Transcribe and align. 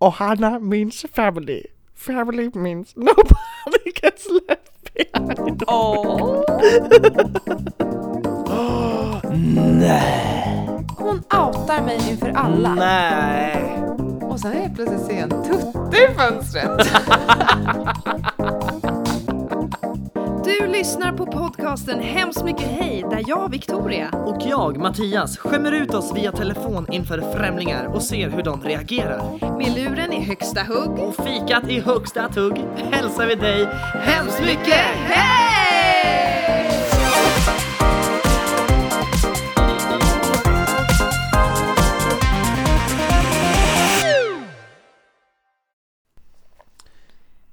och 0.00 0.12
Hanna 0.12 0.58
means 0.58 1.06
family. 1.12 1.62
Family 1.96 2.50
means 2.54 2.96
nobody 2.96 3.92
gets 4.02 4.26
left 4.48 4.94
behind. 4.94 5.62
Åh! 5.66 6.44
Nej! 9.78 10.86
Hon 10.98 11.16
outar 11.16 11.82
mig 11.84 12.10
inför 12.10 12.30
alla. 12.30 12.74
Nej! 12.74 13.78
Och 14.22 14.40
sen 14.40 14.52
helt 14.52 14.74
plötsligt 14.74 15.00
ser 15.00 15.20
jag 15.20 15.32
en 15.32 15.42
tutte 15.42 15.96
i 15.96 16.14
fönstret. 16.14 16.88
Du 20.58 20.66
lyssnar 20.66 21.12
på 21.12 21.26
podcasten 21.26 22.00
Hemskt 22.00 22.44
mycket 22.44 22.66
hej 22.68 23.04
där 23.10 23.24
jag, 23.26 23.50
Victoria, 23.50 24.10
Och 24.10 24.36
jag, 24.40 24.78
Mattias, 24.78 25.38
skämmer 25.38 25.72
ut 25.72 25.94
oss 25.94 26.12
via 26.16 26.32
telefon 26.32 26.86
inför 26.92 27.20
främlingar 27.20 27.86
och 27.86 28.02
ser 28.02 28.30
hur 28.30 28.42
de 28.42 28.62
reagerar. 28.62 29.56
med 29.58 29.74
luren 29.74 30.12
i 30.12 30.24
högsta 30.24 30.60
hugg. 30.62 30.98
Och 30.98 31.14
fikat 31.16 31.68
i 31.68 31.80
högsta 31.80 32.28
tugg 32.28 32.58
hälsar 32.76 33.26
vi 33.26 33.34
dig 33.34 33.66
hemskt 33.94 34.40
mycket 34.40 34.84
hej! 35.06 35.50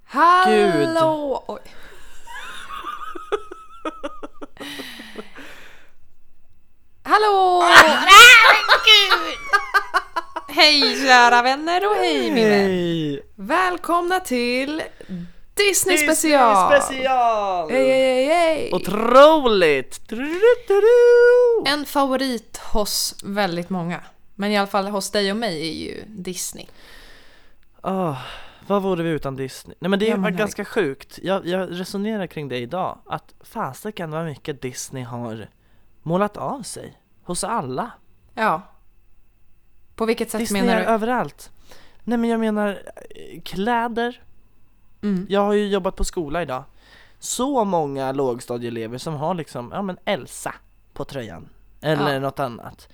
Hallå! 0.06 1.44
Oj. 1.48 1.77
Hallå! 7.20 7.64
Hej 10.48 11.08
kära 11.08 11.42
vänner 11.42 11.90
och 11.90 11.96
hej 11.96 12.32
min 12.32 12.50
vän. 12.50 13.20
Välkomna 13.36 14.20
till 14.20 14.82
Disney 15.54 15.98
special! 15.98 16.82
special! 16.82 17.70
Hej, 17.72 17.88
hej, 17.90 18.26
hej. 18.26 18.70
Otroligt! 18.74 20.02
En 21.66 21.86
favorit 21.86 22.58
hos 22.58 23.16
väldigt 23.24 23.70
många. 23.70 24.02
Men 24.36 24.52
i 24.52 24.58
alla 24.58 24.68
fall 24.68 24.88
hos 24.88 25.12
dig 25.12 25.32
och 25.32 25.38
mig 25.38 25.70
är 25.70 25.74
ju 25.74 26.04
Disney. 26.08 26.66
Åh, 27.84 28.18
vad 28.68 28.82
vore 28.82 29.04
vi 29.04 29.10
utan 29.10 29.36
Disney? 29.36 29.76
Nej 29.80 29.90
men 29.90 30.00
det 30.00 30.06
Ja, 30.06 30.16
var 30.16 30.22
men 30.22 30.38
ganska 30.38 30.66
sjukt. 30.66 31.20
Jag, 31.22 31.48
jag 31.48 31.80
resonerar 31.80 32.28
kring 32.28 32.48
det 32.48 32.58
idag. 32.58 32.98
Att 33.06 33.34
fasiken 33.40 34.12
vad 34.12 34.26
mycket 34.26 34.62
Disney 34.62 35.04
har 35.04 35.48
målat 36.04 36.38
av 36.38 36.62
sig. 36.62 36.98
Hos 37.28 37.44
alla. 37.44 37.92
Ja. 38.34 38.62
På 39.96 40.06
vilket 40.06 40.32
sätt 40.32 40.40
Disney 40.40 40.62
menar 40.62 40.80
du? 40.80 40.86
överallt. 40.86 41.52
Nej 42.04 42.18
men 42.18 42.30
jag 42.30 42.40
menar 42.40 42.82
eh, 43.10 43.42
kläder. 43.42 44.22
Mm. 45.04 45.26
Jag 45.30 45.42
har 45.42 45.54
ju 45.54 45.68
jobbat 45.68 45.96
på 45.96 46.04
skola 46.04 46.42
idag. 46.42 46.64
Så 47.20 47.64
många 47.66 48.12
lågstadieelever 48.12 48.98
som 48.98 49.14
har 49.16 49.34
liksom, 49.34 49.72
ja 49.74 49.82
men 49.82 49.98
Elsa 50.06 50.54
på 50.94 51.06
tröjan. 51.06 51.50
Eller 51.82 52.14
Ja. 52.14 52.20
något 52.20 52.40
annat. 52.40 52.90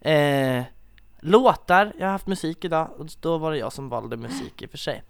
Eh, 0.00 0.62
låtar, 1.20 1.92
jag 1.98 2.06
har 2.06 2.12
haft 2.12 2.26
musik 2.26 2.64
idag 2.64 2.90
och 2.98 3.06
då 3.20 3.38
var 3.38 3.52
det 3.52 3.58
jag 3.58 3.72
som 3.72 3.88
valde 3.88 4.16
musik 4.16 4.62
i 4.62 4.66
och 4.66 4.70
för 4.70 4.78
sig. 4.78 5.02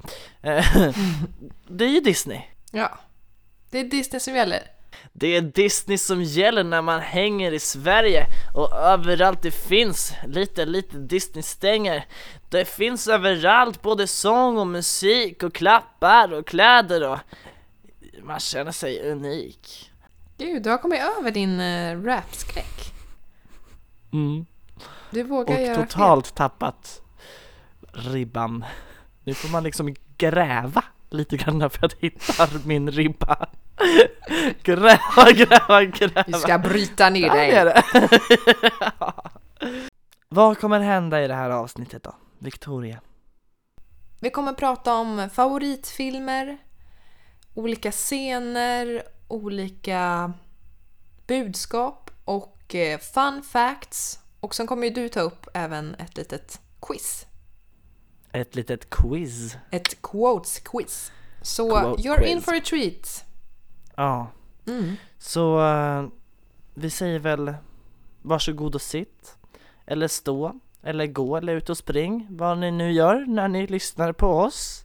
Eh, 0.42 0.64
det 1.69 1.84
är 1.84 1.88
ju 1.88 2.00
Disney. 2.00 2.41
Ja. 2.72 2.98
Det 3.70 3.78
är 3.78 3.84
Disney 3.84 4.20
som 4.20 4.34
gäller. 4.34 4.62
Det 5.12 5.36
är 5.36 5.41
Disney 5.41 5.98
som 5.98 6.22
gäller 6.22 6.64
när 6.64 6.83
man 6.83 7.00
hänger 7.00 7.52
i 7.52 7.58
Sverige 7.58 8.27
och 8.55 8.72
överallt 8.72 9.42
det 9.42 9.50
finns 9.50 10.12
lite, 10.27 10.64
lite 10.64 10.97
Disney-stänger. 10.97 12.06
Det 12.48 12.64
finns 12.64 13.08
överallt 13.08 13.83
både 13.83 14.06
sång 14.06 14.58
och 14.58 14.66
musik 14.66 15.42
och 15.42 15.55
klappar 15.55 16.33
och 16.33 16.47
kläder 16.47 17.08
och 17.08 17.19
man 18.22 18.41
känner 18.41 18.72
sig 18.72 19.11
unik. 19.11 19.91
Gud, 20.38 20.62
du 20.62 20.70
har 20.70 20.78
kommit 20.78 21.00
över 21.19 21.31
din 21.31 21.60
uh, 21.60 22.04
rapskräck. 22.04 22.93
Du 25.10 25.22
vågar 25.22 25.54
Och 25.54 25.62
göra 25.62 25.87
totalt 25.87 26.34
tappat 26.34 27.03
ribban. 27.93 28.65
Nu 29.25 29.34
får 29.34 29.49
man 29.49 29.62
liksom 29.62 29.94
gräva 30.19 30.84
lite 31.11 31.37
grann 31.37 31.71
för 31.71 31.87
att 31.87 31.93
hitta 31.93 32.49
min 32.65 32.91
ribba. 32.91 33.49
Gräva, 34.62 35.33
gräva, 35.34 35.84
gräva. 35.84 36.25
Vi 36.27 36.33
ska 36.33 36.59
bryta 36.59 37.11
ner 37.11 37.27
Ja, 37.27 37.34
det 37.34 37.65
dig. 37.65 37.65
det. 37.65 37.83
Vad 40.28 40.59
kommer 40.59 40.81
hända 40.81 41.25
i 41.25 41.28
det 41.28 41.34
här 41.34 41.50
avsnittet 41.50 42.03
då? 42.03 42.15
Victoria? 42.39 43.00
Vi 44.21 44.31
kommer 44.31 44.53
prata 44.53 44.94
om 44.94 45.28
favoritfilmer, 45.34 46.59
olika 47.55 47.93
scener, 47.93 49.03
olika 49.28 50.33
budskap 51.27 52.11
och 52.25 52.75
eh, 52.75 52.99
fun 52.99 53.43
facts. 53.43 54.19
Och 54.41 54.55
sen 54.55 54.67
kommer 54.67 54.87
ju 54.87 54.93
du 54.93 55.09
ta 55.09 55.21
upp 55.21 55.47
även 55.55 55.94
ett 55.94 56.17
litet 56.17 56.61
quiz. 56.81 57.27
Ett 58.36 58.54
litet 58.54 58.91
quiz. 58.91 59.56
Ett 59.70 60.02
quotes 60.02 60.58
quiz. 60.58 61.12
Så 61.42 61.70
Quote 61.70 62.02
you're 62.02 62.19
quiz. 62.19 62.28
in 62.30 62.42
for 62.42 62.54
a 62.54 62.60
treat. 62.64 63.24
Ja, 63.97 64.26
Mm. 64.66 64.97
så 65.19 65.60
eh, 65.66 66.06
vi 66.75 66.91
säger 66.91 67.19
väl 67.19 67.54
varsågod 68.22 68.75
och 68.75 68.82
sitt. 68.82 69.36
Eller 69.86 70.08
stå. 70.08 70.60
Eller 70.82 71.06
gå 71.06 71.36
eller 71.36 71.54
ut 71.54 71.70
och 71.70 71.78
spring. 71.78 72.26
Vad 72.30 72.58
ni 72.58 72.70
nu 72.70 72.92
gör 72.92 73.25
när 73.26 73.48
ni 73.48 73.66
lyssnar 73.66 74.12
på 74.12 74.26
oss. 74.28 74.84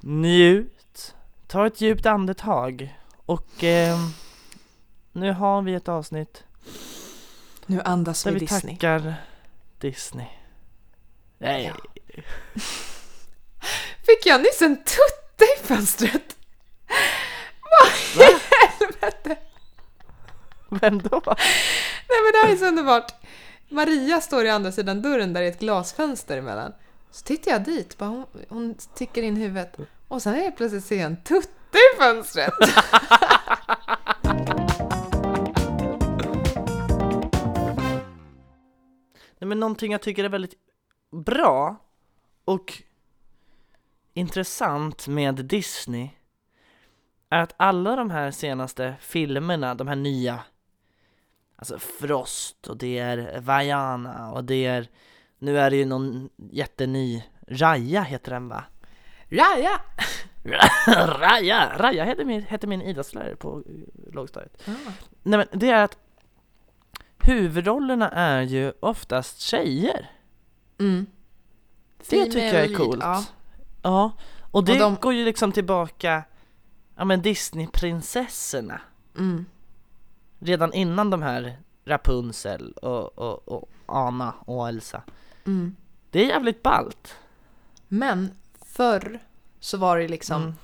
Njut. 0.00 1.14
Ta 1.46 1.66
ett 1.66 1.80
djupt 1.80 2.06
andetag. 2.06 2.96
Och 3.26 3.64
eh, 3.64 3.96
nu 5.12 5.32
har 5.32 5.62
vi 5.62 5.74
ett 5.74 5.88
avsnitt 5.88 6.44
Nu 7.66 7.80
andas 7.82 8.22
där 8.24 8.30
vi 8.32 8.38
vi 8.38 8.46
Disney. 8.46 8.74
tackar 8.76 9.14
Disney. 9.78 10.26
Nej, 11.38 11.72
Fick 14.06 14.26
jag 14.26 14.40
nyss 14.40 14.62
en 14.62 14.76
tutte 14.76 15.44
i 15.56 15.66
fönstret? 15.66 16.36
Vad 17.62 18.28
i 18.28 18.36
helvete? 18.50 19.36
vem 20.68 20.98
då? 20.98 21.22
Nej 22.08 22.18
men 22.22 22.32
det 22.32 22.38
här 22.46 22.52
är 22.52 22.56
så 22.56 22.66
underbart. 22.66 23.12
Maria 23.68 24.20
står 24.20 24.44
i 24.44 24.50
andra 24.50 24.72
sidan 24.72 25.02
dörren 25.02 25.32
där 25.32 25.42
är 25.42 25.48
ett 25.48 25.60
glasfönster 25.60 26.36
emellan. 26.36 26.72
Så 27.10 27.24
tittar 27.24 27.50
jag 27.50 27.64
dit, 27.64 27.98
bara 27.98 28.08
hon, 28.08 28.26
hon 28.48 28.74
sticker 28.78 29.22
in 29.22 29.36
huvudet 29.36 29.76
och 30.08 30.22
sen 30.22 30.34
helt 30.34 30.56
plötsligt 30.56 30.84
ser 30.84 30.96
jag 30.96 31.06
en 31.06 31.22
tutte 31.22 31.78
i 31.78 31.98
fönstret. 31.98 32.54
Nej 39.38 39.48
men 39.48 39.60
någonting 39.60 39.92
jag 39.92 40.02
tycker 40.02 40.24
är 40.24 40.28
väldigt 40.28 40.54
bra 41.26 41.85
och 42.46 42.82
intressant 44.14 45.08
med 45.08 45.34
Disney 45.34 46.08
är 47.30 47.42
att 47.42 47.54
alla 47.56 47.96
de 47.96 48.10
här 48.10 48.30
senaste 48.30 48.94
filmerna, 49.00 49.74
de 49.74 49.88
här 49.88 49.96
nya 49.96 50.40
Alltså 51.56 51.78
Frost 51.78 52.66
och 52.66 52.76
det 52.76 52.98
är 52.98 53.40
Vaiana 53.40 54.32
och 54.32 54.44
det 54.44 54.66
är 54.66 54.88
Nu 55.38 55.58
är 55.58 55.70
det 55.70 55.76
ju 55.76 55.84
någon 55.84 56.28
jätteny 56.36 57.22
Raya 57.48 58.02
heter 58.02 58.32
den 58.32 58.48
va? 58.48 58.64
Raja! 59.28 59.80
Raja! 61.06 61.72
Raja 61.78 62.04
hette 62.04 62.24
min, 62.24 62.42
hette 62.42 62.66
min 62.66 62.82
idrottslärare 62.82 63.36
på 63.36 63.62
eh, 63.66 64.12
lågstadiet 64.12 64.62
Nej 65.22 65.38
men 65.38 65.46
det 65.52 65.70
är 65.70 65.84
att 65.84 65.98
Huvudrollerna 67.18 68.10
är 68.10 68.42
ju 68.42 68.72
oftast 68.80 69.40
tjejer 69.40 70.10
Mm. 70.78 71.06
Det 72.10 72.24
tycker 72.24 72.54
jag 72.54 72.64
är 72.64 72.74
coolt. 72.74 73.02
Ja. 73.02 73.24
Ja. 73.82 74.12
Och 74.50 74.64
det 74.64 74.72
Och 74.72 74.78
de- 74.78 74.96
går 75.00 75.14
ju 75.14 75.24
liksom 75.24 75.52
tillbaka, 75.52 76.22
ja 76.96 77.04
men 77.04 77.22
Disneyprinsessorna. 77.22 78.80
Mm. 79.18 79.46
Redan 80.38 80.72
innan 80.72 81.10
de 81.10 81.22
här 81.22 81.58
Rapunzel 81.84 82.72
och, 82.72 83.18
och, 83.18 83.48
och 83.48 83.68
Anna 83.86 84.34
och 84.40 84.68
Elsa. 84.68 85.02
Mm. 85.46 85.76
Det 86.10 86.20
är 86.24 86.26
jävligt 86.28 86.62
ballt. 86.62 87.14
Men 87.88 88.30
förr 88.66 89.18
så 89.60 89.76
var 89.78 89.98
det 89.98 90.08
liksom 90.08 90.42
Mm. 90.42 90.54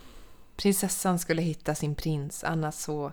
prinsessan 0.56 1.18
skulle 1.18 1.42
hitta 1.42 1.74
sin 1.74 1.94
prins 1.94 2.44
annars 2.44 2.74
så 2.74 3.12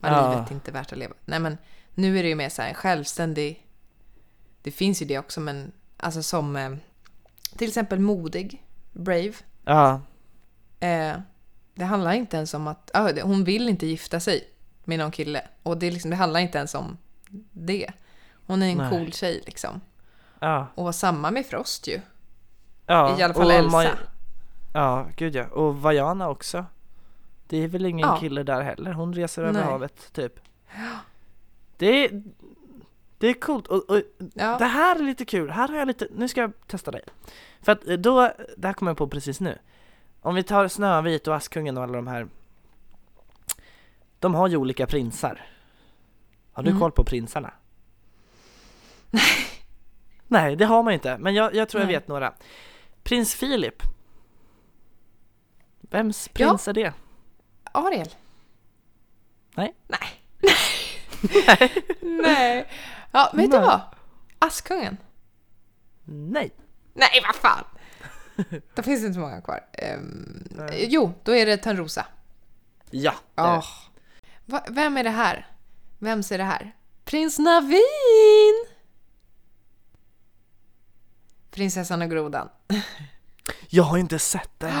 var 0.00 0.10
Ja. 0.10 0.30
livet 0.34 0.50
inte 0.50 0.70
värt 0.72 0.92
att 0.92 0.98
leva. 0.98 1.14
Nej 1.24 1.40
men 1.40 1.58
nu 1.94 2.18
är 2.18 2.22
det 2.22 2.28
ju 2.28 2.34
mer 2.34 2.48
så 2.48 2.62
här 2.62 2.68
en 2.68 2.74
självständig 2.74 3.66
Det 4.62 4.70
finns 4.70 5.02
ju 5.02 5.06
det 5.06 5.18
också 5.18 5.40
men 5.40 5.72
alltså 5.96 6.22
som 6.22 6.56
eh, 6.56 6.70
till 7.56 7.68
exempel 7.68 7.98
modig, 8.00 8.64
brave. 8.92 9.32
Ja, 9.64 10.00
Eh, 10.80 11.16
det 11.74 11.84
handlar 11.84 12.12
inte 12.12 12.36
ens 12.36 12.54
om 12.54 12.66
att 12.66 12.90
ah, 12.94 13.10
hon 13.22 13.44
vill 13.44 13.68
inte 13.68 13.86
gifta 13.86 14.20
sig 14.20 14.48
med 14.84 14.98
någon 14.98 15.10
kille. 15.10 15.42
Och 15.62 15.76
det, 15.78 15.90
liksom, 15.90 16.10
det 16.10 16.16
handlar 16.16 16.40
inte 16.40 16.58
ens 16.58 16.74
om 16.74 16.96
det. 17.52 17.90
Hon 18.46 18.62
är 18.62 18.68
en 18.70 18.78
Nej. 18.78 18.90
cool 18.90 19.12
tjej 19.12 19.42
liksom. 19.46 19.80
ja, 20.40 20.66
Och 20.74 20.94
samma 20.94 21.30
med 21.30 21.46
Frost 21.46 21.88
ju. 21.88 22.00
Ja, 22.86 23.18
I 23.18 23.22
alla 23.22 23.34
fall 23.34 23.50
Elsa. 23.50 23.70
Maj- 23.76 23.90
Ja, 24.74 25.06
gud 25.16 25.34
ja. 25.34 25.46
Och 25.46 25.76
Vajana 25.82 26.28
också. 26.28 26.64
Det 27.46 27.56
är 27.58 27.68
väl 27.68 27.86
ingen 27.86 28.08
Ja. 28.08 28.16
kille 28.20 28.42
där 28.42 28.62
heller. 28.62 28.92
Hon 28.92 29.14
reser 29.14 29.42
över 29.42 29.52
Nej. 29.52 29.62
havet, 29.62 30.12
typ. 30.12 30.32
Det 31.76 32.04
är, 32.04 32.22
det 33.18 33.26
är 33.28 33.34
coolt. 33.34 33.66
Och, 33.66 33.90
och 33.90 34.02
Ja. 34.34 34.58
det 34.58 34.64
här 34.64 34.96
är 34.96 35.02
lite 35.02 35.24
kul. 35.24 35.50
Här 35.50 35.68
har 35.68 35.76
jag 35.76 35.88
lite, 35.88 36.08
nu 36.10 36.28
ska 36.28 36.40
jag 36.40 36.52
testa 36.66 36.90
dig. 36.90 37.02
För 37.62 37.72
att 37.72 37.88
eh, 37.88 37.94
då, 37.96 38.32
det 38.56 38.66
här 38.66 38.74
kommer 38.74 38.90
jag 38.90 38.96
på 38.98 39.08
precis 39.08 39.40
nu. 39.40 39.58
Om 40.20 40.34
vi 40.34 40.42
tar 40.42 40.68
Snövit 40.68 41.28
och 41.28 41.34
Askungen 41.36 41.76
och 41.76 41.82
alla 41.82 41.92
de 41.92 42.06
här. 42.06 42.28
De 44.18 44.34
har 44.34 44.48
ju 44.48 44.56
olika 44.56 44.86
prinsar. 44.86 45.46
Har 46.52 46.62
du 46.62 46.68
Mm. 46.70 46.80
koll 46.80 46.92
på 46.92 47.04
prinsarna? 47.04 47.52
Nej, 50.28 50.56
det 50.56 50.64
har 50.64 50.82
man 50.82 50.92
inte. 50.92 51.18
Men 51.18 51.34
jag, 51.34 51.54
jag 51.54 51.68
tror 51.68 51.80
jag 51.80 51.86
Nej. 51.86 51.96
vet 51.96 52.08
några. 52.08 52.34
Prins 53.02 53.34
Filip. 53.34 53.82
Vems 55.80 56.30
Ja. 56.34 56.48
prins 56.48 56.68
är 56.68 56.72
det? 56.72 56.92
Ariel? 57.72 58.08
Nej. 59.54 59.74
Nej. 59.86 60.08
Nej. 62.00 62.66
Ja, 63.14 63.30
vet 63.32 63.50
du 63.50 63.56
Nej. 63.58 63.66
vad? 63.66 63.80
Askungen? 64.38 64.96
Nej. 66.04 66.50
Nej, 66.94 67.22
vad 67.26 67.34
fan! 67.34 67.64
Då 68.74 68.82
finns 68.82 69.00
det 69.00 69.06
inte 69.06 69.18
många 69.18 69.40
kvar. 69.40 69.66
Ehm, 69.72 70.44
Nej. 70.50 70.86
jo, 70.90 71.12
då 71.22 71.34
är 71.34 71.46
det 71.46 71.56
Törnrosa. 71.56 72.06
Ja. 72.90 73.14
det 73.34 73.40
är 73.42 73.52
det. 73.52 73.58
Åh. 73.58 73.68
Va, 74.44 74.64
vem 74.68 74.96
är 74.96 75.04
det 75.04 75.10
här? 75.10 75.46
Vems 75.98 76.32
är 76.32 76.38
det 76.38 76.44
här? 76.44 76.76
Prins 77.04 77.38
Navin! 77.38 78.66
Prinsessan 81.50 82.02
och 82.02 82.10
grodan. 82.10 82.48
Jag 83.68 83.84
har 83.84 83.98
inte 83.98 84.18
sett 84.18 84.50
den. 84.58 84.72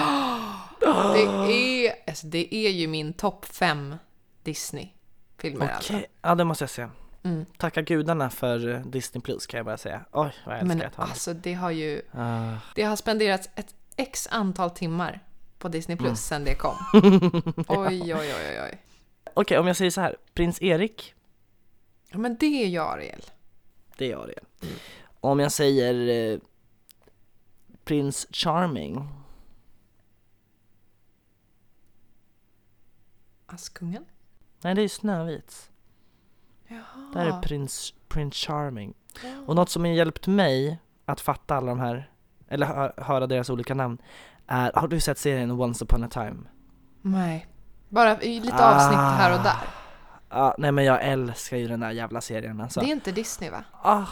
Det 1.14 1.52
är, 1.52 1.94
alltså, 2.06 2.26
det 2.26 2.54
är 2.54 2.70
ju 2.70 2.86
min 2.86 3.12
topp 3.12 3.44
fem 3.44 3.96
Disney-filmer 4.42 5.64
Okej, 5.64 5.74
alltså. 5.76 6.00
ja 6.22 6.34
det 6.34 6.44
måste 6.44 6.62
jag 6.64 6.70
se. 6.70 6.88
Mm. 7.24 7.44
Tacka 7.58 7.82
gudarna 7.82 8.30
för 8.30 8.82
Disney 8.86 9.22
Plus 9.22 9.46
kan 9.46 9.58
jag 9.58 9.66
bara 9.66 9.76
säga. 9.78 10.04
Oj, 10.12 10.32
vad 10.46 10.54
jag 10.54 10.60
älskar 10.60 10.76
Men 10.76 10.86
att 10.86 10.94
ha 10.94 11.04
det. 11.04 11.10
alltså 11.10 11.34
det 11.34 11.54
har 11.54 11.70
ju, 11.70 12.02
Ah. 12.12 12.52
det 12.74 12.82
har 12.82 12.96
spenderats 12.96 13.48
ett 13.54 13.74
x 13.96 14.28
antal 14.30 14.70
timmar 14.70 15.20
på 15.58 15.68
Disney 15.68 15.96
Plus 15.96 16.06
Mm. 16.06 16.16
sen 16.16 16.44
det 16.44 16.54
kom. 16.54 16.76
Oj, 17.68 18.14
oj, 18.14 18.34
oj, 18.34 18.60
oj. 18.62 18.82
Okej, 19.34 19.58
om 19.58 19.66
jag 19.66 19.76
säger 19.76 19.90
så 19.90 20.00
här. 20.00 20.16
Prins 20.34 20.62
Erik, 20.62 21.14
Ja, 22.10 22.18
men 22.18 22.36
det 22.36 22.46
är 22.64 22.66
ju 22.66 22.78
Ariel. 22.78 23.22
det 23.96 24.04
är 24.06 24.10
jag 24.10 24.26
det. 24.28 24.66
Om 25.20 25.40
jag 25.40 25.52
säger 25.52 26.32
eh, 26.32 26.38
Prins 27.84 28.26
Charming, 28.30 29.08
Askungen? 33.46 34.04
nej 34.62 34.74
det 34.74 34.82
är 34.82 34.88
Snövit. 34.88 35.70
Det 37.14 37.20
här 37.20 37.38
är 37.38 37.42
prins, 37.42 37.94
prins 38.08 38.34
Charming. 38.36 38.94
Och 39.46 39.54
något 39.56 39.68
som 39.70 39.84
har 39.84 39.90
hjälpt 39.90 40.26
mig 40.26 40.78
att 41.06 41.20
fatta 41.20 41.56
alla 41.56 41.66
de 41.66 41.80
här, 41.80 42.10
eller 42.48 42.66
hö- 42.66 42.92
höra 42.96 43.26
deras 43.26 43.50
olika 43.50 43.74
namn, 43.74 43.98
är, 44.46 44.72
har 44.74 44.88
du 44.88 45.00
sett 45.00 45.18
serien 45.18 45.50
Once 45.50 45.84
upon 45.84 46.04
a 46.04 46.08
time? 46.10 46.36
Nej. 47.02 47.46
Bara 47.88 48.16
lite 48.16 48.54
Ah. 48.64 48.74
avsnitt 48.74 48.98
här 48.98 49.38
och 49.38 49.42
där. 49.44 49.56
Ja, 50.30 50.54
nej 50.58 50.72
men 50.72 50.84
jag 50.84 51.02
älskar 51.04 51.56
ju 51.56 51.68
den 51.68 51.80
där 51.80 51.90
jävla 51.90 52.20
serien 52.20 52.60
alltså. 52.60 52.80
Det 52.80 52.86
är 52.86 52.92
inte 52.92 53.12
Disney 53.12 53.50
va? 53.50 53.64
Ah, 53.82 54.04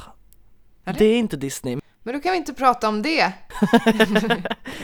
Är 0.85 0.93
det? 0.93 0.99
det 0.99 1.05
är 1.05 1.19
inte 1.19 1.37
Disney. 1.37 1.79
Men 2.03 2.15
då 2.15 2.21
kan 2.21 2.33
vi 2.33 2.39
inte 2.39 2.55
prata 2.55 2.89
om 2.89 3.03
det. 3.03 3.33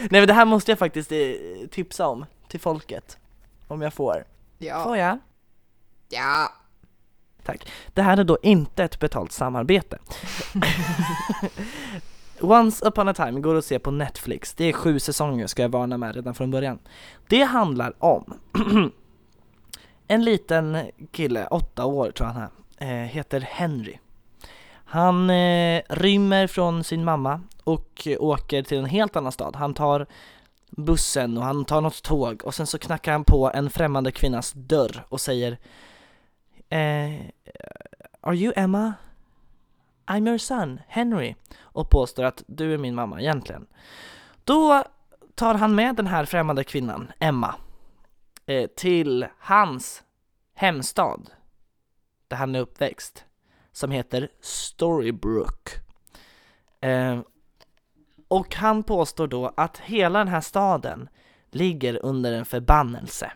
Nej 0.00 0.08
men 0.10 0.26
det 0.26 0.32
här 0.32 0.44
måste 0.44 0.70
jag 0.70 0.78
faktiskt 0.78 1.12
eh, 1.12 1.18
tipsa 1.70 2.06
om 2.08 2.24
till 2.48 2.60
folket. 2.60 3.18
Om 3.68 3.82
jag 3.82 3.94
får. 3.94 4.24
Ja. 4.58 4.84
Får 4.84 4.96
jag? 4.96 5.18
Ja. 6.08 6.52
Tack. 7.48 7.68
Det 7.94 8.02
här 8.02 8.16
är 8.16 8.24
då 8.24 8.38
inte 8.42 8.84
ett 8.84 8.98
betalt 8.98 9.32
samarbete. 9.32 9.98
Once 12.40 12.88
upon 12.88 13.08
a 13.08 13.14
time 13.14 13.40
går 13.40 13.54
att 13.54 13.64
se 13.64 13.78
på 13.78 13.90
Netflix. 13.90 14.54
Det 14.54 14.64
är 14.64 14.72
sju 14.72 14.98
säsonger 14.98 15.46
ska 15.46 15.62
jag 15.62 15.68
varna 15.68 15.98
med 15.98 16.14
redan 16.14 16.34
från 16.34 16.50
början. 16.50 16.78
Det 17.28 17.42
handlar 17.42 18.04
om 18.04 18.34
en 20.08 20.24
liten 20.24 20.78
kille, 21.10 21.46
åtta 21.46 21.84
år 21.84 22.10
tror 22.10 22.28
jag 22.28 22.34
han 22.34 22.50
är, 22.78 23.02
eh, 23.02 23.08
heter 23.08 23.40
Henry. 23.40 23.98
Han 24.84 25.30
eh, 25.30 25.82
rymmer 25.88 26.46
från 26.46 26.84
sin 26.84 27.04
mamma 27.04 27.40
och 27.64 28.08
åker 28.18 28.62
till 28.62 28.78
en 28.78 28.84
helt 28.84 29.16
annan 29.16 29.32
stad. 29.32 29.56
Han 29.56 29.74
tar 29.74 30.06
bussen 30.70 31.38
och 31.38 31.44
han 31.44 31.64
tar 31.64 31.80
något 31.80 32.02
tåg 32.02 32.42
och 32.44 32.54
sen 32.54 32.66
så 32.66 32.78
knackar 32.78 33.12
han 33.12 33.24
på 33.24 33.50
en 33.54 33.70
främmande 33.70 34.12
kvinnas 34.12 34.52
dörr 34.52 35.04
och 35.08 35.20
säger 35.20 35.58
eh, 36.68 37.30
Are 38.20 38.36
you 38.36 38.52
Emma? 38.56 38.94
I'm 40.06 40.28
your 40.28 40.38
son, 40.38 40.80
Henry 40.88 41.34
och 41.60 41.90
påstår 41.90 42.24
att 42.24 42.42
du 42.46 42.74
är 42.74 42.78
min 42.78 42.94
mamma 42.94 43.20
egentligen. 43.20 43.66
Då 44.44 44.84
tar 45.34 45.54
han 45.54 45.74
med 45.74 45.96
den 45.96 46.06
här 46.06 46.24
främmande 46.24 46.64
kvinnan, 46.64 47.12
Emma, 47.18 47.54
eh, 48.46 48.66
till 48.76 49.26
hans 49.38 50.02
hemstad 50.54 51.30
där 52.28 52.36
han 52.36 52.54
är 52.54 52.60
uppväxt 52.60 53.24
som 53.72 53.90
heter 53.90 54.28
Storybrooke. 54.40 55.70
Eh, 56.80 57.20
och 58.28 58.54
han 58.54 58.82
påstår 58.82 59.26
då 59.26 59.52
att 59.56 59.78
hela 59.78 60.18
den 60.18 60.28
här 60.28 60.40
staden 60.40 61.08
ligger 61.50 62.04
under 62.04 62.32
en 62.32 62.44
förbannelse. 62.44 63.32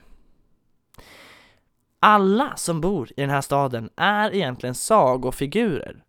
Alla 2.05 2.57
som 2.57 2.81
bor 2.81 3.11
i 3.17 3.21
den 3.21 3.31
här 3.31 3.41
staden 3.41 3.91
är 3.97 4.35
egentligen 4.35 4.75
sagofigurer 4.75 6.05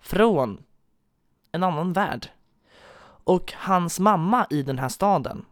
från 0.00 0.62
en 1.52 1.62
annan 1.62 1.92
värld. 1.92 2.26
Och 3.24 3.52
hans 3.56 4.00
mamma 4.00 4.46
i 4.50 4.62
den 4.62 4.78
här 4.78 4.88
staden, 4.88 5.44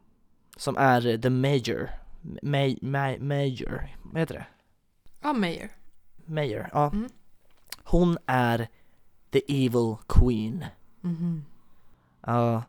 som 0.57 0.77
är 0.77 1.19
the 1.19 1.31
major, 1.31 1.91
ma- 2.43 2.79
ma- 2.81 3.21
major, 3.21 3.89
vad 4.03 4.21
heter 4.21 4.35
det? 4.35 4.47
Ja, 5.23 5.33
Mayer. 5.33 5.71
Mayor, 6.25 6.69
ja. 6.73 6.91
Mm. 6.93 7.09
Hon 7.85 8.19
är 8.27 8.69
the 9.31 9.67
evil 9.67 9.97
queen. 10.07 10.65
Mhm. 11.01 11.45
Ja. 12.27 12.63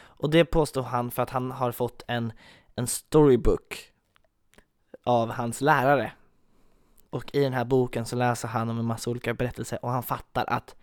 Och 0.00 0.30
det 0.30 0.44
påstår 0.44 0.82
han 0.82 1.10
för 1.10 1.22
att 1.22 1.30
han 1.30 1.50
har 1.50 1.72
fått 1.72 2.02
en, 2.08 2.32
en 2.76 2.86
storybook 2.86 3.92
av 5.04 5.30
hans 5.30 5.60
lärare. 5.60 6.12
Och 7.10 7.34
i 7.34 7.40
den 7.40 7.52
här 7.52 7.64
boken 7.64 8.06
så 8.06 8.16
läser 8.16 8.48
han 8.48 8.68
om 8.68 8.78
en 8.78 8.84
massa 8.84 9.10
olika 9.10 9.34
berättelser 9.34 9.78
och 9.84 9.90
han 9.90 10.02
fattar 10.02 10.44
att 10.48 10.74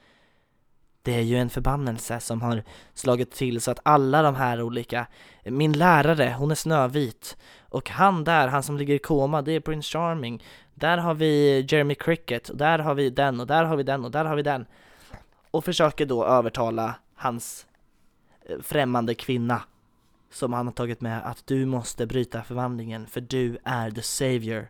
det 1.02 1.16
är 1.16 1.22
ju 1.22 1.38
en 1.38 1.50
förbannelse 1.50 2.20
som 2.20 2.42
har 2.42 2.64
slagit 2.94 3.32
till 3.32 3.62
så 3.62 3.72
att 3.72 3.80
alla 3.84 4.22
de 4.22 4.36
här 4.36 4.62
olika, 4.62 5.08
min 5.44 5.74
lärare, 5.74 6.36
hon 6.38 6.52
är 6.52 6.56
snövit 6.56 7.38
och 7.70 7.90
han 7.90 8.24
där, 8.24 8.48
han 8.48 8.64
som 8.64 8.78
ligger 8.78 8.94
i 8.94 9.00
koma, 9.00 9.42
det 9.42 9.52
är 9.52 9.60
Prince 9.60 9.98
Charming. 9.98 10.44
Där 10.74 10.98
har 10.98 11.14
vi 11.14 11.66
Jeremy 11.70 11.96
Cricket, 11.96 12.50
och 12.50 12.58
där 12.58 12.80
har 12.80 12.96
vi 12.96 13.10
den 13.10 13.40
och 13.40 13.48
där 13.48 13.64
har 13.64 13.76
vi 13.76 13.84
den 13.84 14.06
och 14.06 14.12
där 14.12 14.26
har 14.26 14.36
vi 14.36 14.44
den. 14.44 14.66
Och 15.52 15.66
försöker 15.66 16.06
då 16.06 16.26
övertala 16.26 16.96
hans 17.16 17.66
eh, 18.46 18.58
främmande 18.62 19.16
kvinna 19.16 19.62
som 20.32 20.54
han 20.54 20.68
har 20.68 20.74
tagit 20.74 21.02
med 21.02 21.26
att 21.26 21.48
du 21.48 21.66
måste 21.66 22.06
bryta 22.06 22.44
förvandlingen 22.44 23.08
för 23.08 23.22
du 23.22 23.58
är 23.64 23.92
the 23.92 24.02
savior. 24.02 24.68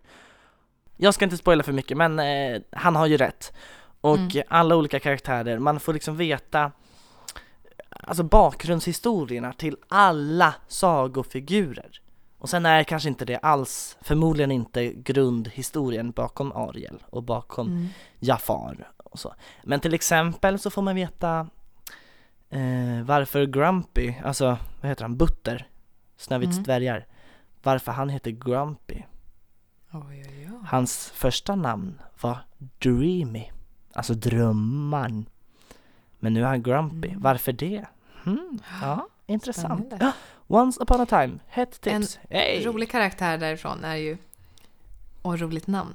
Jag 0.97 1.13
ska 1.13 1.25
inte 1.25 1.37
spoila 1.37 1.63
för 1.63 1.71
mycket 1.73 1.97
men 1.97 2.19
eh, 2.19 2.61
han 2.71 2.95
har 2.95 3.05
ju 3.05 3.17
rätt. 3.17 3.53
Och 4.01 4.17
Mm. 4.17 4.43
alla 4.47 4.75
olika 4.75 4.99
karaktärer, 4.99 5.59
man 5.59 5.79
får 5.79 5.93
liksom 5.93 6.17
veta 6.17 6.71
alltså 7.89 8.23
bakgrundshistorierna 8.23 9.53
till 9.53 9.77
alla 9.87 10.53
sagofigurer. 10.67 12.01
Och 12.37 12.49
sen 12.49 12.65
är 12.65 12.83
kanske 12.83 13.09
inte 13.09 13.25
det 13.25 13.37
alls, 13.37 13.97
förmodligen 14.01 14.51
inte 14.51 14.87
grundhistorien 14.93 16.11
bakom 16.11 16.51
Ariel 16.51 17.03
och 17.09 17.23
bakom 17.23 17.67
Mm. 17.67 17.87
Jafar 18.19 18.91
och 18.97 19.19
så. 19.19 19.33
Men 19.63 19.79
till 19.79 19.93
exempel 19.93 20.59
så 20.59 20.69
får 20.69 20.81
man 20.81 20.95
veta 20.95 21.47
eh, 22.49 23.03
varför 23.05 23.45
Grumpy, 23.45 24.13
alltså 24.23 24.57
vad 24.81 24.89
heter 24.89 25.01
han, 25.03 25.17
Butter, 25.17 25.67
Snövits 26.17 26.51
Mm. 26.57 26.63
dvärgar, 26.63 27.05
varför 27.63 27.91
han 27.91 28.09
heter 28.09 28.31
Grumpy. 28.31 29.01
Oj, 29.95 30.25
oj, 30.27 30.49
oj. 30.51 30.59
Hans 30.67 31.09
första 31.15 31.55
namn 31.55 32.01
var 32.21 32.37
Dreamy, 32.79 33.45
alltså 33.93 34.13
drömman. 34.13 35.25
Men 36.19 36.33
nu 36.33 36.41
är 36.41 36.45
han 36.45 36.63
Grumpy, 36.63 37.07
Mm. 37.07 37.21
varför 37.21 37.51
det? 37.53 37.85
Hmm, 38.23 38.59
ja, 38.81 39.07
intressant. 39.25 39.85
Spännande. 39.87 40.11
Once 40.47 40.83
upon 40.83 41.01
a 41.01 41.05
time, 41.05 41.39
hett 41.47 41.81
tips. 41.81 42.19
Hey. 42.29 42.65
Rolig 42.65 42.91
karaktär 42.91 43.37
därifrån 43.37 43.83
är 43.83 43.95
ju, 43.95 44.17
och 45.21 45.39
roligt 45.39 45.67
namn, 45.67 45.93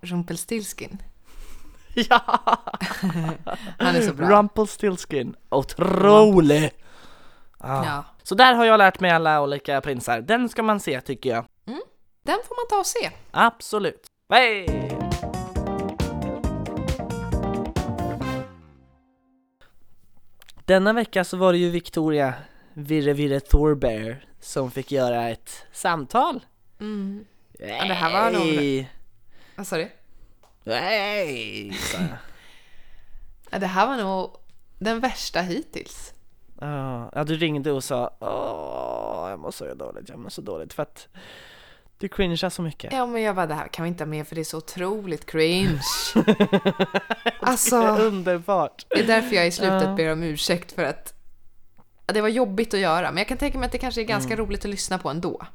Rumpelstiltskin. 0.00 0.98
Ja! 1.94 2.20
Han 3.78 3.94
är 3.96 4.00
så 4.08 4.14
bra. 4.14 4.28
Rumpelstiltskin, 4.30 5.36
otrolig! 5.48 6.70
Ah. 7.58 7.84
Ja. 7.84 8.04
Så 8.22 8.34
där 8.34 8.54
har 8.54 8.64
jag 8.64 8.78
lärt 8.78 9.00
mig 9.00 9.10
alla 9.10 9.42
olika 9.42 9.80
prinsar. 9.80 10.20
Den 10.20 10.48
ska 10.48 10.62
man 10.62 10.80
se 10.80 11.00
tycker 11.00 11.30
jag. 11.30 11.44
Den 12.22 12.38
får 12.44 12.56
man 12.56 12.68
ta 12.70 12.78
och 12.80 12.86
se. 12.86 13.10
Absolut. 13.30 14.06
Hey! 14.32 14.66
Denna 20.64 20.92
vecka 20.92 21.24
så 21.24 21.36
var 21.36 21.52
det 21.52 21.58
ju 21.58 21.70
Victoria 21.70 22.34
Virre 22.74 23.12
Virre 23.12 23.40
Thorbear 23.40 24.24
som 24.40 24.70
fick 24.70 24.92
göra 24.92 25.28
ett 25.28 25.66
samtal. 25.72 26.40
Mm. 26.80 27.24
Ja, 27.58 27.84
det 27.84 27.94
här 27.94 28.12
var 28.12 28.30
nog- 28.38 28.42
Hey! 28.54 28.86
Vad 29.56 29.66
sa 29.66 29.76
du? 29.76 29.88
Hey! 30.72 31.68
jag. 31.68 32.02
Ja, 33.50 33.58
det 33.58 33.66
här 33.66 33.86
var 33.86 33.96
nog 33.96 34.36
den 34.78 35.00
värsta 35.00 35.40
hittills. 35.40 36.14
Ja, 36.60 37.24
du 37.26 37.36
ringde 37.36 37.72
och 37.72 37.84
sa 37.84 38.16
Åh, 38.20 39.30
jag 39.30 39.38
mår 39.40 39.50
så 39.50 39.74
dåligt, 39.74 40.08
jag 40.08 40.18
mår 40.18 40.28
så 40.30 40.40
dåligt 40.40 40.72
för 40.72 40.82
att 40.82 41.08
du 42.02 42.08
cringear 42.08 42.50
så 42.50 42.62
mycket. 42.62 42.92
Ja, 42.92 43.06
men 43.06 43.22
jag 43.22 43.36
bara, 43.36 43.46
det 43.46 43.54
här 43.54 43.68
kan 43.68 43.82
vi 43.82 43.88
inte 43.88 44.04
ha 44.04 44.08
med 44.08 44.28
för 44.28 44.34
det 44.34 44.40
är 44.40 44.44
så 44.44 44.58
otroligt 44.58 45.26
cringe. 45.26 45.80
alltså, 47.40 47.76
Underbart! 47.76 48.86
det 48.88 49.00
är 49.00 49.06
därför 49.06 49.36
jag 49.36 49.46
i 49.46 49.50
slutet 49.50 49.82
Ja. 49.82 49.94
ber 49.94 50.12
om 50.12 50.22
ursäkt 50.22 50.72
för 50.72 50.84
att 50.84 51.14
det 52.06 52.20
var 52.20 52.28
jobbigt 52.28 52.74
att 52.74 52.80
göra. 52.80 53.10
Men 53.10 53.18
jag 53.18 53.28
kan 53.28 53.38
tänka 53.38 53.58
mig 53.58 53.66
att 53.66 53.72
det 53.72 53.78
kanske 53.78 54.00
är 54.00 54.04
ganska 54.04 54.36
roligt 54.36 54.64
att 54.64 54.70
lyssna 54.70 54.98
på 54.98 55.08
ändå. 55.08 55.46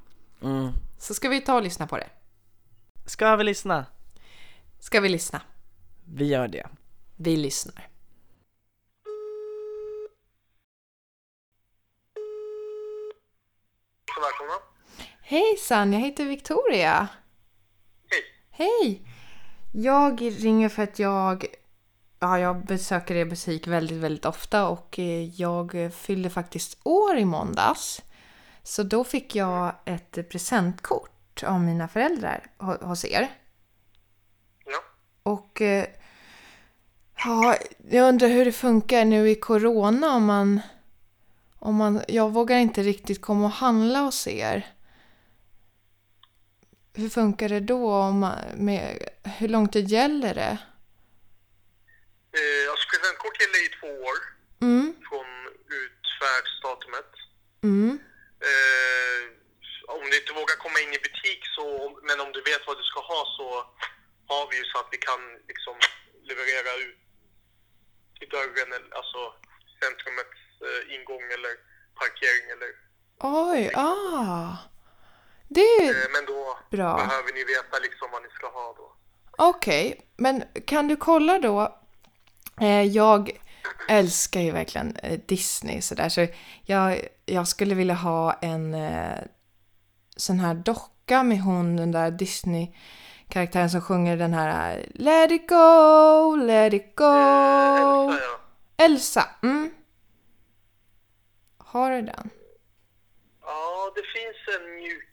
Mm. 0.43 0.71
Så 0.99 1.13
ska 1.13 1.29
vi 1.29 1.41
ta 1.41 1.55
och 1.55 1.63
lyssna 1.63 1.87
på 1.87 1.97
det. 1.97 2.09
Ska 3.05 3.35
vi 3.35 3.43
lyssna? 3.43 3.85
Ska 4.79 4.99
vi 4.99 5.09
lyssna? 5.09 5.41
Vi 6.05 6.25
gör 6.25 6.47
det. 6.47 6.67
Vi 7.15 7.37
lyssnar. 7.37 7.87
Välkomna. 14.21 14.66
Hejsan, 15.29 15.93
jag 15.93 15.99
heter 15.99 16.25
Victoria. 16.25 17.07
Hej. 18.09 18.21
Hej! 18.51 19.01
Jag 19.71 20.21
ringer 20.21 20.69
för 20.69 20.83
att 20.83 20.99
jag, 20.99 21.45
ja, 22.19 22.39
jag 22.39 22.65
besöker 22.65 23.15
er 23.15 23.25
butik 23.25 23.67
väldigt, 23.67 23.97
väldigt 23.97 24.25
ofta 24.25 24.67
och 24.67 24.99
eh, 24.99 25.41
jag 25.41 25.93
fyllde 25.93 26.29
faktiskt 26.29 26.77
år 26.83 27.17
i 27.17 27.25
måndags. 27.25 28.01
Så 28.63 28.83
då 28.83 29.03
fick 29.03 29.35
jag 29.35 29.75
ett 29.85 30.29
presentkort 30.29 31.43
av 31.43 31.61
mina 31.61 31.87
föräldrar 31.87 32.43
ho- 32.57 32.83
hos 32.83 33.05
er. 33.05 33.27
Ja. 34.65 34.79
Och 35.23 35.61
eh, 35.61 35.85
ja, 37.25 37.55
jag 37.89 38.09
undrar 38.09 38.27
hur 38.27 38.45
det 38.45 38.51
funkar 38.51 39.05
nu 39.05 39.29
i 39.29 39.35
corona 39.35 40.15
om 40.15 40.25
man, 40.25 40.61
om 41.59 41.75
man... 41.75 42.01
Jag 42.07 42.33
vågar 42.33 42.57
inte 42.57 42.83
riktigt 42.83 43.21
komma 43.21 43.45
och 43.45 43.51
handla 43.51 43.99
hos 43.99 44.27
er. 44.27 44.65
Hur 46.99 47.09
funkar 47.09 47.49
det 47.49 47.59
då? 47.59 47.81
Om 47.93 48.19
med, 48.67 49.09
hur 49.37 49.47
lång 49.47 49.67
tid 49.67 49.87
gäller 49.87 50.33
det? 50.35 50.57
Eh, 52.39 52.63
alltså 52.71 52.85
presentkort 52.93 53.41
gäller 53.41 53.61
i 53.67 53.69
två 53.79 53.91
år 54.09 54.17
Mm, 54.61 54.85
från 55.09 55.27
utfärdsdatumet. 55.81 57.11
mm. 57.63 57.99
Eh, 58.49 59.21
om 59.95 60.03
du 60.09 60.15
inte 60.21 60.33
vågar 60.41 60.55
komma 60.65 60.79
in 60.83 60.93
i 60.97 60.99
butik 61.07 61.41
så, 61.57 61.65
men 62.07 62.17
om 62.23 62.31
du 62.35 62.41
vet 62.49 62.63
vad 62.67 62.77
du 62.81 62.83
ska 62.91 62.99
ha 63.13 63.21
så 63.37 63.47
har 64.31 64.43
vi 64.49 64.55
ju 64.57 64.65
så 64.71 64.77
att 64.79 64.89
vi 64.91 64.97
kan 65.09 65.21
liksom 65.51 65.75
leverera 66.29 66.71
ut 66.85 66.99
till 68.19 68.29
dörren, 68.35 68.69
eller, 68.75 68.91
alltså 68.99 69.21
centrumets 69.81 70.39
eh, 70.67 70.81
ingång 70.95 71.25
eller 71.35 71.53
parkering 72.01 72.45
eller... 72.55 72.71
Oj, 73.19 73.71
ah. 73.75 74.57
Det 75.47 75.61
är 75.61 75.89
Eh, 75.89 76.09
men 76.13 76.25
då 76.25 76.57
bra. 76.71 76.95
behöver 76.95 77.33
ni 77.33 77.43
veta 77.43 77.79
liksom 77.81 78.07
vad 78.11 78.21
ni 78.23 78.29
ska 78.29 78.47
ha 78.47 78.73
då. 78.77 78.93
Okej, 79.37 80.01
men 80.17 80.43
kan 80.65 80.87
du 80.87 80.95
kolla 80.95 81.39
då? 81.39 81.77
Eh, 82.61 82.81
jag 82.83 83.31
älskar 83.89 84.41
ju 84.41 84.51
verkligen 84.51 84.95
eh, 84.95 85.19
Disney 85.27 85.81
sådär 85.81 86.09
så 86.09 86.27
jag, 86.63 87.07
jag 87.25 87.47
skulle 87.47 87.75
vilja 87.75 87.93
ha 87.93 88.33
en 88.33 88.75
sån 90.15 90.39
här 90.39 90.53
docka 90.53 91.23
med 91.23 91.41
hon 91.41 91.75
den 91.77 91.91
där 91.91 92.11
Disney-karaktären 92.11 93.69
som 93.69 93.81
sjunger 93.81 94.17
den 94.17 94.33
här 94.33 94.85
Let 94.95 95.31
it 95.31 95.49
go, 95.49 96.35
let 96.35 96.73
it 96.73 96.95
go. 96.95 97.03
Eh, 97.03 97.79
Elsa, 97.81 98.19
ja. 98.21 98.85
Elsa, 98.85 99.29
mm. 99.43 99.71
Har 101.57 101.91
du 101.91 102.01
den? 102.01 102.29
Ja, 103.41 103.91
det 103.95 104.01
finns 104.01 104.59
en 104.59 104.75
mjukis... 104.75 105.06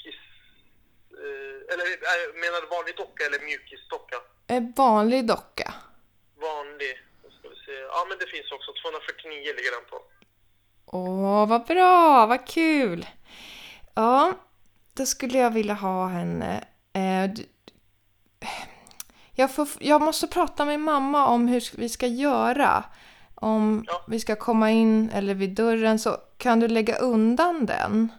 Eh, 1.69 1.75
eller 1.75 1.85
eh, 1.85 2.35
menar 2.43 2.61
du 2.61 2.67
vanlig 2.77 2.97
docka 2.97 3.25
eller 3.27 3.39
mjukisdocka? 3.45 4.17
En 4.47 4.73
vanlig 4.77 5.27
docka. 5.27 5.75
Vanlig. 6.37 6.95
Ska 7.39 7.49
vi 7.49 7.57
se. 7.67 7.73
Ja, 7.73 8.07
men 8.09 8.19
det 8.19 8.27
finns 8.27 8.53
också. 8.53 8.71
249 8.83 9.39
ligger 9.57 9.71
den 9.79 9.85
på. 9.91 10.03
Åh, 10.87 11.49
vad 11.49 11.67
bra, 11.67 12.27
vad 12.27 12.47
kul! 12.49 13.07
Ja, 13.95 14.33
då 14.95 15.07
skulle 15.07 15.39
jag 15.39 15.51
vilja 15.51 15.75
ha 15.75 16.07
henne. 16.09 16.65
Eh, 16.93 17.31
jag, 19.33 19.55
får, 19.55 19.69
jag 19.81 20.03
måste 20.03 20.27
prata 20.27 20.65
med 20.65 20.81
mamma 20.81 21.27
om 21.27 21.49
hur 21.49 21.77
vi 21.79 21.89
ska 21.89 22.07
göra. 22.07 22.85
Om 23.35 23.85
Ja. 23.87 24.05
vi 24.09 24.21
ska 24.21 24.37
komma 24.37 24.71
in 24.71 25.11
eller 25.11 25.35
vid 25.35 25.51
dörren 25.51 25.99
så 25.99 26.17
kan 26.39 26.61
du 26.61 26.69
lägga 26.69 26.97
undan 26.99 27.67
den. 27.67 28.13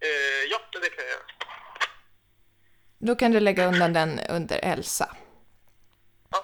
Eh, 0.00 0.50
ja, 0.50 0.58
det 0.72 0.88
kan 0.90 1.04
jag 1.04 1.08
göra. 1.08 1.22
Då 3.06 3.14
kan 3.14 3.30
du 3.32 3.40
lägga 3.40 3.66
undan 3.66 3.92
den 3.92 4.20
under 4.28 4.58
Elsa. 4.62 5.16
Ja. 6.30 6.38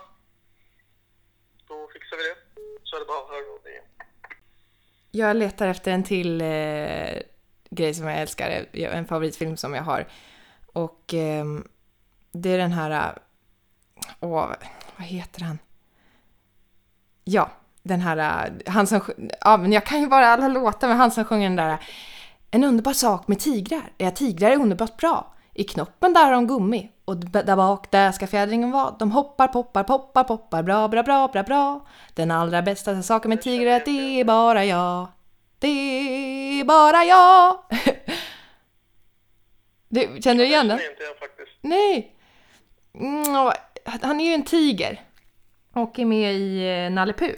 Då 1.69 1.89
fixar 1.93 2.17
vi 2.17 2.23
det. 2.23 2.37
Så 2.83 2.97
är 2.97 3.01
det 3.01 3.07
bara 3.07 3.19
att 3.23 3.29
höra 3.29 3.55
av 3.57 3.63
dig 3.63 3.73
igen. 3.73 3.85
Jag 5.11 5.37
letar 5.37 5.69
efter 5.69 5.93
en 5.93 6.05
till 6.05 6.41
eh, 6.41 7.23
grej 7.71 7.95
som 7.95 8.07
jag 8.07 8.19
älskar, 8.19 8.67
eh, 8.73 8.97
en 8.97 9.07
favoritfilm 9.07 9.57
som 9.57 9.75
jag 9.75 9.83
har. 9.83 10.09
Och 10.67 11.15
ehm, 11.15 11.69
det 12.33 12.49
är 12.51 12.59
den 12.59 12.73
här... 12.73 12.91
eh, 12.91 13.13
Åh, 14.21 14.51
vad 14.97 15.07
heter 15.07 15.41
han? 15.41 15.59
Ja, 17.25 17.51
den 17.83 18.01
här... 18.01 18.47
eh, 18.67 18.73
Han 18.73 18.87
som... 18.87 19.01
Ja, 19.41 19.57
men 19.57 19.73
jag 19.73 19.87
kan 19.87 20.01
ju 20.01 20.07
bara 20.07 20.29
alla 20.29 20.49
låtar 20.49 20.89
med 20.89 20.97
han 20.97 21.11
som 21.11 21.25
sjunger 21.25 21.49
den 21.49 21.57
där... 21.57 21.71
eh, 21.71 21.79
En 22.51 22.65
underbar 22.65 22.93
sak 22.93 23.29
med 23.29 23.41
tigrar 23.41 23.93
är 23.99 24.09
att 24.09 24.17
tigrar 24.17 24.51
är 24.51 24.57
underbart 24.57 24.97
bra. 24.97 25.29
I 25.55 25.65
knoppen 25.65 26.13
där 26.13 26.25
har 26.25 26.33
de 26.33 26.47
gummi 26.47 26.91
och 27.05 27.17
där 27.17 27.57
bak 27.57 27.91
där 27.91 28.13
ska 28.13 28.27
fjädringen 28.27 28.71
vara. 28.71 28.91
De 28.99 29.13
hoppar, 29.13 29.49
poppar, 29.49 29.85
poppar, 29.85 30.25
poppar, 30.25 30.63
bra, 30.63 30.89
bra, 30.89 31.03
bra, 31.03 31.29
bra, 31.29 31.43
bra. 31.43 31.87
Den 32.15 32.31
allra 32.31 32.63
bästa 32.63 33.03
saken 33.03 33.29
med 33.29 33.43
tigrar 33.43 33.71
är 33.71 33.77
att 33.77 33.85
det 33.85 34.21
är 34.21 34.25
bara 34.25 34.65
jag. 34.65 35.09
Det 35.59 35.69
är 36.61 36.65
bara 36.65 37.05
jag. 37.05 37.65
du, 39.89 40.23
känner 40.23 40.39
du 40.39 40.47
igen 40.47 40.69
den? 40.69 40.81
Nej! 41.61 42.17
Mm, 42.95 43.53
han 44.03 44.21
är 44.21 44.25
ju 44.25 44.35
en 44.35 44.45
tiger. 44.45 45.01
Och 45.75 45.99
är 45.99 46.05
med 46.05 46.35
i 46.35 46.69
eh, 46.85 46.91
Nalle 46.91 47.13
Puh. 47.13 47.35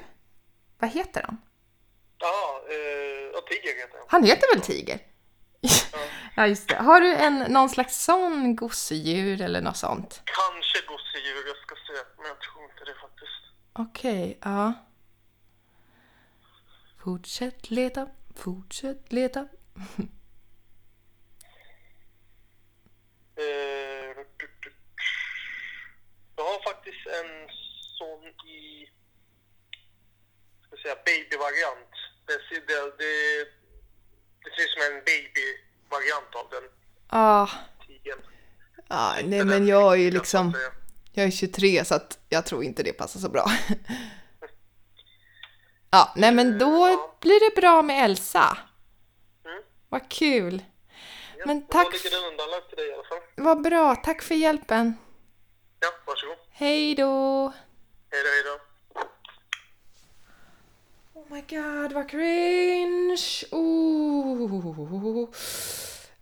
Vad 0.78 0.90
heter 0.90 1.22
han? 1.22 1.38
Ja, 2.18 2.60
eh, 2.68 3.40
Tiger 3.48 3.80
heter 3.80 3.98
han. 3.98 4.06
Han 4.08 4.24
heter 4.24 4.54
väl 4.54 4.64
Tiger? 4.64 4.98
Ja, 6.36 6.46
just 6.46 6.68
det. 6.68 6.76
Har 6.76 7.00
du 7.00 7.14
en, 7.14 7.38
någon 7.38 7.68
slags 7.68 8.04
sån 8.04 8.56
gosedjur 8.56 9.40
eller 9.40 9.60
något 9.60 9.76
sånt? 9.76 10.22
Kanske 10.24 10.86
gosedjur, 10.86 11.46
jag 11.46 11.56
ska 11.56 11.74
se. 11.74 12.04
Men 12.16 12.26
jag 12.26 12.40
tror 12.40 12.64
inte 12.64 12.84
det 12.84 12.94
faktiskt. 13.00 13.42
Okej, 13.72 14.38
ja. 14.42 14.72
Fortsätt 17.04 17.70
leta, 17.70 18.08
fortsätt 18.36 19.12
leta. 19.12 19.48
Eh, 23.36 24.24
jag 26.36 26.44
har 26.44 26.62
faktiskt 26.62 27.06
en 27.06 27.48
sån 27.98 28.24
i... 28.48 28.90
Ska 30.66 30.76
säga 30.76 30.96
babyvariant. 31.04 31.94
Det, 32.26 32.38
det, 32.50 32.98
det, 32.98 33.46
det 34.44 34.50
ser 34.50 34.62
ut 34.64 34.70
som 34.70 34.82
en 34.82 35.02
babyvariant 35.04 36.34
av 36.34 36.48
den 36.50 36.62
Ah, 37.08 37.48
tigern. 37.86 38.18
ah, 38.88 39.14
nej 39.24 39.44
men 39.44 39.66
jag 39.66 39.92
är 39.92 39.96
ju 39.96 40.10
liksom... 40.10 40.54
Jag 41.16 41.26
är 41.26 41.30
23 41.30 41.84
så 41.84 41.94
att 41.94 42.18
jag 42.28 42.46
tror 42.46 42.64
inte 42.64 42.82
det 42.82 42.92
passar 42.92 43.20
så 43.20 43.28
bra. 43.28 43.46
ja, 45.90 46.12
nej 46.16 46.32
men 46.32 46.58
då 46.58 46.88
Ja. 46.88 47.16
blir 47.20 47.50
det 47.50 47.60
bra 47.60 47.82
med 47.82 48.04
Elsa. 48.04 48.58
Mm. 49.44 49.62
Vad 49.88 50.10
kul. 50.10 50.62
Ja, 51.38 51.44
Men 51.46 51.66
tack 51.66 51.84
Då 51.86 51.90
ligger 51.90 52.10
den 52.20 52.30
undanlagd 52.32 52.68
till 52.68 52.76
dig 52.76 52.88
i 52.88 52.92
alla 52.94 53.04
fall. 53.04 53.18
Vad 53.36 53.62
bra, 53.62 53.96
tack 53.96 54.22
för 54.22 54.34
hjälpen. 54.34 54.94
Ja, 55.80 55.88
varsågod. 56.06 56.36
Hej 56.50 56.94
då! 56.94 57.52
Hej 58.10 58.22
då, 58.22 58.28
hej 58.30 58.42
då. 58.44 58.60
Oh 61.34 61.36
my 61.36 61.56
god, 61.56 61.92
vad 61.92 62.08
cringe! 62.10 63.44
Oh. 63.50 64.48
Oh. 64.52 65.28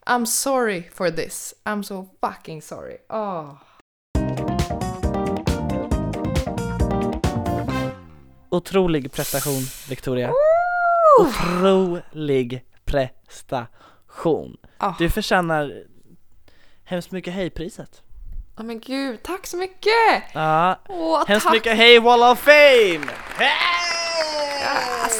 I'm 0.07 0.25
sorry 0.27 0.89
for 0.95 1.11
this. 1.11 1.55
I'm 1.67 1.83
so 1.83 2.09
fucking 2.21 2.63
sorry. 2.63 2.97
Oh. 3.11 3.59
Otrolig 8.51 9.13
prestation, 9.13 9.63
Victoria. 9.89 10.33
Otrolig 11.21 12.65
prestation. 12.85 14.57
Ah. 14.79 14.95
Du 14.99 15.11
förtjänar 15.11 15.85
hemskt 16.85 17.11
mycket 17.11 17.35
hej-priset. 17.35 18.03
Ja 18.57 18.63
men 18.63 18.81
gud, 18.81 19.23
tack 19.23 19.47
så 19.47 19.57
mycket! 19.57 20.23
Ja, 20.33 20.81
Åh, 20.89 21.25
hemskt 21.29 21.47
tack! 21.47 21.55
mycket 21.55 21.77
hej 21.77 22.01
Wall 22.01 22.33
of 22.33 22.39
Fame! 22.39 23.07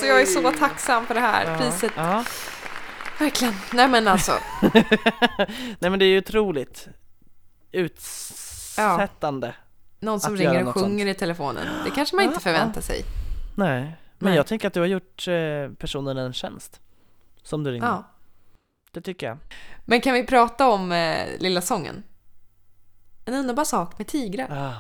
Alltså 0.03 0.39
jag 0.41 0.47
är 0.49 0.53
så 0.53 0.59
tacksam 0.59 1.07
för 1.07 1.15
det 1.15 1.21
här 1.21 1.59
priset. 1.59 1.93
Ja. 1.97 2.25
Verkligen. 3.19 3.55
Nej 3.73 3.89
men 3.89 4.09
alltså, 4.09 4.33
Nej 5.79 5.91
men 5.91 5.99
det 5.99 6.05
är 6.05 6.09
ju 6.09 6.19
otroligt 6.19 6.89
utsättande. 7.73 9.55
någon 10.01 10.21
som 10.21 10.37
ringer 10.37 10.67
och 10.69 10.75
sjunger 10.75 11.07
i 11.07 11.15
telefonen. 11.15 11.67
Det 11.85 11.91
kanske 11.91 12.17
man 12.17 12.25
inte 12.25 12.37
Ja, 12.37 12.41
förväntar 12.41 12.81
sig. 12.81 13.03
Nej, 13.57 13.83
men 14.19 14.29
Nej. 14.31 14.37
jag 14.37 14.47
tänker 14.47 14.69
att 14.69 14.75
du 14.75 14.81
har 14.81 14.87
gjort 14.87 15.29
eh, 15.29 15.69
personen 15.79 16.17
en 16.17 16.33
tjänst. 16.33 16.81
Som 17.43 17.65
du 17.65 17.71
ringde. 17.71 17.87
Ja. 17.87 18.05
Det 18.93 19.01
tycker 19.01 19.27
jag. 19.27 19.39
Men 19.85 20.01
kan 20.01 20.15
vi 20.15 20.27
prata 20.27 20.69
om 20.69 20.93
eh, 20.93 21.27
Lilla 21.39 21.61
sången? 21.61 22.03
En 23.25 23.35
underbar 23.35 23.65
sak 23.65 23.99
med 23.99 24.07
tigrar. 24.07 24.49
Ah. 24.51 24.73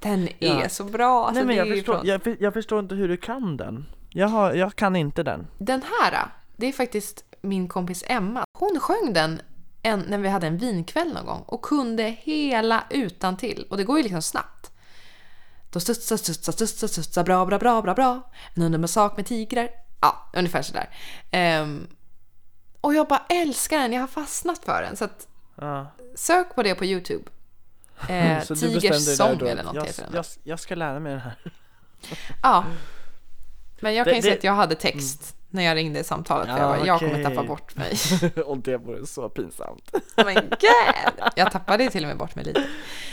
Den 0.00 0.28
är 0.40 0.60
Ja. 0.62 0.68
så 0.68 0.84
bra. 0.84 1.26
Alltså, 1.26 1.34
Nej 1.34 1.44
men 1.44 1.56
jag 1.56 1.68
förstår, 1.76 1.94
från- 1.96 2.06
jag, 2.06 2.36
jag 2.40 2.52
förstår 2.52 2.78
inte 2.80 2.94
hur 2.94 3.08
du 3.08 3.16
kan 3.16 3.56
den. 3.56 3.86
Jag, 4.12 4.28
har, 4.28 4.52
jag 4.54 4.76
kan 4.76 4.96
inte 4.96 5.22
den. 5.22 5.46
Den 5.58 5.82
här, 5.82 6.26
det 6.56 6.66
är 6.66 6.72
faktiskt 6.72 7.24
min 7.40 7.68
kompis 7.68 8.04
Emma. 8.06 8.44
Hon 8.58 8.80
sjöng 8.80 9.12
den 9.12 9.40
en, 9.82 10.00
när 10.00 10.18
vi 10.18 10.28
hade 10.28 10.46
en 10.46 10.58
vinkväll 10.58 11.12
någon 11.12 11.26
gång 11.26 11.42
och 11.46 11.62
kunde 11.62 12.02
hela 12.02 12.84
utan 12.90 13.36
till. 13.36 13.66
Och 13.70 13.76
det 13.76 13.84
går 13.84 13.96
ju 13.96 14.02
liksom 14.02 14.22
snabbt. 14.22 14.72
Då 15.70 15.80
studsar, 15.80 16.16
studsar, 16.16 16.52
studsar, 16.52 16.88
studsar, 16.88 17.24
bra, 17.24 17.46
bra, 17.46 17.58
bra, 17.58 17.82
bra, 17.82 17.94
bra. 17.94 18.30
En 18.54 18.62
underbar 18.62 18.86
sak 18.86 19.16
med 19.16 19.26
tigrar. 19.26 19.68
Ja, 20.00 20.30
ungefär 20.32 20.62
sådär. 20.62 20.88
Ehm, 21.30 21.86
och 22.80 22.94
jag 22.94 23.08
bara 23.08 23.22
älskar 23.28 23.78
den, 23.78 23.92
jag 23.92 24.00
har 24.00 24.06
fastnat 24.08 24.64
för 24.64 24.82
den. 24.82 24.96
Så 24.96 25.04
att 25.04 25.28
Ja. 25.56 25.86
sök 26.14 26.54
på 26.54 26.62
det 26.62 26.74
på 26.74 26.84
Youtube. 26.84 27.24
Eh, 28.08 28.42
Tigers 28.42 29.16
sång 29.16 29.40
eller 29.40 29.62
något 29.62 29.74
jag, 29.74 29.84
heter 29.84 30.02
den. 30.02 30.12
jag, 30.14 30.24
jag 30.42 30.60
ska 30.60 30.74
lära 30.74 31.00
mig 31.00 31.12
den 31.12 31.20
här. 31.20 31.36
Ja. 32.42 32.64
Men 33.82 33.94
jag 33.94 34.04
kan 34.06 34.12
Det- 34.12 34.16
ju 34.16 34.22
säga 34.22 34.32
det- 34.34 34.38
att 34.38 34.44
jag 34.44 34.52
hade 34.52 34.74
text 34.74 35.36
när 35.50 35.62
jag 35.62 35.76
ringde 35.76 36.00
i 36.00 36.04
samtalet. 36.04 36.46
För 36.46 36.52
Ja, 36.58 36.60
jag, 36.70 36.78
bara, 36.78 36.86
jag 36.86 36.98
kommer 37.00 37.22
tappa 37.24 37.42
bort 37.44 37.76
mig. 37.76 37.92
Och 38.46 38.58
det 38.58 38.76
vore 38.76 39.06
så 39.06 39.28
pinsamt. 39.28 39.90
Men 40.16 40.34
gud! 40.34 41.24
Jag 41.36 41.52
tappade 41.52 41.90
till 41.90 42.04
och 42.04 42.08
med 42.08 42.16
bort 42.18 42.34
mig 42.34 42.44
lite. 42.44 42.64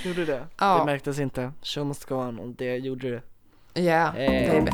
Gjorde 0.03 0.19
du 0.19 0.25
det? 0.25 0.47
Ja. 0.57 0.77
Det 0.79 0.85
märktes 0.85 1.19
inte. 1.19 1.51
Show 1.63 1.85
must 1.85 2.05
go 2.05 2.15
on 2.15 2.39
och 2.39 2.47
det 2.47 2.75
gjorde 2.77 3.09
du. 3.09 3.21
Ja, 3.81 4.15
Eh. 4.17 4.51
baby. 4.51 4.71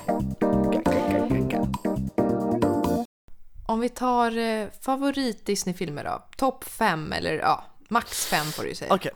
Om 3.68 3.80
vi 3.80 3.90
tar 3.90 4.38
eh, 4.38 4.68
favorit 4.82 5.46
Disney-filmer 5.46 6.04
då? 6.04 6.24
Topp 6.38 6.64
fem 6.64 7.12
eller 7.14 7.34
ja, 7.34 7.64
max 7.90 8.26
fem 8.26 8.46
får 8.46 8.64
du 8.64 8.76
säga. 8.76 8.94
Okej. 8.94 9.12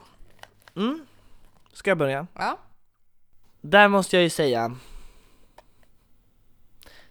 Mm. 0.75 1.05
Ska 1.73 1.89
jag 1.89 1.97
börja? 1.97 2.27
Ja. 2.33 2.57
Där 3.61 3.87
måste 3.87 4.15
jag 4.15 4.23
ju 4.23 4.29
säga 4.29 4.75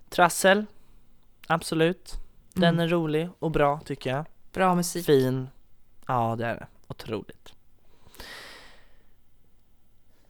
Trassel, 0.08 0.66
absolut. 1.46 2.14
Den 2.52 2.74
Mm. 2.74 2.80
är 2.80 2.88
rolig 2.88 3.28
och 3.38 3.50
bra 3.50 3.80
tycker 3.84 4.10
jag. 4.10 4.24
Bra 4.52 4.74
musik. 4.74 5.06
Fin. 5.06 5.48
Ja, 6.06 6.36
det 6.38 6.46
är 6.46 6.54
det. 6.54 6.66
Otroligt. 6.86 7.52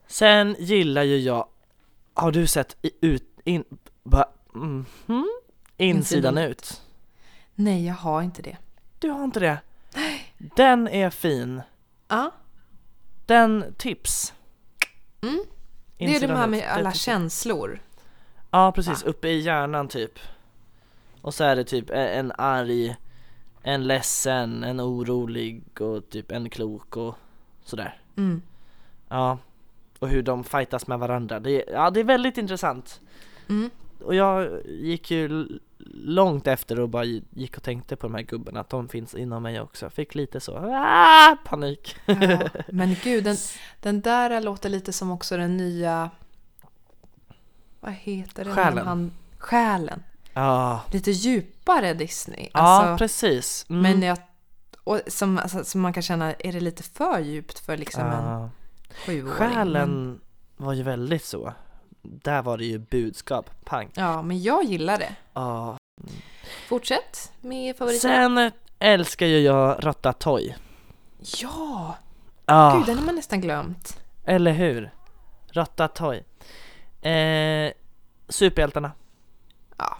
Sen 0.07 0.57
gillar 0.59 1.03
ju 1.03 1.19
jag, 1.19 1.49
har 2.15 2.33
du 2.33 2.47
sett 2.47 2.77
i, 2.83 2.91
ut, 3.01 3.41
in, 3.45 3.65
ba, 4.05 4.25
mhm, 4.55 4.85
insidan 5.07 5.29
Insidan 5.77 6.39
ut? 6.39 6.83
Nej, 7.55 7.87
jag 7.87 7.95
har 7.95 8.23
inte 8.23 8.43
det. 8.43 8.57
Du 8.99 9.11
har 9.11 9.25
inte 9.25 9.41
det? 9.41 9.59
Den 10.39 10.89
är 10.89 11.11
fin. 11.11 11.63
Ja, 12.09 12.31
Den 13.27 13.75
tips. 13.79 14.35
Mm. 15.21 15.41
det 15.99 16.05
är 16.17 16.21
de 16.21 16.27
här 16.35 16.45
ut, 16.45 16.51
med 16.51 16.69
alla 16.69 16.93
känslor. 16.93 17.81
Ja 18.51 18.73
precis, 18.73 19.05
Va? 19.05 19.11
uppe 19.11 19.29
i 19.29 19.41
hjärnan 19.41 19.89
typ 19.89 20.19
Och 21.23 21.35
så 21.35 21.45
är 21.45 21.57
det 21.57 21.65
typ 21.65 21.91
en 21.91 22.33
arg, 22.39 22.97
en 23.63 23.87
ledsen, 23.87 24.65
en 24.65 24.81
orolig 24.81 25.81
och 25.81 26.09
typ 26.11 26.33
en 26.33 26.51
klok 26.51 26.97
och 26.97 27.15
sådär 27.65 28.01
Mm. 28.17 28.43
Ja, 29.09 29.39
och 29.99 30.09
hur 30.09 30.23
de 30.23 30.45
fightas 30.45 30.87
med 30.87 30.99
varandra, 30.99 31.41
det 31.41 31.51
är, 31.51 31.73
ja 31.73 31.91
det 31.91 32.01
är 32.01 32.05
väldigt 32.05 32.39
intressant 32.39 33.01
Mm. 33.49 33.71
Och 34.05 34.15
jag 34.15 34.67
gick 34.67 35.11
ju 35.11 35.49
långt 36.05 36.47
efter 36.47 36.81
och 36.81 36.89
bara 36.89 37.05
gick 37.31 37.57
och 37.57 37.63
tänkte 37.63 37.97
på 37.97 38.07
de 38.07 38.15
här 38.15 38.23
gubbarna, 38.23 38.61
att 38.61 38.69
de 38.69 38.89
finns 38.89 39.15
inom 39.15 39.43
mig 39.43 39.61
också 39.61 39.91
Fick 39.91 40.15
lite 40.15 40.41
så, 40.41 40.57
ah, 40.57 41.37
panik 41.45 41.97
Ja. 42.07 42.41
Men 42.69 42.97
gud, 43.03 43.25
den, 43.25 43.37
den 43.81 44.01
där 44.01 44.41
låter 44.41 44.69
lite 44.69 44.93
som 44.93 45.11
också 45.11 45.37
den 45.37 45.57
nya... 45.57 46.11
Vad 47.89 47.97
heter 47.97 48.45
det? 48.45 48.51
Själen. 48.55 48.87
Han, 48.87 49.13
själen. 49.39 50.03
Ja, 50.33 50.81
Lite 50.93 51.11
djupare 51.11 51.95
Disney. 51.95 52.49
ja 52.53 52.61
Alltså, 52.61 52.99
precis 52.99 53.67
mm. 53.69 53.83
Men 53.83 54.03
jag... 54.03 54.19
Och 54.85 55.01
som, 55.07 55.39
alltså, 55.39 55.65
som 55.65 55.81
man 55.81 55.93
kan 55.93 56.03
känna, 56.03 56.33
är 56.35 56.53
det 56.53 56.61
lite 56.61 56.83
för 56.83 57.19
djupt 57.19 57.59
för 57.59 57.77
liksom 57.77 58.03
en 58.03 58.25
Ja. 58.25 58.51
sjuåring? 59.07 59.33
Själen 59.33 60.21
var 60.57 60.73
ju 60.73 60.83
väldigt 60.83 61.25
så 61.25 61.53
Där 62.03 62.43
var 62.43 62.59
det 62.59 62.65
ju 62.65 62.79
budskap, 62.79 63.51
pang 63.65 63.91
ja, 63.95 64.23
men 64.23 64.43
jag 64.43 64.65
gillar 64.65 64.99
det. 64.99 65.15
Ja 65.35 65.77
Fortsätt 66.69 67.33
med 67.41 67.77
favoriten. 67.77 68.01
Sen 68.01 68.51
älskar 68.79 69.27
ju 69.27 69.39
jag 69.41 69.85
Ratatouille 69.85 70.55
Ja! 71.21 71.97
Ja, 72.47 72.75
Gud, 72.77 72.87
den 72.87 72.99
har 72.99 73.07
man 73.07 73.15
nästan 73.15 73.41
glömt. 73.41 74.01
eller 74.25 74.53
hur? 74.53 74.91
Ratatouille 75.53 76.25
eh, 77.01 77.73
Superhjältarna 78.29 78.93
Ja. 79.77 79.97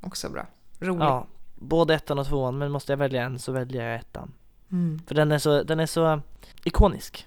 Också 0.00 0.30
bra. 0.30 0.46
Rolig. 0.80 1.02
Ja, 1.04 1.26
både 1.54 1.94
ettan 1.94 2.18
och 2.18 2.26
tvåan 2.26 2.58
men 2.58 2.70
måste 2.72 2.92
jag 2.92 2.96
välja 2.96 3.22
en 3.22 3.38
så 3.38 3.52
väljer 3.52 3.86
jag 3.90 3.94
ettan 4.00 4.32
Mm. 4.70 5.00
För 5.06 5.14
den 5.14 5.32
är 5.32 5.38
så, 5.38 5.62
den 5.62 5.80
är 5.80 5.86
så 5.86 6.20
ikonisk 6.64 7.26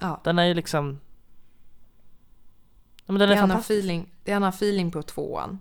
ja. 0.00 0.20
Den 0.24 0.38
är 0.38 0.44
ju 0.44 0.54
liksom 0.54 1.00
Ja 3.06 3.12
men 3.12 3.18
den 3.18 3.28
Det 3.28 3.34
är 3.34 3.36
är 3.36 3.40
fantastisk 3.40 3.70
feeling, 3.70 4.10
det 4.24 4.32
är 4.32 4.36
annan 4.36 4.48
feeling 4.48 4.90
på 4.90 5.02
tvåan. 5.02 5.58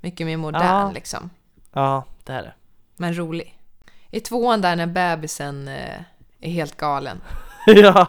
Mycket 0.00 0.26
mer 0.26 0.36
modern 0.36 0.62
Ja. 0.66 0.92
liksom. 0.94 1.30
Ja, 1.72 2.04
det 2.24 2.32
är 2.32 2.42
det 2.42 2.54
Men 2.96 3.18
rolig. 3.18 3.58
I 4.10 4.20
tvåan 4.20 4.60
där 4.60 4.76
när 4.76 4.86
bebisen 4.86 5.68
eh, 5.68 6.00
är 6.40 6.50
helt 6.50 6.76
galen. 6.76 7.20
Ja! 7.66 8.06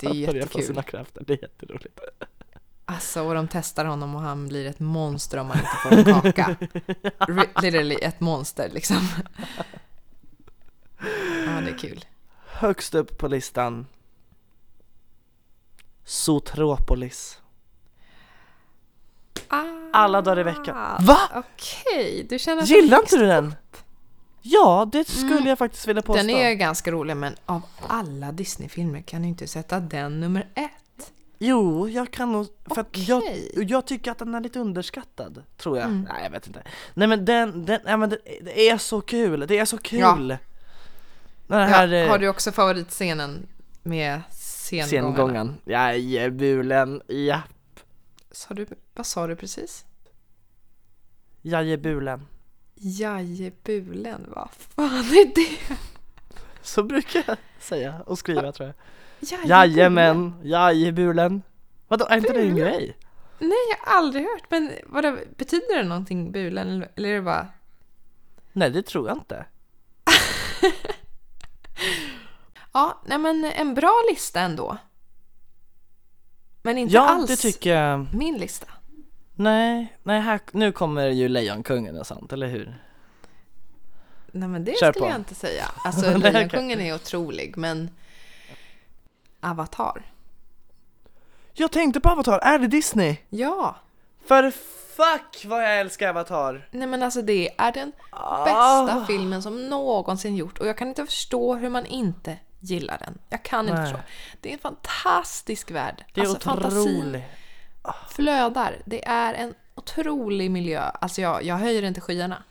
Det 0.00 0.06
är 0.06 0.14
jättekul. 0.14 0.82
det 1.20 1.32
är 1.32 1.42
jätteroligt 1.42 2.00
Alltså, 2.94 3.22
och 3.22 3.34
de 3.34 3.48
testar 3.48 3.84
honom 3.84 4.14
och 4.14 4.20
han 4.20 4.48
blir 4.48 4.66
ett 4.66 4.80
monster 4.80 5.38
om 5.38 5.46
man 5.46 5.56
inte 5.56 5.76
får 5.82 5.92
en 5.92 6.22
kaka. 6.22 6.56
Literally 7.28 7.94
ett 7.94 8.20
monster 8.20 8.70
liksom. 8.72 9.08
Ja, 11.46 11.60
det 11.60 11.70
är 11.70 11.78
kul. 11.78 12.04
Högst 12.46 12.94
upp 12.94 13.18
på 13.18 13.28
listan 13.28 13.86
Zootropolis 16.04 17.38
Alla 19.92 20.22
dagar 20.22 20.40
i 20.40 20.42
veckan 20.42 21.04
Va? 21.06 21.18
Okej, 21.34 22.26
du 22.28 22.38
känner 22.38 22.62
att 22.62 22.68
Gillar 22.68 22.98
inte 22.98 23.16
du 23.16 23.26
den? 23.26 23.54
Ja, 24.42 24.88
det 24.92 25.08
skulle 25.08 25.48
jag 25.48 25.58
faktiskt 25.58 25.88
vilja 25.88 26.02
påstå 26.02 26.22
Den 26.22 26.30
är 26.30 26.54
ganska 26.54 26.90
rolig, 26.90 27.16
men 27.16 27.36
av 27.46 27.62
alla 27.86 28.32
Disney-filmer 28.32 29.02
kan 29.02 29.22
du 29.22 29.28
inte 29.28 29.46
sätta 29.46 29.80
den 29.80 30.20
nummer 30.20 30.48
ett. 30.54 30.70
Jo, 31.44 31.88
jag 31.88 32.10
kan 32.10 32.32
nog, 32.32 32.46
för 32.64 32.80
att 32.80 33.08
jag, 33.08 33.22
jag 33.54 33.86
tycker 33.86 34.10
att 34.10 34.18
den 34.18 34.34
är 34.34 34.40
lite 34.40 34.58
underskattad, 34.58 35.42
tror 35.56 35.78
jag. 35.78 35.86
Mm. 35.86 36.08
Nej, 36.12 36.22
jag 36.24 36.30
vet 36.30 36.46
inte. 36.46 36.62
Nej 36.94 37.08
men 37.08 37.24
den, 37.24 37.66
den, 37.66 37.80
ja, 37.86 37.96
men 37.96 38.10
det, 38.10 38.18
det 38.42 38.68
är 38.68 38.78
så 38.78 39.00
kul, 39.00 39.44
det 39.48 39.58
är 39.58 39.64
så 39.64 39.78
kul! 39.78 40.36
Den 41.46 41.68
här 41.68 41.88
Ja, 41.88 42.08
har 42.08 42.18
du 42.18 42.28
också 42.28 42.52
favoritscenen 42.52 43.46
med 43.82 44.20
sengångarna? 44.30 45.14
sengången, 45.14 45.54
jajebulen, 45.64 47.02
ja, 47.06 47.40
Sa 48.30 48.54
du, 48.54 48.66
vad 48.94 49.06
sa 49.06 49.26
du 49.26 49.36
precis? 49.36 49.84
jajebulen. 51.42 52.26
Jajebulen, 52.74 54.26
vad 54.34 54.48
fan 54.50 55.04
är 55.04 55.34
det? 55.34 55.76
Så 56.62 56.82
brukar 56.82 57.24
jag 57.26 57.36
säga 57.60 58.02
och 58.06 58.18
skriva 58.18 58.52
tror 58.52 58.66
jag. 58.66 58.74
Jajamän, 59.44 60.34
jajebulen. 60.42 61.42
Vadå, 61.88 62.06
är 62.06 62.16
inte 62.16 62.32
det 62.32 62.40
en 62.42 62.56
grej? 62.56 62.96
Nej, 63.38 63.58
jag 63.70 63.86
har 63.92 63.98
aldrig 63.98 64.24
hört. 64.24 64.42
Men 64.50 64.72
vadå, 64.86 65.16
betyder 65.36 65.76
det 65.76 65.82
någonting, 65.88 66.32
bulen? 66.32 66.68
Eller- 66.68 66.88
är 67.10 67.14
det 67.14 67.22
bara... 67.22 67.48
Nej 68.52 68.70
det 68.70 68.82
tror 68.82 69.08
jag 69.08 69.16
inte. 69.16 69.44
Ja, 72.72 73.00
nej 73.06 73.18
men 73.18 73.44
en 73.44 73.74
bra 73.74 73.92
lista 74.10 74.40
ändå. 74.40 74.76
Men 76.62 76.78
inte 76.78 76.94
Ja 76.94 77.00
alls 77.08 77.26
det 77.30 77.36
tycker 77.36 77.74
jag. 77.76 78.06
min 78.14 78.34
lista. 78.38 78.66
Nej, 79.34 79.96
nej 80.02 80.20
här, 80.20 80.40
nu 80.52 80.72
kommer 80.72 81.08
ju 81.08 81.28
Lejonkungen 81.28 81.98
och 81.98 82.06
sånt, 82.06 82.32
eller 82.32 82.46
hur? 82.46 82.78
Nej 84.32 84.48
men 84.48 84.64
det 84.64 84.78
Kör 84.80 84.92
skulle 84.92 85.06
på. 85.06 85.12
jag 85.12 85.20
inte 85.20 85.34
säga. 85.34 85.64
Alltså. 85.84 86.16
Lejonkungen 86.18 86.80
är 86.80 86.94
otrolig 86.94 87.56
men 87.56 87.90
Avatar. 89.42 90.02
Jag 91.52 91.72
tänkte 91.72 92.00
på 92.00 92.08
Avatar, 92.08 92.38
är 92.38 92.58
det 92.58 92.66
Disney? 92.66 93.16
Ja! 93.28 93.76
För 94.26 94.50
fuck 94.96 95.44
vad 95.46 95.62
jag 95.62 95.80
älskar 95.80 96.08
Avatar! 96.08 96.68
Nej 96.70 96.86
men 96.86 97.02
alltså 97.02 97.22
det 97.22 97.50
är 97.58 97.72
den 97.72 97.92
Ah. 98.10 98.44
bästa 98.44 99.06
filmen 99.06 99.42
som 99.42 99.68
någonsin 99.68 100.36
gjort 100.36 100.58
och 100.58 100.66
jag 100.66 100.78
kan 100.78 100.88
inte 100.88 101.06
förstå 101.06 101.54
hur 101.54 101.68
man 101.68 101.86
inte 101.86 102.38
gillar 102.60 102.98
den. 102.98 103.18
Jag 103.28 103.42
kan 103.42 103.68
inte 103.68 103.80
Nej. 103.80 103.84
förstå. 103.92 104.02
Det 104.40 104.48
är 104.48 104.52
en 104.52 104.58
fantastisk 104.58 105.70
värld. 105.70 106.04
Det 106.14 106.20
är 106.20 106.28
alltså 106.28 106.50
otroligt. 106.50 107.22
flödar. 108.08 108.76
Det 108.84 109.04
är 109.04 109.34
en 109.34 109.54
otrolig 109.74 110.50
miljö. 110.50 110.80
Alltså 110.80 111.20
jag, 111.20 111.42
jag 111.42 111.56
höjer 111.56 111.92
till 111.92 112.02
skyarna. 112.02 112.42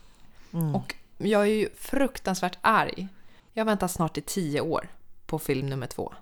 Mm. 0.54 0.75
Och 0.75 0.95
jag 1.17 1.41
är 1.41 1.45
ju 1.45 1.69
fruktansvärt 1.77 2.58
arg. 2.62 3.08
Jag 3.54 3.65
väntar 3.65 3.88
snart 3.88 4.17
i 4.17 4.21
tio 4.21 4.62
år 4.62 4.88
på 5.25 5.39
film 5.39 5.69
nummer 5.69 5.88
två. 5.88 6.13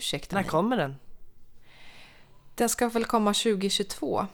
Ursäkta 0.00 0.36
När 0.36 0.42
mig. 0.42 0.50
kommer 0.50 0.76
den? 0.76 0.96
Den 2.54 2.68
ska 2.68 2.88
väl 2.88 3.04
komma 3.04 3.34
2022. 3.34 4.26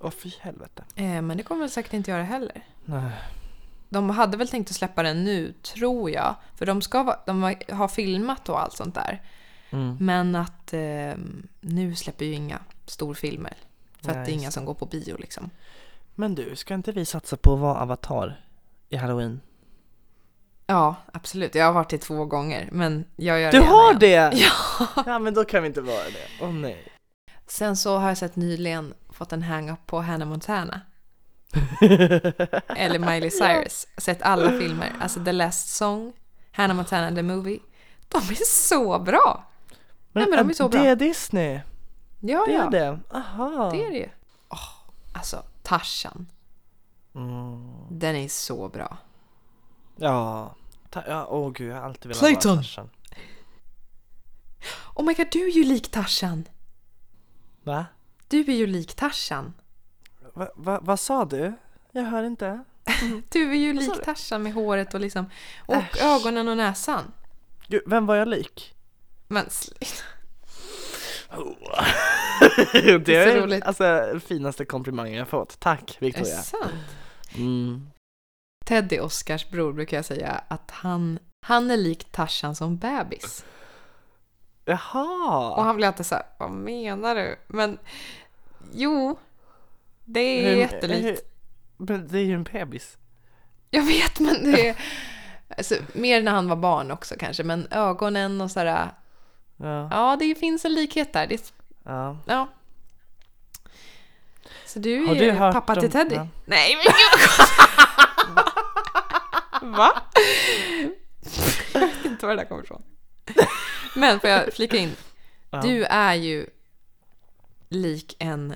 Åh 0.00 0.10
fy 0.10 0.30
helvete. 0.40 0.84
Eh, 0.94 1.22
men 1.22 1.36
det 1.36 1.42
kommer 1.42 1.60
väl 1.60 1.70
säkert 1.70 1.92
inte 1.92 2.10
göra 2.10 2.22
heller. 2.22 2.66
Nej. 2.84 3.10
De 3.88 4.10
hade 4.10 4.36
väl 4.36 4.48
tänkt 4.48 4.70
att 4.70 4.76
släppa 4.76 5.02
den 5.02 5.24
nu, 5.24 5.52
tror 5.52 6.10
jag. 6.10 6.34
För 6.54 6.66
de, 6.66 6.82
ska 6.82 7.02
vara, 7.02 7.18
de 7.26 7.42
har 7.68 7.88
filmat 7.88 8.48
och 8.48 8.62
allt 8.62 8.72
sånt 8.72 8.94
där. 8.94 9.22
Mm. 9.70 9.96
Men 10.00 10.36
att 10.36 10.72
eh, 10.72 11.14
nu 11.60 11.94
släpper 11.94 12.24
ju 12.24 12.32
inga 12.32 12.58
storfilmer. 12.86 13.56
För 14.00 14.10
att 14.10 14.16
Nej, 14.16 14.26
det 14.26 14.32
är 14.32 14.34
inga 14.34 14.44
just 14.44 14.54
som 14.54 14.64
går 14.64 14.74
på 14.74 14.86
bio 14.86 15.16
liksom. 15.16 15.50
Men 16.14 16.34
du, 16.34 16.56
ska 16.56 16.74
inte 16.74 16.92
vi 16.92 17.04
satsa 17.04 17.36
på 17.36 17.54
att 17.54 17.60
vara 17.60 17.80
Avatar 17.80 18.40
i 18.88 18.96
Halloween? 18.96 19.40
Ja, 20.66 20.94
absolut. 21.12 21.54
Jag 21.54 21.64
har 21.66 21.72
varit 21.72 21.88
det 21.90 21.98
två 21.98 22.24
gånger. 22.24 22.68
Men 22.72 23.04
jag 23.16 23.40
gör 23.40 23.52
Du 23.52 23.58
det 23.58 23.64
gärna 23.64 23.76
har 23.76 24.04
igen. 24.04 24.30
det? 24.30 24.38
Ja. 24.40 25.02
Ja 25.06 25.18
men 25.18 25.34
då 25.34 25.44
kan 25.44 25.62
vi 25.62 25.66
inte 25.68 25.80
vara 25.80 26.04
det. 26.04 26.44
Åh 26.44 26.52
nej. 26.52 26.88
Sen 27.46 27.76
så 27.76 27.96
har 27.98 28.08
jag 28.08 28.18
sett 28.18 28.36
nyligen 28.36 28.94
fått 29.12 29.32
en 29.32 29.42
hang-up 29.42 29.86
på 29.86 30.00
Hannah 30.00 30.28
Montana. 30.28 30.80
Eller 32.68 32.98
Miley 33.10 33.30
Cyrus. 33.30 33.86
Sett 33.98 34.22
alla 34.22 34.50
filmer. 34.50 34.92
Alltså 35.00 35.24
The 35.24 35.32
Last 35.32 35.76
Song, 35.76 36.12
Hannah 36.52 36.76
Montana 36.76 37.14
The 37.16 37.22
Movie. 37.22 37.58
De 38.08 38.18
är 38.18 38.44
så 38.44 38.98
bra! 38.98 39.44
Nej, 40.12 40.26
men 40.30 40.38
de 40.38 40.50
är 40.50 40.54
så 40.54 40.68
det 40.68 40.78
bra. 40.78 40.86
är 40.86 40.96
Disney? 40.96 41.60
Ja, 42.20 42.44
Det 42.46 42.52
ja. 42.52 42.66
är 42.66 42.70
det? 42.70 42.98
Aha. 43.10 43.70
Det 43.72 43.84
är 43.86 43.90
det 43.90 43.96
ju. 43.98 44.08
Åh, 44.48 44.58
alltså, 45.12 45.42
Tarzan. 45.62 46.26
Mm. 47.14 47.72
Den 47.90 48.16
är 48.16 48.28
så 48.28 48.68
bra. 48.68 48.96
Ja. 49.96 50.54
Ta- 50.90 51.04
ja, 51.08 51.26
åh 51.26 51.50
gud 51.52 51.70
jag 51.70 51.76
har 51.76 51.82
alltid 51.82 52.06
velat 52.06 52.18
Clayton. 52.18 52.50
vara 52.56 52.62
Tarzan. 52.62 52.90
Oh 54.94 55.04
my 55.04 55.14
god, 55.14 55.26
du 55.32 55.46
är 55.48 55.50
ju 55.52 55.64
lik 55.64 55.90
Tarzan. 55.90 56.48
Va? 57.62 57.86
Du 58.28 58.38
är 58.40 58.54
ju 58.56 58.66
lik 58.66 58.94
Tarzan. 58.94 59.54
Va, 60.34 60.48
va? 60.54 60.78
Vad 60.82 61.00
sa 61.00 61.24
du? 61.24 61.52
Jag 61.92 62.02
hör 62.02 62.22
inte. 62.24 62.64
Du 63.28 63.50
är 63.50 63.54
ju 63.54 63.72
lik? 63.72 64.04
Tarzan 64.04 64.42
med 64.42 64.52
håret 64.54 64.94
och 64.94 65.00
liksom... 65.00 65.30
Och 65.66 65.74
Äsch. 65.74 66.02
ögonen 66.02 66.48
och 66.48 66.56
näsan. 66.56 67.12
Gud, 67.68 67.82
vem 67.86 68.06
var 68.06 68.14
jag 68.16 68.28
lik? 68.28 68.74
Men 69.28 69.50
sluta. 69.50 70.02
det 73.04 73.14
är 73.16 73.34
så 73.34 73.40
roligt. 73.46 73.64
alltså 73.64 74.20
finaste 74.26 74.64
komplimangen 74.64 75.14
jag 75.14 75.28
fått. 75.28 75.60
Tack 75.60 75.80
Är 75.90 75.96
det 76.00 76.06
Victoria. 76.06 76.42
sant? 76.42 76.72
Mm. 77.34 77.90
Teddy, 78.64 79.00
Oscars 79.00 79.48
bror, 79.48 79.72
brukar 79.72 79.96
jag 79.96 80.04
säga 80.04 80.40
att 80.48 80.70
han, 80.70 81.18
han 81.40 81.70
är 81.70 81.76
lik 81.76 82.04
Tarzan 82.12 82.54
som 82.54 82.76
bebis. 82.76 83.44
Och 84.64 84.70
Jaha. 84.72 85.62
han 85.62 85.76
blir 85.76 85.86
alltid 85.86 86.06
så 86.06 86.14
här, 86.14 86.24
vad 86.38 86.50
menar 86.50 87.14
du? 87.14 87.36
Men 87.46 87.78
jo, 88.72 89.18
det 90.04 90.20
är 90.20 90.50
Hur- 90.50 90.56
jättelikt. 90.56 91.22
Men 91.76 92.08
det 92.08 92.18
är 92.18 92.22
ju 92.24 92.34
en 92.34 92.42
bebis. 92.44 92.96
Jag 93.70 93.82
vet, 93.82 94.20
men 94.20 94.52
det 94.52 94.68
är... 94.68 94.76
Alltså, 95.58 95.74
mer 95.92 96.22
när 96.22 96.32
han 96.32 96.48
var 96.48 96.56
barn 96.56 96.90
också 96.90 97.14
kanske, 97.18 97.44
men 97.44 97.68
ögonen 97.70 98.40
och 98.40 98.50
sådär. 98.50 98.88
Ja. 99.56 99.88
Ja, 99.90 100.16
det 100.20 100.34
finns 100.34 100.64
en 100.64 100.74
likhet 100.74 101.12
där. 101.12 101.26
Det, 101.26 101.52
ja. 101.84 102.16
ja. 102.26 102.48
Så 104.66 104.78
du 104.78 105.10
är 105.28 105.52
pappa 105.52 105.72
om- 105.74 105.80
till 105.80 105.90
Teddy? 105.90 106.14
ja. 106.14 106.28
Nej, 106.44 106.74
men 106.76 106.84
gud! 106.84 107.73
Va? 109.72 110.02
Jag 111.72 111.80
vet 111.80 112.04
inte 112.04 112.26
var 112.26 112.34
det 112.36 112.40
där 112.42 112.48
kommer 112.48 112.62
ifrån. 112.64 112.82
Men 113.96 114.20
får 114.20 114.30
jag 114.30 114.52
flika 114.54 114.76
in? 114.76 114.96
Ja. 115.50 115.60
Du 115.60 115.84
är 115.84 116.14
ju 116.14 116.46
lik 117.68 118.16
en... 118.18 118.54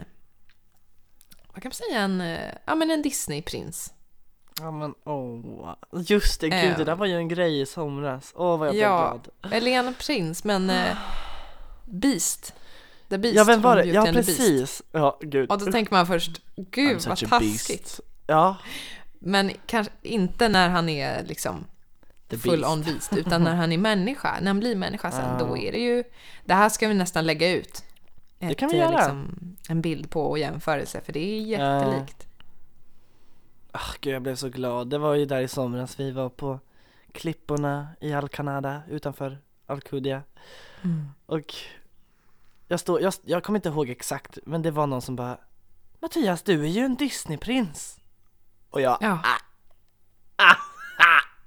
Vad 1.52 1.62
kan 1.62 1.68
man 1.68 1.72
säga? 1.72 2.00
En, 2.00 2.38
ja, 2.66 2.74
men 2.74 2.90
en 2.90 3.02
Disneyprins. 3.02 3.92
Ja 4.60 4.70
men 4.70 4.94
åh. 5.04 5.74
Just 5.92 6.40
det, 6.40 6.48
gud 6.48 6.76
det 6.76 6.84
där 6.84 6.94
var 6.96 7.06
ju 7.06 7.14
en 7.16 7.28
grej 7.28 7.60
i 7.60 7.66
somras. 7.66 8.32
Åh 8.36 8.58
vad 8.58 8.68
jag 8.68 8.72
blev 8.74 8.82
Ja, 8.82 9.20
glad. 9.42 9.52
eller 9.52 9.70
en 9.70 9.94
prins, 9.94 10.44
men 10.44 10.70
eh, 10.70 10.96
Beast. 11.84 12.54
The 13.08 13.18
Beast 13.18 13.36
Ja 13.36 13.44
vem 13.44 13.60
var 13.60 13.76
det? 13.76 13.84
Ja 13.84 14.04
precis. 14.12 14.82
Ja 14.92 15.18
gud. 15.22 15.50
Och 15.50 15.58
då 15.58 15.72
tänker 15.72 15.92
man 15.92 16.06
först, 16.06 16.40
gud 16.56 16.98
I'm 16.98 17.08
vad 17.08 17.18
taskigt. 17.30 17.68
beast. 17.78 18.00
Ja. 18.26 18.56
Men 19.18 19.50
kanske 19.66 19.92
inte 20.02 20.48
när 20.48 20.68
han 20.68 20.88
är 20.88 21.24
liksom 21.24 21.64
full 22.42 22.64
on 22.64 22.82
beast, 22.82 23.16
utan 23.16 23.44
när 23.44 23.54
han 23.54 23.72
är 23.72 23.78
människa. 23.78 24.38
När 24.40 24.46
han 24.46 24.60
blir 24.60 24.76
människa 24.76 25.10
sen, 25.10 25.38
Ja. 25.38 25.46
då 25.46 25.58
är 25.58 25.72
det 25.72 25.78
ju... 25.78 26.04
Det 26.44 26.54
här 26.54 26.68
ska 26.68 26.88
vi 26.88 26.94
nästan 26.94 27.26
lägga 27.26 27.50
ut. 27.50 27.84
Det 28.38 28.54
kan 28.54 28.68
vi 28.68 28.76
göra. 28.76 28.90
Liksom, 28.90 29.56
en 29.68 29.80
bild 29.80 30.10
på 30.10 30.22
och 30.22 30.38
jämförelse, 30.38 31.00
för 31.00 31.12
det 31.12 31.20
är 31.20 31.40
jättelikt. 31.40 32.26
Ah, 33.72 33.92
gud 34.00 34.14
jag 34.14 34.22
blev 34.22 34.36
så 34.36 34.48
glad. 34.48 34.90
Det 34.90 34.98
var 34.98 35.14
ju 35.14 35.24
där 35.26 35.40
i 35.40 35.48
somras 35.48 36.00
vi 36.00 36.10
var 36.10 36.28
på 36.28 36.60
klipporna 37.12 37.88
i 38.00 38.12
Alcanada 38.12 38.82
utanför 38.88 39.38
Alcudia. 39.66 40.22
Mm. 40.84 41.08
Och 41.26 41.54
jag, 42.68 42.80
stod, 42.80 43.02
jag, 43.02 43.14
jag 43.24 43.42
kommer 43.42 43.58
inte 43.58 43.68
ihåg 43.68 43.90
exakt 43.90 44.38
men 44.46 44.62
det 44.62 44.70
var 44.70 44.86
någon 44.86 45.02
som 45.02 45.16
bara 45.16 45.38
Mattias 46.00 46.42
du 46.42 46.62
är 46.64 46.68
ju 46.68 46.80
en 46.80 46.94
Disneyprins. 46.96 47.97
Och 48.70 48.80
jag 48.80 48.98
Ja. 49.00 49.18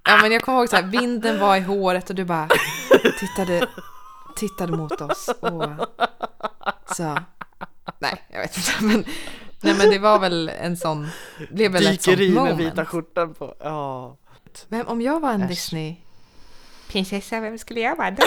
Ja, 0.04 0.18
men 0.22 0.32
jag 0.32 0.42
kommer 0.42 0.58
ihåg 0.58 0.70
så 0.70 0.76
här, 0.76 0.84
vinden 0.84 1.40
var 1.40 1.58
i 1.58 1.60
håret 1.60 2.10
och 2.10 2.16
du 2.16 2.26
bara 2.26 2.50
tittade, 3.20 3.68
tittade 4.36 4.78
mot 4.78 5.02
oss 5.02 5.30
och 5.40 5.64
så. 6.96 7.18
Nej, 8.00 8.24
jag 8.30 8.40
vet 8.40 8.58
inte. 8.58 8.72
Men, 8.84 9.06
nej, 9.62 9.76
men 9.78 9.90
det 9.90 10.00
var 10.00 10.20
väl 10.20 10.50
en 10.50 10.78
sån, 10.78 11.08
blev 11.52 11.72
väl 11.72 11.88
ett 11.88 12.02
sånt 12.02 12.20
i 12.20 12.34
med 12.34 12.44
moment. 12.44 12.60
vita 12.60 12.86
skjortan 12.86 13.34
på. 13.34 13.56
Ja. 13.60 14.18
Vem, 14.68 14.88
om 14.88 15.02
jag 15.02 15.20
var 15.20 15.32
en 15.34 15.42
Äsch. 15.42 15.50
Disney 15.50 15.96
prinsessa, 16.88 17.40
vem 17.40 17.58
skulle 17.58 17.80
jag 17.80 17.96
vara 17.96 18.12
då? 18.12 18.24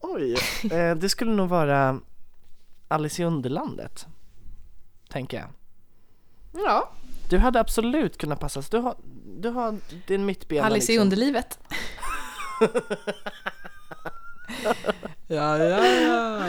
Oj, 0.00 0.36
eh, 0.72 0.94
det 0.94 1.08
skulle 1.08 1.30
nog 1.30 1.48
vara 1.48 2.00
Alice 2.88 3.22
i 3.22 3.24
Underlandet. 3.24 4.06
Tänker 5.08 5.36
jag. 5.36 5.48
Ja, 6.64 6.90
Du 7.28 7.38
hade 7.38 7.60
absolut 7.60 8.18
kunnat 8.18 8.40
passa. 8.40 8.62
Du 8.70 8.78
har, 8.78 8.96
du 9.38 9.48
har 9.48 9.78
din 10.06 10.26
mittbena 10.26 10.66
Alice 10.66 10.92
i 10.92 10.94
liksom. 10.94 11.02
underlivet. 11.02 11.58
ja, 15.26 15.58
ja, 15.58 15.86
ja. 15.86 16.44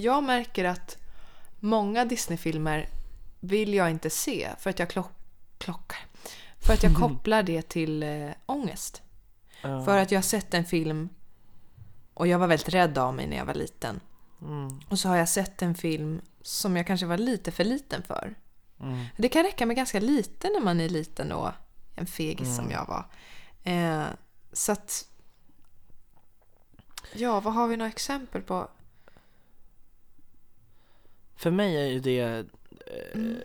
Jag 0.00 0.24
märker 0.24 0.64
att 0.64 0.98
många 1.60 2.04
Disneyfilmer 2.04 2.88
vill 3.40 3.74
jag 3.74 3.90
inte 3.90 4.10
se 4.10 4.48
för 4.58 4.70
att 4.70 4.78
jag 4.78 4.90
klock 4.90 5.10
klockar. 5.58 5.98
För 6.58 6.72
att 6.72 6.82
jag 6.82 6.94
kopplar 7.00 7.42
det 7.42 7.62
till 7.62 8.02
eh, 8.02 8.30
ångest. 8.46 9.02
Ja. 9.62 9.84
För 9.84 9.98
att 9.98 10.10
jag 10.10 10.18
har 10.18 10.22
sett 10.22 10.54
en 10.54 10.64
film 10.64 11.08
och 12.14 12.26
jag 12.26 12.38
var 12.38 12.46
väldigt 12.46 12.68
rädd 12.68 12.98
av 12.98 13.14
mig 13.14 13.26
när 13.26 13.36
jag 13.36 13.44
var 13.44 13.54
liten. 13.54 14.00
Mm. 14.42 14.80
Och 14.88 14.98
så 14.98 15.08
har 15.08 15.16
jag 15.16 15.28
sett 15.28 15.62
en 15.62 15.74
film 15.74 16.20
som 16.42 16.76
jag 16.76 16.86
kanske 16.86 17.06
var 17.06 17.18
lite 17.18 17.50
för 17.52 17.64
liten 17.64 18.02
för. 18.02 18.34
Mm. 18.80 19.04
Det 19.16 19.28
kan 19.28 19.42
räcka 19.42 19.66
med 19.66 19.76
ganska 19.76 20.00
lite 20.00 20.48
när 20.48 20.60
man 20.60 20.80
är 20.80 20.88
liten 20.88 21.32
och 21.32 21.50
en 21.94 22.06
fegis 22.06 22.56
som 22.56 22.70
jag 22.70 22.86
var. 22.86 23.04
Eh, 23.62 24.04
så 24.52 24.72
att... 24.72 25.08
Ja, 27.14 27.40
vad 27.40 27.54
har 27.54 27.68
vi 27.68 27.76
några 27.76 27.90
exempel 27.90 28.42
på? 28.42 28.68
För 31.36 31.50
mig 31.50 31.76
är 31.76 31.86
ju 31.86 32.00
det 32.00 32.46
Mm. 33.14 33.36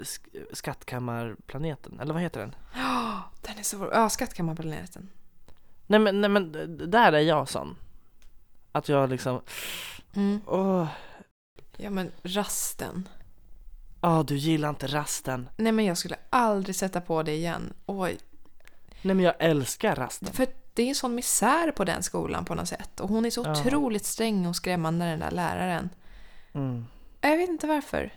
sk- 0.00 0.44
Skattkammarplaneten, 0.52 2.00
eller 2.00 2.12
vad 2.14 2.22
heter 2.22 2.40
den? 2.40 2.54
Den 3.42 3.58
är 3.58 3.62
så... 3.62 3.90
Ja, 3.92 4.08
Skattkammarplaneten. 4.08 5.08
Nej 5.86 6.00
men, 6.00 6.20
nej 6.20 6.30
men 6.30 6.52
där 6.90 7.12
är 7.12 7.20
jag 7.20 7.48
sån. 7.48 7.76
Att 8.72 8.88
jag 8.88 9.10
liksom, 9.10 9.40
Mm. 10.14 10.40
åh, 10.46 10.86
Ja, 11.76 11.90
men 11.90 12.10
rasten. 12.22 13.08
ah, 14.00 14.22
du 14.22 14.36
gillar 14.36 14.68
inte 14.68 14.86
rasten. 14.86 15.48
Nej, 15.56 15.72
men 15.72 15.84
jag 15.84 15.98
skulle 15.98 16.16
aldrig 16.30 16.76
sätta 16.76 17.00
på 17.00 17.22
det 17.22 17.32
igen. 17.34 17.72
Oj. 17.86 18.18
Nej 19.02 19.14
men 19.14 19.24
jag 19.24 19.34
älskar 19.38 19.96
rasten. 19.96 20.32
För 20.32 20.46
det 20.74 20.82
är 20.82 20.88
en 20.88 20.94
sån 20.94 21.14
misär 21.14 21.70
på 21.70 21.84
den 21.84 22.02
skolan 22.02 22.44
på 22.44 22.54
något 22.54 22.68
sätt. 22.68 23.00
Och 23.00 23.08
hon 23.08 23.24
är 23.24 23.30
så 23.30 23.42
Ja. 23.44 23.52
otroligt 23.60 24.04
sträng 24.04 24.46
och 24.46 24.56
skrämmande 24.56 25.04
den 25.04 25.18
där 25.18 25.30
läraren. 25.30 25.88
Mm. 26.52 26.86
Jag 27.20 27.36
vet 27.36 27.48
inte 27.48 27.66
varför. 27.66 28.12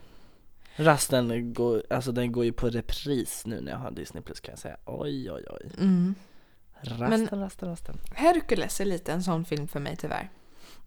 Rasten 0.75 1.53
går, 1.53 1.83
alltså 1.89 2.11
den 2.11 2.31
går 2.31 2.45
ju 2.45 2.53
på 2.53 2.69
repris 2.69 3.43
nu 3.45 3.61
när 3.61 3.71
jag 3.71 3.79
har 3.79 3.91
Disney 3.91 4.23
Plus 4.23 4.39
kan 4.39 4.51
jag 4.51 4.59
säga. 4.59 4.77
Oj 4.85 5.31
oj 5.31 5.45
oj. 5.49 5.71
Mm. 5.79 6.15
Rasten, 6.81 7.09
Men- 7.09 7.27
rasten, 7.41 7.69
rasten. 7.69 7.97
Hercules 8.13 8.81
är 8.81 8.85
lite 8.85 9.13
en 9.13 9.23
sån 9.23 9.45
film 9.45 9.67
för 9.67 9.79
mig 9.79 9.95
tyvärr. 9.95 10.29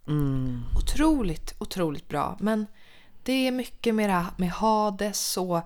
Mm. 0.09 0.63
Otroligt, 0.77 1.55
otroligt 1.59 2.09
bra. 2.09 2.37
Men 2.41 2.67
det 3.23 3.33
är 3.33 3.53
mycket 3.53 3.95
mera 3.95 4.27
med 4.37 4.51
Hades 4.51 5.37
och 5.37 5.61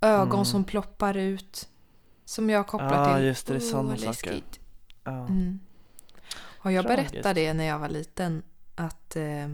ögon 0.00 0.32
Mm. 0.34 0.44
som 0.44 0.64
ploppar 0.64 1.16
ut. 1.16 1.68
Som 2.24 2.50
jag 2.50 2.66
kopplar 2.66 3.08
Ja, 3.08 3.16
till. 3.16 3.24
just 3.24 3.46
det, 3.46 3.52
det 3.52 3.58
är 3.58 3.64
"Åh, 3.64 3.70
såna 3.70 3.88
vad 3.88 4.00
saker." 4.00 4.42
Ja. 5.04 5.10
Mm. 5.26 5.60
Och 6.36 6.72
jag 6.72 6.86
Tragiskt. 6.86 7.12
berättade 7.12 7.40
det 7.40 7.54
när 7.54 7.64
jag 7.64 7.78
var 7.78 7.88
liten 7.88 8.42
att 8.74 9.16
eh, 9.16 9.48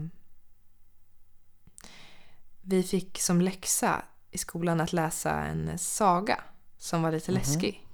vi 2.61 2.83
fick 2.83 3.21
som 3.21 3.41
läxa 3.41 4.01
i 4.31 4.37
skolan 4.37 4.81
att 4.81 4.93
läsa 4.93 5.31
en 5.31 5.77
saga 5.77 6.39
som 6.77 7.01
var 7.01 7.11
lite 7.11 7.31
Mhm. 7.31 7.39
läskig. 7.39 7.87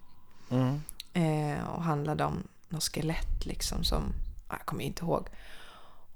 Mm. 0.49 0.81
Eh, 1.13 1.63
och 1.67 1.83
handlade 1.83 2.23
om 2.23 2.47
något 2.69 2.83
skelett 2.83 3.45
liksom 3.45 3.83
som, 3.83 4.03
ah, 4.47 4.55
jag 4.57 4.65
kommer 4.65 4.83
inte 4.83 5.05
ihåg. 5.05 5.27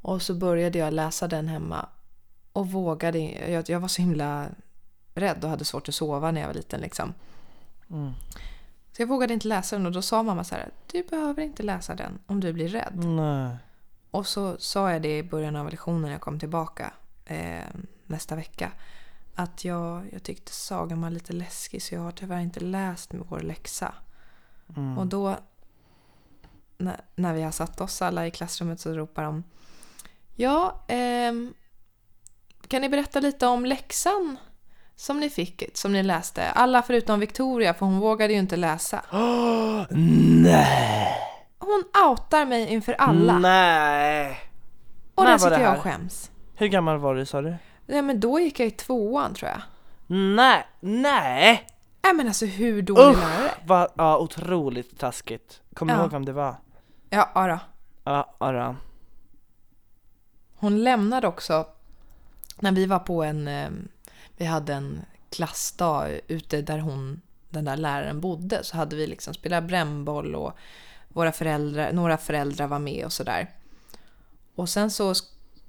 Och 0.02 0.22
så 0.22 0.34
började 0.34 0.80
jag 0.80 0.94
läsa 0.94 1.28
den 1.28 1.48
hemma 1.48 1.90
och 2.54 2.72
vågade, 2.72 3.20
jag, 3.52 3.70
jag 3.70 3.80
var 3.80 3.88
så 3.88 4.02
himla 4.02 4.48
rädd 5.14 5.44
och 5.44 5.50
hade 5.50 5.66
svårt 5.66 5.90
att 5.90 5.96
sova 5.96 6.32
när 6.32 6.42
jag 6.42 6.48
var 6.48 6.54
liten 6.54 6.82
liksom. 6.82 7.14
Mm. 7.90 8.14
Så 8.92 9.02
jag 9.02 9.08
vågade 9.08 9.34
inte 9.34 9.48
läsa 9.48 9.76
den 9.76 9.86
och 9.86 9.92
då 9.92 10.02
sa 10.02 10.24
mamma 10.24 10.44
så 10.44 10.56
här, 10.56 10.70
du 10.92 11.04
behöver 11.04 11.44
inte 11.44 11.64
läsa 11.64 11.96
den 11.96 12.20
om 12.26 12.40
du 12.40 12.54
blir 12.54 12.68
rädd. 12.68 13.06
Nej. 13.06 13.58
Och 14.12 14.28
så 14.28 14.58
sa 14.58 14.92
jag 14.92 15.02
det 15.02 15.18
i 15.18 15.24
början 15.24 15.56
av 15.56 15.70
lektionen 15.70 16.02
när 16.02 16.12
jag 16.12 16.22
kom 16.22 16.40
tillbaka 16.40 16.94
eh, 17.26 17.66
nästa 18.06 18.36
vecka. 18.36 18.72
Att 19.36 19.66
jag, 19.66 20.10
jag 20.12 20.24
tyckte 20.24 20.52
sagan 20.52 21.02
var 21.02 21.10
lite 21.10 21.34
läskig 21.34 21.82
så 21.82 21.96
jag 21.96 22.02
har 22.02 22.12
tyvärr 22.12 22.40
inte 22.40 22.60
läst 22.60 23.14
med 23.14 23.26
vår 23.30 23.40
läxa. 23.40 23.94
Mm. 24.76 24.98
Och 24.98 25.08
då 25.08 25.38
när, 26.78 27.02
när 27.16 27.34
vi 27.34 27.42
har 27.42 27.52
satt 27.52 27.82
oss 27.82 28.02
alla 28.02 28.28
i 28.28 28.32
klassrummet 28.32 28.80
så 28.80 28.94
ropar 28.94 29.24
de 29.24 29.44
Ja, 30.36 30.84
ehm, 30.88 31.54
kan 32.68 32.82
ni 32.82 32.90
berätta 32.90 33.20
lite 33.20 33.48
om 33.48 33.66
läxan 33.66 34.38
som 34.96 35.20
ni 35.20 35.30
fick, 35.30 35.64
som 35.74 35.94
ni 35.94 36.04
läste? 36.04 36.44
Alla 36.52 36.82
förutom 36.82 37.20
Victoria 37.20 37.74
för 37.74 37.86
hon 37.86 38.00
vågade 38.00 38.34
ju 38.34 38.40
inte 38.40 38.56
läsa. 38.58 39.02
Åh, 39.12 39.84
nej! 40.44 41.18
Hon 41.60 41.84
outar 42.10 42.46
mig 42.46 42.68
inför 42.68 42.94
alla. 42.94 43.40
Nej! 43.40 44.40
och 45.16 45.24
när 45.24 45.32
där 45.32 45.38
var 45.40 45.50
det 45.50 45.56
sitter 45.56 45.64
jag 45.64 45.70
här? 45.70 45.78
och 45.78 45.84
skäms. 45.84 46.32
Hur 46.56 46.68
gammal 46.68 46.98
var 46.98 47.16
du 47.16 47.26
sa 47.26 47.42
du? 47.42 47.56
Nej 47.86 48.02
men 48.02 48.20
då 48.20 48.40
gick 48.40 48.60
jag 48.60 48.68
i 48.68 48.72
tvåan 48.72 49.34
tror 49.34 49.50
jag. 49.52 49.62
Nej! 50.08 50.64
Nej! 50.80 51.68
Nej 52.04 52.14
men 52.14 52.28
alltså 52.28 52.46
hur 52.46 52.82
dålig 52.82 53.18
lärare? 53.18 53.52
Vad, 53.66 53.88
ja, 53.98 54.18
otroligt 54.18 55.00
taskigt. 55.00 55.62
Kommer 55.74 55.94
du 55.94 56.00
Ja. 56.00 56.04
ihåg 56.04 56.12
vem 56.12 56.26
det 56.26 56.34
var? 56.34 56.56
Ja, 57.10 57.30
ara. 57.36 57.60
Ja, 58.04 58.36
ja. 58.40 58.76
Hon 60.62 60.84
lämnade 60.84 61.28
också 61.28 61.68
när 62.60 62.72
vi 62.72 62.86
var 62.86 63.00
på 63.00 63.24
en, 63.24 63.48
eh, 63.48 63.70
vi 64.38 64.46
hade 64.46 64.74
en 64.74 65.02
klassdag 65.30 66.20
ute 66.28 66.62
där 66.62 66.80
hon, 66.80 67.22
den 67.50 67.66
där 67.66 67.78
läraren 67.78 68.22
bodde 68.22 68.64
så 68.64 68.78
hade 68.78 68.96
vi 68.96 69.08
liksom 69.08 69.34
spelat 69.34 69.64
brännboll 69.64 70.36
och 70.36 70.54
våra 71.10 71.32
föräldrar, 71.32 71.92
några 71.92 72.18
föräldrar 72.18 72.68
var 72.68 72.80
med 72.80 73.06
och 73.06 73.14
sådär. 73.14 73.50
Och 74.56 74.70
sen 74.70 74.92
så 74.92 75.14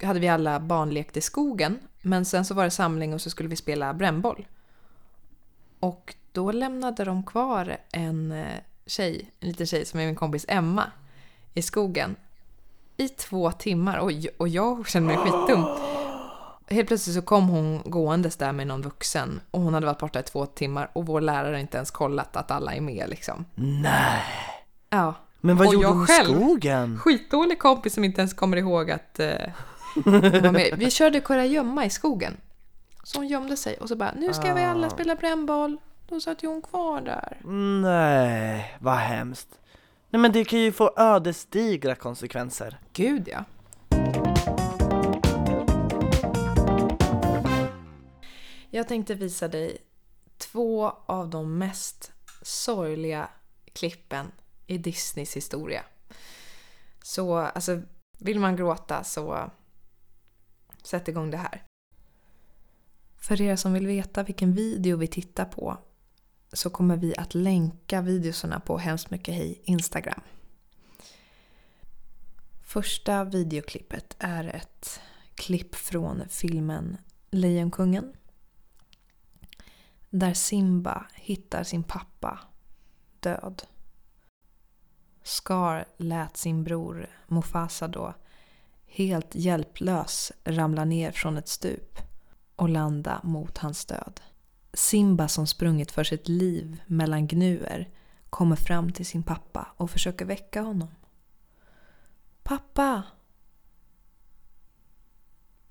hade 0.03 0.21
vi 0.21 0.29
alla 0.29 0.61
barnlekt 0.61 1.17
i 1.17 1.21
skogen 1.21 1.79
men 2.03 2.25
sen 2.25 2.45
så 2.45 2.55
var 2.55 2.65
det 2.65 2.71
samling 2.71 3.15
och 3.15 3.21
så 3.21 3.31
skulle 3.31 3.49
vi 3.49 3.57
spela 3.57 3.95
brännboll. 3.95 4.47
Och 5.81 6.15
då 6.33 6.53
lämnade 6.53 7.05
de 7.05 7.23
kvar 7.23 7.77
en 7.93 8.33
eh, 8.33 8.59
tjej, 8.87 9.31
en 9.41 9.49
liten 9.49 9.67
tjej 9.67 9.85
som 9.85 10.01
är 10.01 10.07
min 10.07 10.17
kompis 10.17 10.45
Emma 10.49 10.91
i 11.55 11.63
skogen 11.63 12.17
i 12.97 13.09
två 13.09 13.53
timmar 13.53 13.99
och, 13.99 14.13
och 14.37 14.49
jag 14.49 14.89
kände 14.89 15.09
mig 15.09 15.17
skitdum. 15.17 15.65
Helt 16.67 16.89
plötsligt 16.89 17.17
så 17.17 17.23
kom 17.23 17.49
hon 17.49 17.83
gåendes 17.85 18.37
där 18.37 18.53
med 18.53 18.67
någon 18.67 18.83
vuxen 18.83 19.41
och 19.51 19.61
hon 19.61 19.75
hade 19.75 19.87
varit 19.87 19.99
borta 19.99 20.21
i 20.21 20.23
två 20.23 20.47
timmar 20.47 20.91
och 20.93 21.07
vår 21.07 21.21
lärare 21.21 21.61
inte 21.61 21.77
ens 21.77 21.91
kollat 21.91 22.37
att 22.37 22.51
alla 22.51 22.75
är 22.75 22.81
med 22.81 23.09
liksom. 23.09 23.45
Nej! 23.55 24.23
Ja. 24.91 25.15
Men 25.41 25.57
vad 25.57 25.67
Och 25.69 25.75
gjorde 25.75 25.87
hon 25.87 26.05
i 26.05 26.07
skogen? 26.07 26.99
Skitdålig 26.99 27.59
kompis 27.59 27.95
som 27.95 28.05
inte 28.05 28.21
ens 28.21 28.35
kommer 28.35 28.57
ihåg 28.57 28.91
att 28.91 29.21
eh, 29.21 29.33
hon 30.05 30.21
var 30.21 30.53
med. 30.53 30.75
Vi 30.77 30.91
körde 30.91 31.21
kurragömma 31.21 31.85
i 31.85 31.91
skogen. 31.91 32.37
Så 33.05 33.19
hon 33.19 33.29
gömde 33.29 33.57
sig 33.57 33.77
och 33.77 33.89
så 33.89 33.97
bara, 33.97 34.13
nu 34.17 34.33
ska 34.33 34.55
vi 34.55 34.63
alla 34.63 34.91
spela 34.91 35.15
brännboll. 35.15 35.77
Då 36.09 36.21
satt 36.21 36.43
ju 36.43 36.49
hon 36.49 36.63
kvar 36.63 37.01
där. 37.01 37.41
Nej, 37.83 38.77
vad 38.79 38.95
hemskt. 38.95 39.49
Nej 40.12 40.20
men 40.20 40.33
det 40.33 40.44
kan 40.44 40.59
ju 40.59 40.72
få 40.72 40.92
ödesdigra 40.96 41.94
konsekvenser. 41.94 42.79
Gud 42.92 43.29
ja. 43.29 43.44
Jag 48.70 48.88
tänkte 48.88 49.14
visa 49.14 49.48
dig 49.48 49.79
två 50.38 50.92
av 51.07 51.31
de 51.31 51.59
mest 51.59 52.12
sorgliga 52.42 53.29
klippen 53.72 54.27
i 54.66 54.79
Disneys 54.79 55.37
historia. 55.37 55.85
Så 57.03 57.37
alltså, 57.37 57.83
vill 58.18 58.40
man 58.40 58.57
gråta 58.57 59.05
så 59.05 59.51
sätt 60.83 61.09
igång 61.09 61.31
det 61.31 61.37
här. 61.37 61.62
För 63.16 63.40
er 63.40 63.57
som 63.57 63.72
vill 63.72 63.87
veta 63.87 64.22
vilken 64.22 64.55
video 64.55 64.96
vi 64.96 65.07
tittar 65.07 65.44
på 65.44 65.79
så 66.53 66.71
kommer 66.71 66.97
vi 66.97 67.17
att 67.17 67.35
länka 67.35 68.01
videoserna 68.01 68.61
på 68.61 68.79
Hemskt 68.79 69.11
Mycket 69.11 69.35
Hej 69.35 69.62
Instagram. 69.65 70.21
Första 72.62 73.25
videoklippet 73.25 74.17
är 74.19 74.45
ett 74.45 75.01
klipp 75.35 75.75
från 75.75 76.23
filmen 76.29 76.97
Lejonkungen. 77.31 78.12
Där 80.11 80.35
Simba 80.35 81.07
hittar 81.15 81.65
sin 81.65 81.83
pappa 81.83 82.38
död. 83.21 83.62
Scar 85.23 85.85
lät 85.97 86.37
sin 86.37 86.65
bror 86.65 87.07
Mufasa 87.27 87.88
då 87.88 88.15
helt 88.87 89.35
hjälplös 89.35 90.33
ramla 90.45 90.85
ner 90.85 91.12
från 91.12 91.37
ett 91.37 91.49
stup 91.49 91.99
och 92.57 92.69
landa 92.69 93.21
mot 93.25 93.59
hans 93.59 93.87
död. 93.87 94.21
Simba 94.75 95.29
som 95.29 95.47
sprungit 95.47 95.93
för 95.93 96.05
sitt 96.05 96.29
liv 96.29 96.83
mellan 96.87 97.27
gnuer 97.27 97.91
kommer 98.31 98.57
fram 98.57 98.93
till 98.93 99.07
sin 99.07 99.23
pappa 99.23 99.69
och 99.77 99.91
försöker 99.91 100.25
väcka 100.25 100.63
honom. 100.63 100.89
Pappa! 102.43 103.03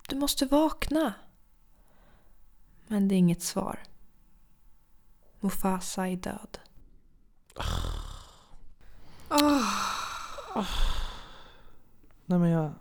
Du 0.10 0.16
måste 0.16 0.46
vakna! 0.46 1.14
Men 2.88 3.08
det 3.08 3.16
är 3.16 3.18
inget 3.18 3.42
svar. 3.42 3.80
Mufasa 5.40 6.08
är 6.08 6.16
död. 6.16 6.60
Nej 12.26 12.40
men 12.40 12.50
jag, 12.50 12.74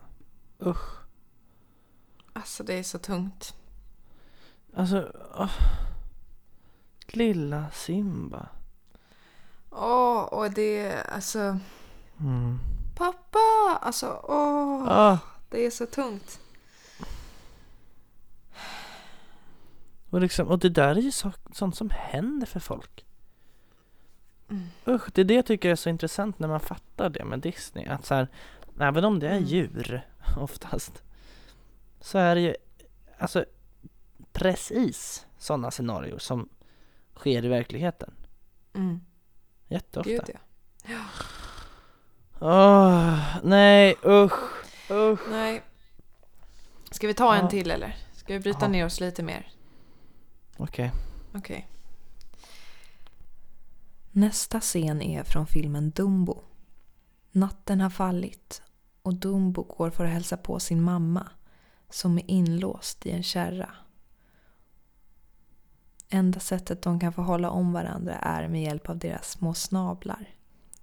usch. 0.66 1.00
Alltså 2.33 2.64
det 2.64 2.74
är 2.74 2.83
så 2.83 2.98
tungt. 2.98 3.54
Alltså, 4.74 5.12
åh. 5.35 5.50
Lilla 7.16 7.66
Simba. 7.72 8.48
Åh, 9.70 10.22
och 10.22 10.50
det 10.50 10.78
är 10.78 11.10
alltså... 11.10 11.58
Mm. 12.20 12.58
Pappa! 12.96 13.78
Alltså, 13.80 14.20
åh! 14.28 14.84
Ah, 14.88 15.18
Det 15.50 15.66
är 15.66 15.70
så 15.70 15.86
tungt. 15.86 16.40
och, 20.10 20.20
liksom, 20.20 20.48
och 20.48 20.58
det 20.58 20.68
där 20.68 20.96
är 20.96 21.00
ju 21.00 21.10
så, 21.12 21.32
sånt 21.52 21.76
som 21.76 21.90
händer 21.90 22.46
för 22.46 22.60
folk. 22.60 23.06
Mm. 24.50 24.66
Usch, 24.86 25.10
det 25.14 25.20
är 25.20 25.24
det 25.24 25.34
jag 25.34 25.46
tycker 25.46 25.70
är 25.70 25.76
så 25.76 25.88
intressant 25.88 26.38
när 26.38 26.48
man 26.48 26.60
fattar 26.60 27.08
det 27.08 27.24
med 27.24 27.38
Disney. 27.40 27.86
Att 27.86 28.06
så 28.06 28.14
här, 28.14 28.28
även 28.80 29.04
om 29.04 29.18
det 29.18 29.28
är 29.28 29.36
Mm. 29.36 29.44
djur 29.48 30.06
oftast, 30.36 31.02
så 32.00 32.18
är 32.18 32.34
det 32.34 32.40
ju 32.40 32.54
alltså 33.18 33.44
precis 34.32 35.26
sådana 35.38 35.70
scenarier 35.70 36.18
som 36.18 36.48
sker 37.20 37.44
i 37.44 37.48
verkligheten. 37.48 38.14
Mm. 38.74 39.00
Jätteofta. 39.68 40.11
Gud 40.11 40.37
ja. 40.85 40.98
Åh, 42.40 43.18
nej 43.44 43.96
usch, 44.04 44.42
usch. 44.90 45.20
Nej. 45.30 45.62
Ska 46.90 47.06
vi 47.06 47.14
ta 47.14 47.35
en 47.35 47.44
Ja. 47.44 47.50
till 47.50 47.70
eller? 47.70 47.96
Ska 48.12 48.33
vi 48.33 48.40
bryta 48.40 48.59
Ja. 48.64 48.68
ner 48.68 48.87
oss 48.87 49.00
lite 49.00 49.22
mer? 49.22 49.50
Okej. 50.56 50.92
Okej. 51.35 51.66
Nästa 54.12 54.61
scen 54.61 55.02
är 55.02 55.24
från 55.24 55.46
filmen 55.46 55.90
Dumbo. 55.90 56.42
Natten 57.33 57.80
har 57.80 57.90
fallit 57.90 58.62
och 59.02 59.14
Dumbo 59.14 59.62
går 59.62 59.90
för 59.90 60.04
att 60.04 60.11
hälsa 60.11 60.37
på 60.37 60.61
sin 60.61 60.83
mamma 60.83 61.28
som 61.90 62.18
är 62.18 62.30
inlåst 62.30 63.06
i 63.06 63.11
en 63.11 63.22
kärra. 63.22 63.74
Enda 66.12 66.40
sättet 66.40 66.82
de 66.82 67.00
kan 67.00 67.12
få 67.12 67.22
hålla 67.22 67.50
om 67.50 67.72
varandra 67.72 68.14
är 68.14 68.48
med 68.48 68.62
hjälp 68.62 68.88
av 68.88 68.98
deras 68.98 69.30
små 69.30 69.54
snablar. 69.54 70.28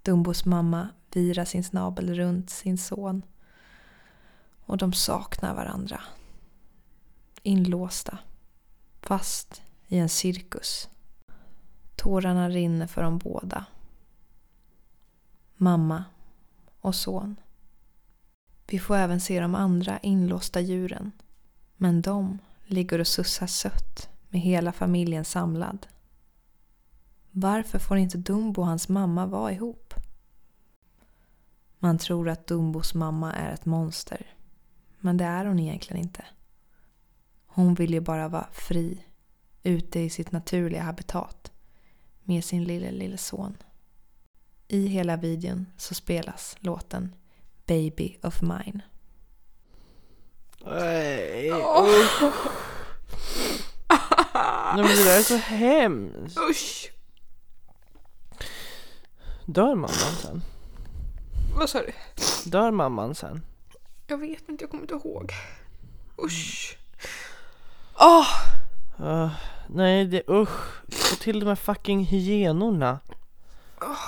Dumbos 0.02 0.44
mamma 0.44 0.88
virar 1.12 1.44
sin 1.44 1.64
snabel 1.64 2.14
runt 2.14 2.50
sin 2.50 2.78
son 2.78 3.22
och 4.66 4.76
de 4.76 4.92
saknar 4.92 5.54
varandra. 5.54 6.00
Inlåsta, 7.42 8.18
fast 9.02 9.62
i 9.86 9.98
en 9.98 10.08
cirkus. 10.08 10.88
Tårarna 11.96 12.48
rinner 12.48 12.86
för 12.86 13.02
dem 13.02 13.18
båda. 13.18 13.64
Mamma 15.56 16.04
och 16.80 16.94
son. 16.94 17.36
Vi 18.66 18.78
får 18.78 18.96
även 18.96 19.20
se 19.20 19.40
de 19.40 19.54
andra 19.54 19.98
inlåsta 19.98 20.60
djuren. 20.60 21.12
Men 21.76 22.02
de 22.02 22.38
ligger 22.66 22.98
och 22.98 23.06
sussar 23.06 23.46
sött 23.46 24.08
med 24.28 24.40
hela 24.40 24.72
familjen 24.72 25.24
samlad. 25.24 25.86
Varför 27.30 27.78
får 27.78 27.96
inte 27.96 28.18
Dumbo 28.18 28.60
och 28.60 28.66
hans 28.66 28.88
mamma 28.88 29.26
vara 29.26 29.52
ihop? 29.52 29.94
Man 31.78 31.98
tror 31.98 32.28
att 32.28 32.46
Dumbos 32.46 32.94
mamma 32.94 33.32
är 33.32 33.52
ett 33.52 33.66
monster. 33.66 34.26
Men 34.98 35.16
det 35.16 35.24
är 35.24 35.44
hon 35.44 35.58
egentligen 35.58 36.02
inte. 36.02 36.24
Hon 37.46 37.74
vill 37.74 37.92
ju 37.92 38.00
bara 38.00 38.28
vara 38.28 38.48
fri, 38.52 39.04
ute 39.62 40.00
i 40.00 40.10
sitt 40.10 40.32
naturliga 40.32 40.82
habitat 40.82 41.52
med 42.24 42.44
sin 42.44 42.64
lille, 42.64 42.90
lille 42.90 43.16
son. 43.16 43.56
I 44.68 44.86
hela 44.86 45.16
videon 45.16 45.66
så 45.76 45.94
spelas 45.94 46.56
låten 46.58 47.14
Baby 47.66 48.16
of 48.22 48.42
Mine. 48.42 48.80
Nej, 50.64 51.52
usch. 51.52 52.67
Nej 54.76 54.84
men 54.84 54.96
det 54.96 55.04
där 55.04 55.18
är 55.18 55.22
så 55.22 55.36
hemskt. 55.36 56.38
Usch! 56.50 56.92
Dör 59.46 59.74
mamman 59.74 59.88
sen? 60.22 60.42
Vad 61.58 61.70
sa 61.70 61.78
du? 61.82 61.92
Dör 62.50 62.70
mamman 62.70 63.14
sen? 63.14 63.42
Jag 64.06 64.18
vet 64.18 64.48
inte, 64.48 64.64
jag 64.64 64.70
kommer 64.70 64.82
inte 64.82 64.94
ihåg. 64.94 65.32
Usch! 66.24 66.78
Åh! 68.00 68.26
Uh, 69.00 69.30
nej, 69.68 70.04
det 70.04 70.22
usch. 70.28 70.82
Och 71.12 71.18
till 71.20 71.40
de 71.40 71.46
här 71.46 71.54
fucking 71.56 72.04
hyenorna 72.04 72.98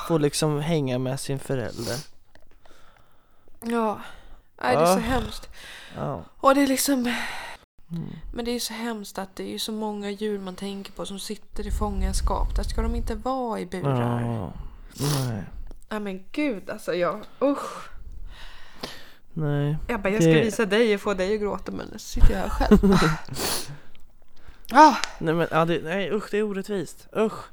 får 0.09 0.19
liksom 0.19 0.61
hänga 0.61 0.99
med 0.99 1.21
sin 1.21 1.39
förälder. 1.39 1.97
Ja. 3.61 4.01
Nej, 4.63 4.77
det 4.77 4.83
är 4.83 4.87
så 4.87 4.93
Ah. 4.93 4.97
hemskt. 4.97 5.49
Ja. 5.97 6.25
Och 6.37 6.55
det 6.55 6.63
är 6.63 6.67
liksom... 6.67 7.15
Mm. 7.93 8.05
Men 8.35 8.45
det 8.45 8.51
är 8.51 8.53
ju 8.53 8.61
så 8.61 8.73
hemskt 8.73 9.19
att 9.19 9.37
det 9.37 9.43
är 9.43 9.49
ju 9.49 9.59
så 9.59 9.73
många 9.73 10.11
djur 10.11 10.39
man 10.39 10.55
tänker 10.55 10.93
på 10.93 11.07
som 11.07 11.19
sitter 11.19 11.67
i 11.67 11.71
fångenskap. 11.71 12.57
Där 12.57 12.63
ska 12.63 12.83
de 12.83 12.95
inte 12.95 13.15
vara 13.15 13.61
i 13.61 13.67
burar. 13.67 14.21
Ja. 14.21 14.53
Nej. 15.01 15.43
Nej 15.89 16.01
men 16.01 16.25
gud 16.33 16.71
alltså 16.71 16.95
jag... 16.95 17.21
Usch! 17.43 17.89
Nej. 19.33 19.77
Jag 19.89 20.03
bara, 20.03 20.09
jag 20.11 20.23
ska 20.23 20.33
Det- 20.33 20.41
visa 20.41 20.65
dig 20.67 20.95
och 20.95 21.01
få 21.01 21.15
dig 21.15 21.35
att 21.35 21.41
gråta 21.41 21.73
men 21.73 21.89
nu 21.93 21.99
sitter 21.99 22.31
jag 22.33 22.39
här 22.39 22.49
själv. 22.49 22.79
ah, 24.73 24.97
Nej 25.19 25.35
men 25.35 25.49
ja, 25.51 25.65
det, 25.65 25.81
nej 25.85 26.11
usch 26.13 26.29
det 26.31 26.39
är 26.39 26.43
orättvist. 26.43 27.09
Usch. 27.17 27.45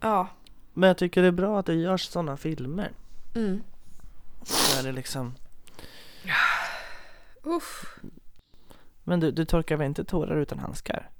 ja. 0.00 0.28
Men 0.74 0.86
jag 0.88 0.96
tycker 0.98 1.22
det 1.22 1.28
är 1.28 1.32
bra 1.32 1.58
att 1.58 1.66
det 1.66 1.74
görs 1.74 2.08
sådana 2.08 2.36
filmer. 2.36 2.92
Mm. 3.34 3.62
Där 4.76 4.82
det 4.82 4.92
liksom 4.92 5.34
Uff. 7.42 7.98
Men 9.04 9.20
du, 9.20 9.30
du 9.30 9.44
torkar 9.44 9.76
väl 9.76 9.86
inte 9.86 10.04
tårar 10.04 10.36
utan 10.36 10.58
handskar? 10.58 11.10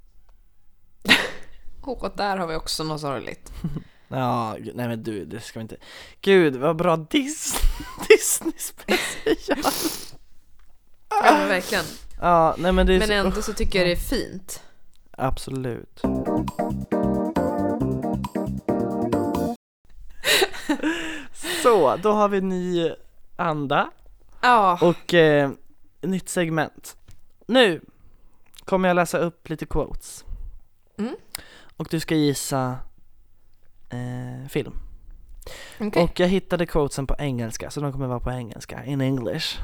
Och 1.81 2.11
där 2.15 2.37
har 2.37 2.47
vi 2.47 2.55
också 2.55 2.83
något 2.83 3.01
sorgligt. 3.01 3.51
Ja, 4.07 4.57
nej 4.73 4.87
men 4.87 5.03
du, 5.03 5.25
det 5.25 5.39
ska 5.39 5.59
vi 5.59 5.61
inte 5.61 5.77
Gud 6.21 6.55
vad 6.55 6.75
bra 6.75 6.97
Dis 6.97 7.61
Disney 8.09 8.53
special 8.57 9.59
Ja 11.09 11.31
men 11.37 11.47
verkligen. 11.47 11.83
Ja, 12.21 12.55
nej 12.57 12.71
men 12.71 12.87
det 12.87 12.93
är 12.93 12.99
Men 12.99 13.11
ändå 13.11 13.41
så 13.41 13.53
tycker 13.53 13.79
jag 13.79 13.87
det 13.87 13.91
är 13.91 13.95
fint. 13.95 14.63
Absolut 15.11 16.01
Så, 21.63 21.95
då 21.95 22.11
har 22.11 22.29
vi 22.29 22.41
ny 22.41 22.91
anda 23.35 23.89
Ja. 24.41 24.79
och 24.81 25.13
eh, 25.13 25.49
nytt 26.01 26.29
segment 26.29 26.97
Nu 27.45 27.81
kommer 28.65 28.87
jag 28.89 28.95
läsa 28.95 29.17
upp 29.17 29.49
lite 29.49 29.65
quotes 29.65 30.25
Mm. 30.97 31.15
Och 31.77 31.87
du 31.91 31.99
ska 31.99 32.15
gissa 32.15 32.77
eh, 33.89 34.47
film 34.49 34.73
Okej. 35.79 36.03
Och 36.03 36.19
jag 36.19 36.27
hittade 36.27 36.65
quotesen 36.65 37.07
på 37.07 37.15
engelska 37.19 37.69
så 37.69 37.81
de 37.81 37.91
kommer 37.91 38.07
vara 38.07 38.19
på 38.19 38.31
engelska, 38.31 38.85
in 38.85 39.01
English 39.01 39.59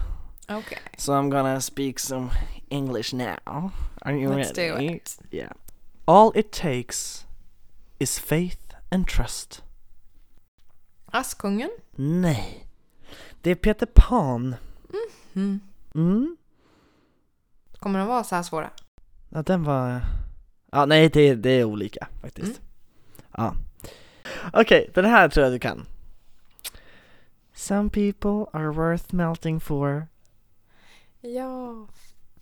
Okej. 0.49 0.79
So 0.97 1.11
I'm 1.13 1.29
gonna 1.29 1.61
speak 1.61 1.99
some 1.99 2.29
English 2.69 3.13
now. 3.15 3.71
Are 4.01 4.15
you 4.15 4.33
Let's 4.33 4.53
do 4.53 4.61
ready? 4.61 4.95
it. 4.95 5.19
Yeah. 5.31 5.51
All 6.05 6.31
it 6.35 6.51
takes 6.51 7.25
is 7.99 8.19
faith 8.19 8.75
and 8.89 9.07
trust. 9.07 9.63
Askungen. 11.05 11.69
Nej. 11.95 12.67
Det 13.41 13.51
är 13.51 13.55
Peter 13.55 13.87
Pan. 13.93 14.55
Mm. 15.35 15.59
Mm. 15.95 16.37
Kommer 17.81 17.99
de 17.99 18.07
vara 18.07 18.23
så 18.23 18.35
här 18.35 18.43
svåra? 18.43 18.69
Ja, 19.29 19.41
den 19.43 19.63
var... 19.63 20.01
Ja, 20.71 20.85
nej, 20.85 21.09
det, 21.09 21.35
det 21.35 21.49
är 21.49 21.63
olika 21.63 22.07
faktiskt. 22.21 22.61
Mm. 22.61 22.61
Ja. 23.37 23.55
Okej, 24.53 24.89
den 24.93 25.05
här 25.05 25.29
tror 25.29 25.43
jag 25.43 25.53
du 25.53 25.59
kan. 25.59 25.85
Some 27.53 27.89
people 27.89 28.59
are 28.59 28.71
worth 28.71 29.13
melting 29.15 29.59
for. 29.59 30.07
Ja. 31.21 31.87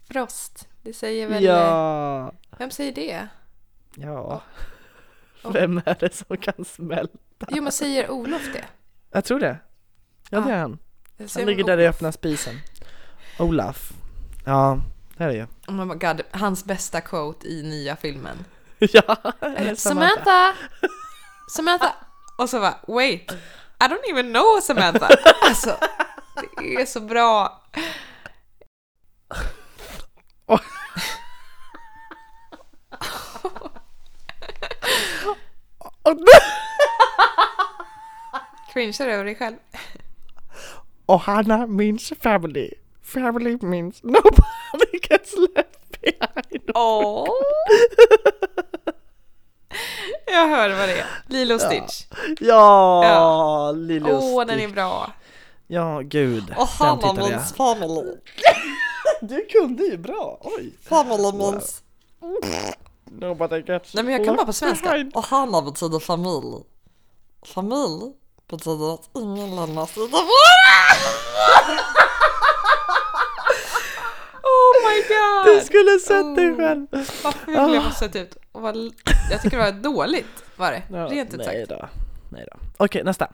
Frost. 0.09 0.67
Det 0.81 0.93
säger 0.93 1.27
väl... 1.29 1.43
Ja. 1.43 2.31
Vem 2.57 2.71
säger 2.71 2.91
det? 2.91 3.27
Ja. 3.95 4.41
Och- 5.43 5.53
Vem 5.55 5.77
är 5.85 5.97
det 5.99 6.13
som 6.15 6.37
kan 6.37 6.65
smälta? 6.65 7.47
Jo 7.51 7.63
men 7.63 7.71
säger 7.71 8.09
Olof 8.11 8.53
det? 8.53 8.65
Jag 9.11 9.25
tror 9.25 9.39
det. 9.39 9.57
Ja, 10.29 10.39
det 10.39 10.49
Ja. 10.49 10.55
är 10.55 10.59
han. 10.61 10.77
Han 11.17 11.45
ligger 11.45 11.63
Olof. 11.63 11.67
där 11.67 11.77
i 11.77 11.87
öppna 11.87 12.11
spisen. 12.11 12.55
Olaf. 13.39 13.91
Ja, 14.45 14.79
det 15.19 15.25
är 15.25 15.31
ju. 15.31 15.47
Oh 15.67 15.85
my 15.85 15.95
god, 15.95 16.21
hans 16.31 16.65
bästa 16.65 17.01
quote 17.01 17.47
i 17.47 17.63
nya 17.63 17.95
filmen. 17.95 18.45
ja, 18.79 19.17
Samantha! 19.75 20.53
Samantha! 21.55 21.95
Och 22.37 22.49
så 22.49 22.59
bara, 22.59 22.79
wait, 22.87 23.31
I 23.79 23.83
don't 23.83 24.11
even 24.11 24.33
know 24.33 24.59
Samantha. 24.61 25.09
Alltså, 25.41 25.77
det 26.57 26.81
är 26.81 26.85
så 26.85 26.99
bra. 26.99 27.61
Cringear 38.73 39.07
över 39.07 39.25
dig 39.25 39.35
själv. 39.35 39.55
Och 41.05 41.19
Hanna 41.19 41.67
means 41.67 42.13
family. 42.21 42.73
Family 43.13 43.57
means 43.61 44.03
nobody 44.03 44.99
gets 45.09 45.33
left 45.55 46.01
behind. 46.01 46.71
Åh! 46.75 47.27
Jag 50.25 50.47
hör 50.47 50.69
vad 50.69 50.89
det 50.89 50.99
är. 50.99 51.05
Lilo 51.27 51.59
Stitch. 51.59 52.05
Ja, 52.39 53.03
Ja. 53.05 53.71
Lille 53.71 54.13
och 54.13 54.23
Åh, 54.23 54.45
den 54.45 54.59
är 54.59 54.67
bra. 54.67 55.11
Ja, 55.67 56.01
gud. 56.03 56.53
Och 56.57 56.67
Hanna 56.67 57.13
means 57.13 57.53
family. 57.53 58.15
Du 59.21 59.45
kunde 59.45 59.83
ju 59.83 59.97
bra, 59.97 60.37
oj. 60.41 60.73
Family 60.89 61.31
means... 61.37 61.83
Nobody 63.11 63.61
gets 63.61 63.93
Nej 63.93 64.03
men 64.03 64.13
jag 64.13 64.25
kan 64.25 64.35
bara 64.35 64.45
på 64.45 64.53
svenska. 64.53 64.89
behind. 64.91 65.15
Och 65.15 65.23
Hanna 65.25 65.61
betyder 65.61 65.99
familj. 65.99 66.63
Familj 67.45 68.13
betyder 68.49 68.93
att 68.93 69.09
ingen 69.17 69.55
lämnas 69.55 69.89
utanför. 69.97 70.25
Oh 74.89 74.95
my 74.95 75.01
god! 75.55 75.55
Du 75.59 75.65
skulle 75.65 75.99
sett 75.99 76.35
dig 76.35 76.49
Oh. 76.51 76.57
själv. 76.57 76.87
Vad 77.23 77.33
ful 77.33 77.53
jag 77.55 77.81
har 77.81 77.91
sett 77.91 78.15
ut. 78.15 78.37
och 78.51 78.61
var, 78.61 78.73
jag 79.31 79.41
tycker 79.41 79.57
det 79.57 79.63
var 79.63 79.71
dåligt 79.71 80.43
var 80.55 80.71
det, 80.71 80.83
Ja, 80.91 81.05
rent 81.05 81.33
ut 81.33 81.37
nej 81.45 81.65
sagt. 81.67 81.69
då. 81.81 81.89
Nej 82.31 82.45
då. 82.51 82.57
Okej, 82.77 83.03
nästa. 83.03 83.27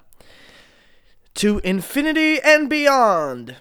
To 1.33 1.59
infinity 1.63 2.39
and 2.55 2.69
beyond! 2.69 3.55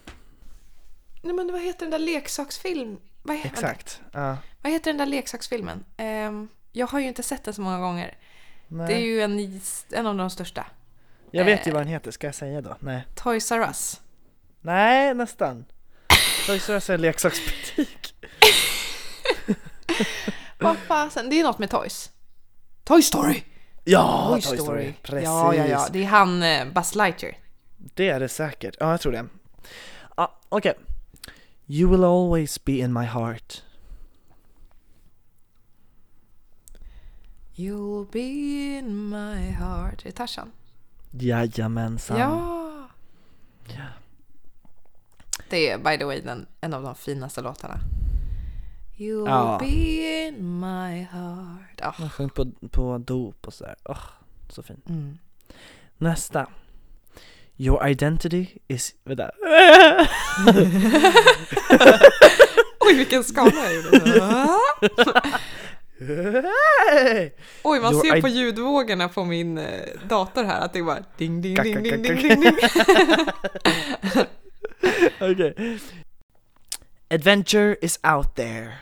Nej 1.22 1.34
men 1.34 1.52
vad 1.52 1.60
heter 1.62 1.80
den 1.80 1.90
där 1.90 1.98
leksaksfilm? 1.98 2.96
Vad, 3.22 3.36
he- 3.36 3.42
vänta. 3.42 3.56
Exakt. 3.60 4.00
Ja. 4.12 4.36
vad 4.62 4.72
heter 4.72 4.90
den 4.90 4.98
där 4.98 5.06
leksaksfilmen? 5.06 5.84
Ehm, 5.96 6.48
jag 6.72 6.86
har 6.86 7.00
ju 7.00 7.06
inte 7.08 7.22
sett 7.22 7.44
den 7.44 7.54
så 7.54 7.60
många 7.62 7.78
gånger. 7.78 8.14
Nej. 8.68 8.86
Det 8.86 8.94
är 8.94 9.00
ju 9.00 9.20
en, 9.22 9.60
en 9.92 10.06
av 10.06 10.16
de 10.16 10.30
största. 10.30 10.66
Jag 11.30 11.44
vet 11.44 11.66
ju 11.66 11.70
eh, 11.70 11.74
vad 11.74 11.82
den 11.82 11.88
heter, 11.92 12.10
ska 12.10 12.26
jag 12.26 12.34
säga 12.34 12.60
då? 12.60 12.76
Nej. 12.80 13.06
Toys 13.14 13.52
R 13.52 13.60
Us. 13.60 14.00
Nej, 14.60 15.14
nästan. 15.14 15.64
Toys 16.46 16.70
är 16.70 16.90
en 16.90 17.00
leksaksbutik. 17.00 18.14
Vad 20.58 20.76
fasen, 20.76 21.30
det 21.30 21.40
är 21.40 21.44
något 21.44 21.58
med 21.58 21.70
Toys. 21.70 22.10
Toy 22.84 23.02
Story! 23.02 23.42
Ja, 23.84 24.38
Toy, 24.42 24.58
Story. 24.58 24.92
Precis. 25.02 25.24
Ja, 25.24 25.54
ja, 25.54 25.66
ja. 25.66 25.88
Det 25.92 26.04
är 26.04 26.06
han 26.06 26.42
eh, 26.42 26.66
Buzz 26.66 26.94
Lightyear. 26.94 27.34
Det 27.76 28.08
är 28.08 28.20
det 28.20 28.28
säkert. 28.28 28.76
Ja, 28.80 28.90
jag 28.90 29.00
tror 29.00 29.12
det. 29.12 29.26
Ja, 30.16 30.38
okej. 30.48 30.74
You 31.66 31.90
will 31.90 32.04
always 32.04 32.64
be 32.64 32.72
in 32.72 32.92
my 32.92 33.04
heart. 33.04 33.62
You'll 37.54 38.06
be 38.12 38.18
in 38.78 39.08
my 39.08 39.50
heart. 39.50 40.00
Det 40.02 40.08
är 40.08 40.12
Tarzan. 40.12 40.52
Jajamensan. 41.10 42.18
Ja! 42.18 42.88
Ja. 43.66 43.84
Det 45.54 45.68
är 45.70 45.78
by 45.78 45.98
the 45.98 46.04
way 46.04 46.20
den, 46.20 46.46
en 46.60 46.74
av 46.74 46.82
de 46.82 46.94
finaste 46.94 47.40
låtarna. 47.40 47.78
You'll 48.96 49.28
Ja. 49.28 49.56
be 49.60 49.66
in 50.26 50.60
my 50.60 51.02
heart. 51.02 51.78
Ja. 51.78 51.94
Man 51.98 52.10
sjöng 52.10 52.28
på, 52.30 52.46
på 52.70 52.98
dop 52.98 53.46
och 53.46 53.54
sådär. 53.54 53.74
Åh, 53.84 53.98
så 54.48 54.62
fint. 54.62 54.88
Mm. 54.88 55.18
Nästa. 55.98 56.46
Your 57.56 57.88
identity 57.88 58.46
is... 58.68 58.94
Vänta. 59.04 59.30
Oj, 62.80 62.94
vilken 62.94 63.24
skala 63.24 63.52
jag 63.64 63.74
gjorde. 63.74 64.00
Oj, 67.62 67.80
man 67.80 67.94
ser 68.00 68.20
på 68.20 68.28
ljudvågorna 68.28 69.08
på 69.08 69.24
min 69.24 69.58
eh, 69.58 69.80
dator 70.08 70.44
här 70.44 70.60
att 70.60 70.72
det 70.72 70.82
bara 70.82 71.04
ding, 71.18 71.40
ding, 71.42 71.54
ding, 71.62 71.82
ding, 71.82 72.02
ding, 72.02 72.40
ding. 72.40 72.44
Okej. 75.20 75.78
Adventure 77.10 77.76
is 77.82 77.98
out 78.02 78.34
there. 78.34 78.72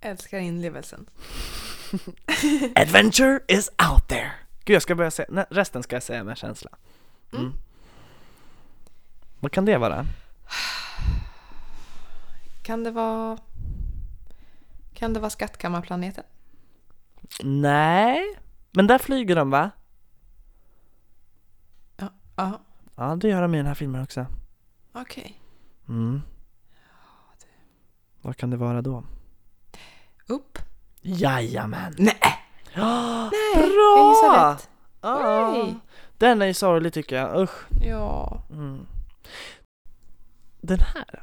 Älskar 0.00 0.38
inlevelsen. 0.38 1.06
Adventure 2.74 3.40
is 3.48 3.70
out 3.92 4.08
there. 4.08 4.30
Gud, 4.64 4.74
jag 4.74 4.82
ska 4.82 4.94
börja 4.94 5.10
säga, 5.10 5.26
nej, 5.30 5.46
resten 5.50 5.82
ska 5.82 5.96
jag 5.96 6.02
säga 6.02 6.24
med 6.24 6.38
känsla. 6.38 6.70
Mm. 7.32 7.52
Vad 9.40 9.52
kan 9.52 9.64
det 9.64 9.78
vara? 9.78 10.06
Kan 12.62 12.84
det 12.84 12.90
vara... 12.90 13.38
Kan 14.94 15.12
det 15.12 15.20
vara 15.20 15.30
Skattkammarplaneten? 15.30 16.24
Nej, 17.42 18.38
men 18.72 18.86
där 18.86 18.98
flyger 18.98 19.36
de 19.36 19.50
va? 19.50 19.70
Ja. 21.96 22.08
Ja, 22.36 22.63
Ja, 22.96 23.16
det 23.16 23.28
gör 23.28 23.42
de 23.42 23.54
i 23.54 23.56
den 23.56 23.66
här 23.66 23.74
filmen 23.74 24.02
också. 24.02 24.26
okej. 24.92 25.40
Mm. 25.88 26.22
Vad 28.22 28.36
kan 28.36 28.50
det 28.50 28.56
vara 28.56 28.82
då? 28.82 29.04
Upp. 30.26 30.58
Jajamän! 31.00 31.94
Nej! 31.98 32.20
Ja, 32.74 33.22
Nej, 33.54 33.62
Bra! 33.68 34.52
rätt. 34.54 34.68
Ja. 35.00 35.50
Nej. 35.52 35.74
Den 36.18 36.42
är 36.42 36.46
ju 36.46 36.54
sorglig 36.54 36.92
tycker 36.92 37.16
jag, 37.16 37.42
usch. 37.42 37.66
Ja. 37.82 38.42
Mm. 38.50 38.86
Den 40.60 40.78
här. 40.80 41.22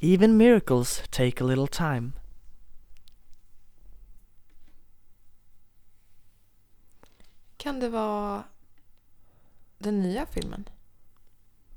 Even 0.00 0.36
miracles 0.36 1.02
take 1.10 1.44
a 1.44 1.46
little 1.46 1.66
time. 1.66 2.10
Kan 7.56 7.80
det 7.80 7.88
vara 7.88 8.44
den 9.78 10.00
nya 10.02 10.26
filmen? 10.26 10.68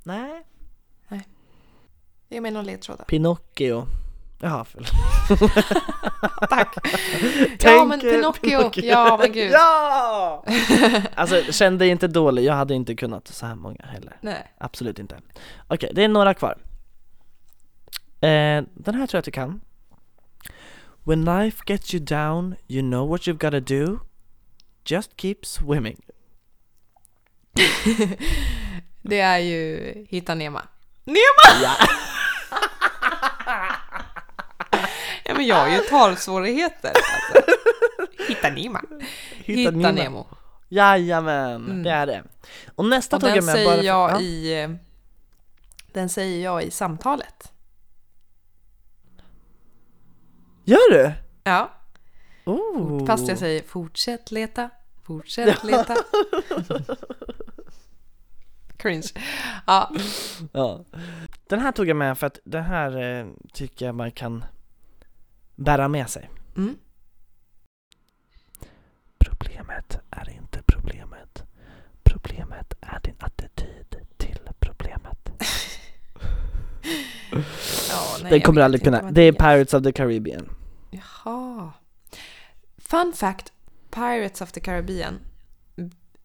Nej. 0.04 0.44
Ge 2.32 2.42
mig 2.42 2.52
någon 2.52 2.66
ledtråd 2.66 2.98
då. 2.98 3.04
Pinocchio. 3.04 3.88
Jaha, 4.40 4.66
förlåt. 4.66 4.92
Tack! 6.50 6.76
ja 7.60 7.86
men 7.86 8.00
eh, 8.00 8.32
Pinocchio. 8.32 8.84
Ja 8.84 9.18
men 9.22 9.32
gud. 9.32 9.52
Ja! 9.52 10.46
Alltså 11.16 11.52
känn 11.52 11.78
dig 11.78 11.90
inte 11.90 12.08
dålig, 12.08 12.44
jag 12.44 12.54
hade 12.54 12.74
inte 12.74 12.96
kunnat 12.96 13.28
så 13.28 13.46
här 13.46 13.56
många 13.56 13.86
heller. 13.86 14.18
Nej. 14.22 14.54
Absolut 14.58 15.00
inte. 15.00 15.20
Okej, 15.68 15.92
det 15.96 16.04
är 16.04 16.08
några 16.08 16.34
kvar. 16.34 16.58
Eh, 18.22 18.64
den 18.74 18.96
här 18.96 19.08
tror 19.08 19.18
jag 19.18 19.20
att 19.20 19.26
du 19.26 19.32
kan. 19.32 19.62
When 21.04 21.26
life 21.26 21.64
gets 21.66 21.94
you 21.94 22.06
down, 22.06 22.56
you 22.68 22.82
know 22.82 23.10
what 23.10 23.22
you've 23.22 23.46
gotta 23.46 23.60
do. 23.60 24.00
Just 24.86 25.22
keep 25.22 25.38
swimming. 25.44 26.02
Det 29.02 29.20
är 29.20 29.38
ju 29.40 29.94
Hitta 30.10 30.36
Nema. 30.36 30.68
Ja. 31.64 31.76
Ja 35.24 35.34
men 35.34 35.46
jag 35.46 35.56
har 35.56 35.70
ju 35.70 35.78
talsvårigheter. 35.78 36.88
Alltså. 36.96 37.52
Hitta 38.28 38.50
Nema. 38.50 38.82
Hitta, 39.32 39.72
Nemo. 39.72 39.92
Nemo. 39.92 40.28
Jajamän, 40.70 41.66
Mm. 41.66 41.84
det 41.84 41.90
är 41.92 42.06
det. 42.08 42.24
Och 42.76 42.86
nästa 42.86 43.16
Och 43.16 43.22
tog 43.22 43.30
jag 43.32 43.44
med 43.44 43.54
säger 43.56 43.66
bara 43.68 43.78
för- 43.78 43.84
jag 43.84 44.12
ja. 44.12 44.22
i... 44.22 44.78
Den 45.94 46.10
säger 46.10 46.44
jag 46.44 46.64
i 46.64 46.72
samtalet. 46.72 47.52
Gör 50.64 50.92
du? 50.92 51.12
Ja. 51.44 51.72
Oh. 52.46 53.06
Fast 53.06 53.28
jag 53.28 53.38
säger 53.38 53.64
fortsätt 53.64 54.32
leta, 54.32 54.70
fortsätt 55.04 55.64
leta. 55.64 55.96
Cringe. 58.82 59.08
Ja, 59.68 59.92
Ja. 60.52 60.86
Den 61.48 61.60
här 61.60 61.72
tog 61.72 61.88
jag 61.88 61.98
med 61.98 62.18
för 62.18 62.28
att 62.28 62.40
den 62.44 62.64
här 62.64 62.98
eh, 63.20 63.28
tycker 63.54 63.86
jag 63.86 63.96
man 63.96 64.12
kan 64.12 64.46
bära 65.56 65.88
med 65.88 66.10
sig. 66.10 66.30
mm. 66.58 66.78
Problemet 69.18 70.00
är 70.10 70.30
inte 70.30 70.62
problemet. 70.66 71.44
Problemet 72.04 72.74
är 72.82 73.00
din 73.04 73.16
attityd 73.20 73.96
till 74.18 74.40
problemet. 74.60 75.30
ja 77.90 78.18
nej, 78.22 78.32
Den 78.32 78.42
kommer 78.42 78.62
aldrig 78.62 78.84
kunna. 78.84 79.12
Det 79.12 79.22
är 79.22 79.32
Pirates 79.32 79.74
of 79.74 79.84
the 79.84 79.92
Caribbean. 79.92 80.50
Jaha. 80.92 81.72
Fun 82.78 83.14
fact. 83.16 83.52
Pirates 83.92 84.42
of 84.42 84.52
the 84.52 84.60
Caribbean. 84.60 85.20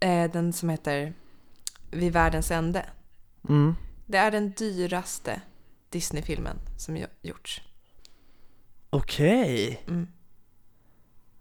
Eh, 0.01 0.31
den 0.31 0.53
som 0.53 0.69
heter 0.69 1.13
Vid 1.91 2.12
världens 2.12 2.51
ände. 2.51 2.87
Mm. 3.49 3.74
Det 4.07 4.18
är 4.18 4.30
den 4.30 4.51
dyraste 4.53 5.41
Disney-filmen 5.91 6.57
som 6.78 7.05
gjorts. 7.22 7.62
Okej. 8.91 9.82
Mm. 9.89 10.09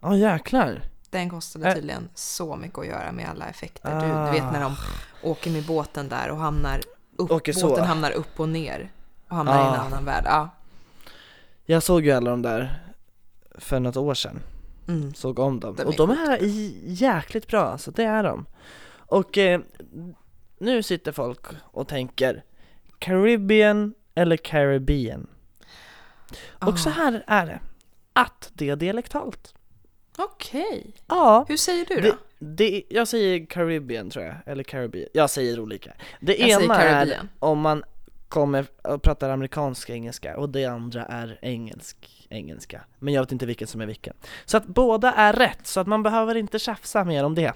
Ja 0.00 0.16
jäklar. 0.16 0.82
Den 1.10 1.30
kostade 1.30 1.68
Ä- 1.70 1.74
tydligen 1.74 2.08
så 2.14 2.56
mycket 2.56 2.78
att 2.78 2.86
göra 2.86 3.12
med 3.12 3.28
alla 3.28 3.46
effekter. 3.48 4.00
Du, 4.00 4.06
Ah. 4.12 4.26
du 4.26 4.32
vet 4.32 4.52
när 4.52 4.60
de 4.60 4.74
åker 5.22 5.50
med 5.50 5.66
båten 5.66 6.08
där 6.08 6.30
och 6.30 6.36
hamnar 6.36 6.80
upp, 7.16 7.30
Åker 7.30 7.52
så. 7.52 7.68
båten 7.68 7.84
hamnar 7.84 8.10
upp 8.10 8.40
och 8.40 8.48
ner. 8.48 8.92
Och 9.28 9.36
hamnar 9.36 9.58
i 9.58 9.60
en 9.60 9.66
Ah. 9.66 9.76
annan 9.86 10.04
värld. 10.04 10.24
Ja. 10.26 10.48
Jag 11.64 11.82
såg 11.82 12.04
ju 12.04 12.12
alla 12.12 12.30
de 12.30 12.42
där 12.42 12.82
för 13.58 13.80
något 13.80 13.96
år 13.96 14.14
sedan. 14.14 14.40
Mm. 14.88 15.14
Såg 15.14 15.38
om 15.38 15.60
dem. 15.60 15.74
De 15.76 15.82
är 15.82 15.86
och 15.86 15.96
de 15.96 16.10
är 16.10 16.42
i- 16.42 16.82
jäkligt 16.86 17.48
bra, 17.48 17.62
alltså 17.64 17.90
det 17.90 18.04
är 18.04 18.22
de. 18.22 18.46
Och 18.96 19.38
eh, 19.38 19.60
nu 20.58 20.82
sitter 20.82 21.12
folk 21.12 21.40
och 21.62 21.88
tänker 21.88 22.44
Caribbean 22.98 23.94
eller 24.14 24.36
Caribbean. 24.36 25.26
Och 26.58 26.78
så 26.78 26.88
Ah. 26.88 26.92
här 26.92 27.24
är 27.26 27.46
det. 27.46 27.60
Att 28.12 28.50
det 28.54 28.68
är 28.70 28.76
dialektalt. 28.76 29.54
Okej. 30.18 30.94
Ja. 31.06 31.44
Hur 31.48 31.56
säger 31.56 31.84
du 31.84 31.94
då? 32.00 32.00
Det, 32.00 32.16
det, 32.38 32.82
jag 32.88 33.08
säger 33.08 33.46
Caribbean 33.46 34.10
tror 34.10 34.24
jag, 34.24 34.34
eller 34.46 34.62
Caribbean. 34.62 35.08
Jag 35.14 35.30
säger 35.30 35.60
olika. 35.60 35.92
Det 36.20 36.36
Jag 36.36 36.62
ena 36.62 36.82
är 36.82 37.18
om 37.38 37.60
man 37.60 37.84
kommer 38.28 38.66
och 38.82 39.02
pratar 39.02 39.30
amerikansk 39.30 39.90
engelska 39.90 40.36
och 40.36 40.48
det 40.48 40.64
andra 40.64 41.04
är 41.04 41.38
engelsk 41.42 42.26
engelska. 42.30 42.84
Men 42.98 43.14
jag 43.14 43.22
vet 43.22 43.32
inte 43.32 43.46
vilken 43.46 43.66
som 43.68 43.80
är 43.80 43.86
vilken. 43.86 44.14
Så 44.44 44.56
att 44.56 44.66
båda 44.66 45.12
är 45.12 45.32
rätt, 45.32 45.66
så 45.66 45.80
att 45.80 45.86
man 45.86 46.02
behöver 46.02 46.34
inte 46.34 46.58
tjafsa 46.58 47.04
mer 47.04 47.24
om 47.24 47.34
det. 47.34 47.52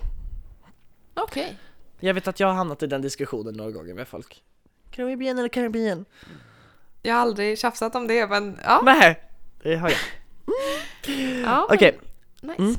Okej. 1.14 1.56
Jag 2.00 2.14
vet 2.14 2.28
att 2.28 2.40
jag 2.40 2.46
har 2.46 2.54
hamnat 2.54 2.82
i 2.82 2.86
den 2.86 3.02
diskussionen 3.02 3.54
några 3.54 3.70
gånger 3.70 3.94
med 3.94 4.08
folk. 4.08 4.42
Caribbean 4.90 5.38
eller 5.38 5.48
Caribbean? 5.48 6.04
Jag 7.02 7.14
har 7.14 7.20
aldrig 7.20 7.58
tjafsat 7.58 7.94
om 7.94 8.06
det, 8.06 8.26
men 8.26 8.58
ja. 8.64 8.82
Nej, 8.84 9.22
det 9.62 9.76
har 9.76 9.88
jag. 9.88 9.98
Ja, 11.44 11.66
Okej, 11.70 11.98
Nice. 12.40 12.62
Mm. 12.62 12.74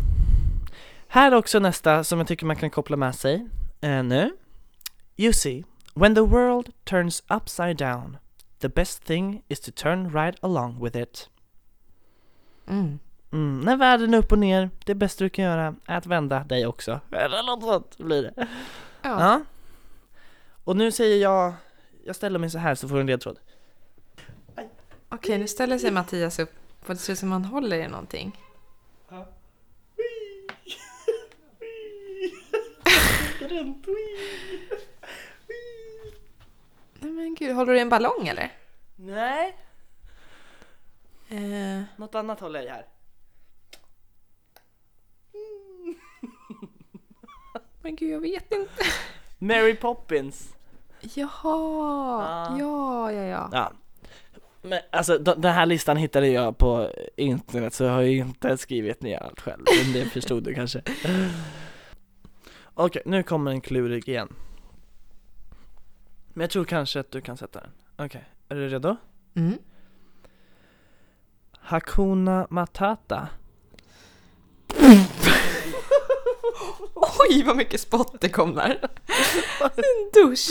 här 1.07 1.31
är 1.31 1.35
också 1.35 1.59
nästa 1.59 2.03
som 2.03 2.19
jag 2.19 2.27
tycker 2.27 2.45
man 2.45 2.55
kan 2.55 2.69
koppla 2.69 2.97
med 2.97 3.15
sig 3.15 3.47
eh, 3.81 4.03
nu. 4.03 4.31
You 5.17 5.33
see, 5.33 5.63
when 5.93 6.15
the 6.15 6.21
world 6.21 6.69
turns 6.83 7.23
upside 7.29 7.77
down, 7.77 8.17
the 8.59 8.69
best 8.69 9.05
thing 9.05 9.43
is 9.47 9.59
to 9.59 9.71
turn 9.75 10.13
right 10.13 10.43
along 10.43 10.83
with 10.83 10.97
it. 10.97 11.29
Mm. 12.67 12.99
Mm, 13.31 13.59
när 13.59 13.77
världen 13.77 14.13
är 14.13 14.17
upp 14.17 14.31
och 14.31 14.39
ner, 14.39 14.69
det 14.85 14.95
bästa 14.95 15.23
du 15.23 15.29
kan 15.29 15.45
göra 15.45 15.75
är 15.85 15.97
att 15.97 16.05
vända 16.05 16.39
dig 16.43 16.65
också. 16.65 16.99
Eller 17.11 17.43
något 17.43 17.63
sånt 17.63 17.97
blir 17.97 18.23
det. 18.23 18.47
Ja. 19.01 19.21
Ja. 19.21 19.41
Och 20.63 20.75
nu 20.75 20.91
säger 20.91 21.17
jag, 21.21 21.53
jag 22.05 22.15
ställer 22.15 22.39
mig 22.39 22.49
så 22.49 22.57
här 22.57 22.75
så 22.75 22.87
får 22.87 22.95
du 22.95 23.01
en 23.01 23.07
ledtråd. 23.07 23.39
Okej, 25.09 25.37
nu 25.37 25.47
ställer 25.47 25.77
sig 25.77 25.91
Mattias 25.91 26.39
upp 26.39 26.53
och 26.81 26.87
det 26.93 26.97
ser 26.97 27.13
ut 27.13 27.19
som 27.19 27.31
han 27.31 27.45
håller 27.45 27.77
i 27.77 27.87
någonting. 27.87 28.37
Nej 36.99 37.11
men 37.11 37.35
gud, 37.35 37.55
håller 37.55 37.71
du 37.71 37.77
i 37.77 37.81
en 37.81 37.89
ballong 37.89 38.27
eller? 38.27 38.51
Nej, 38.95 39.57
Eh, 41.31 41.81
något 41.95 42.15
annat 42.15 42.39
håller 42.39 42.59
jag 42.59 42.67
i 42.67 42.69
här. 42.69 42.85
Men 47.81 47.95
gud, 47.95 48.11
jag 48.13 48.19
vet 48.19 48.51
inte. 48.51 48.83
Mary 49.39 49.75
Poppins. 49.75 50.53
Jaha, 51.01 52.57
Ja. 52.59 52.59
ja, 52.59 53.11
ja, 53.11 53.23
ja. 53.23 53.49
Ja. 53.51 53.71
Men 54.61 54.79
alltså 54.91 55.17
den 55.17 55.53
här 55.53 55.65
listan 55.65 55.97
hittade 55.97 56.27
jag 56.27 56.57
på 56.57 56.89
internet 57.15 57.73
så 57.73 57.83
jag 57.83 57.91
har 57.91 58.01
ju 58.01 58.17
inte 58.17 58.57
skrivit 58.57 59.01
ner 59.01 59.17
allt 59.23 59.39
själv, 59.41 59.63
men 59.83 59.93
det 59.93 60.05
förstod 60.05 60.43
du 60.43 60.53
kanske. 60.53 60.81
Okej, 62.73 63.01
nu 63.05 63.23
kommer 63.23 63.51
en 63.51 63.61
klurig 63.61 64.09
igen. 64.09 64.33
Men 66.33 66.41
jag 66.41 66.49
tror 66.49 66.65
kanske 66.65 66.99
att 66.99 67.11
du 67.11 67.21
kan 67.21 67.37
sätta 67.37 67.59
den. 67.59 67.69
Okej, 68.05 68.23
är 68.49 68.55
du 68.55 68.67
redo? 68.69 68.95
Mm. 69.35 69.57
Hakuna 71.59 72.47
Matata. 72.49 73.27
Oj, 77.29 77.43
vad 77.43 77.57
mycket 77.57 77.81
spott 77.81 78.15
det 78.21 78.29
kom 78.29 78.55
där. 78.55 78.79
En 79.61 80.11
dusch. 80.13 80.49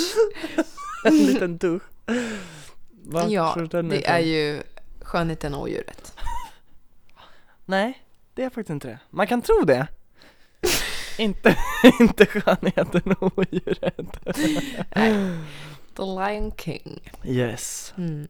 En 1.04 1.16
liten 1.16 1.58
dusch. 1.58 1.82
Vad 2.90 3.30
Ja, 3.30 3.66
det 3.70 4.06
är 4.06 4.18
ju 4.18 4.62
Skönheten 5.00 5.54
och 5.54 5.62
odjuret. 5.62 6.14
Nej, 7.64 8.04
det 8.34 8.42
är 8.42 8.50
faktiskt 8.50 8.70
inte 8.70 8.88
det. 8.88 8.98
Man 9.10 9.26
kan 9.26 9.42
tro 9.42 9.64
det. 9.64 9.86
inte, 11.18 11.56
inte 12.00 12.26
skönheten 12.26 13.12
och 13.12 13.38
odjuret. 13.38 14.24
The 15.96 16.02
Lion 16.02 16.52
King. 16.56 17.00
Yes. 17.24 17.94
Mm. 17.96 18.28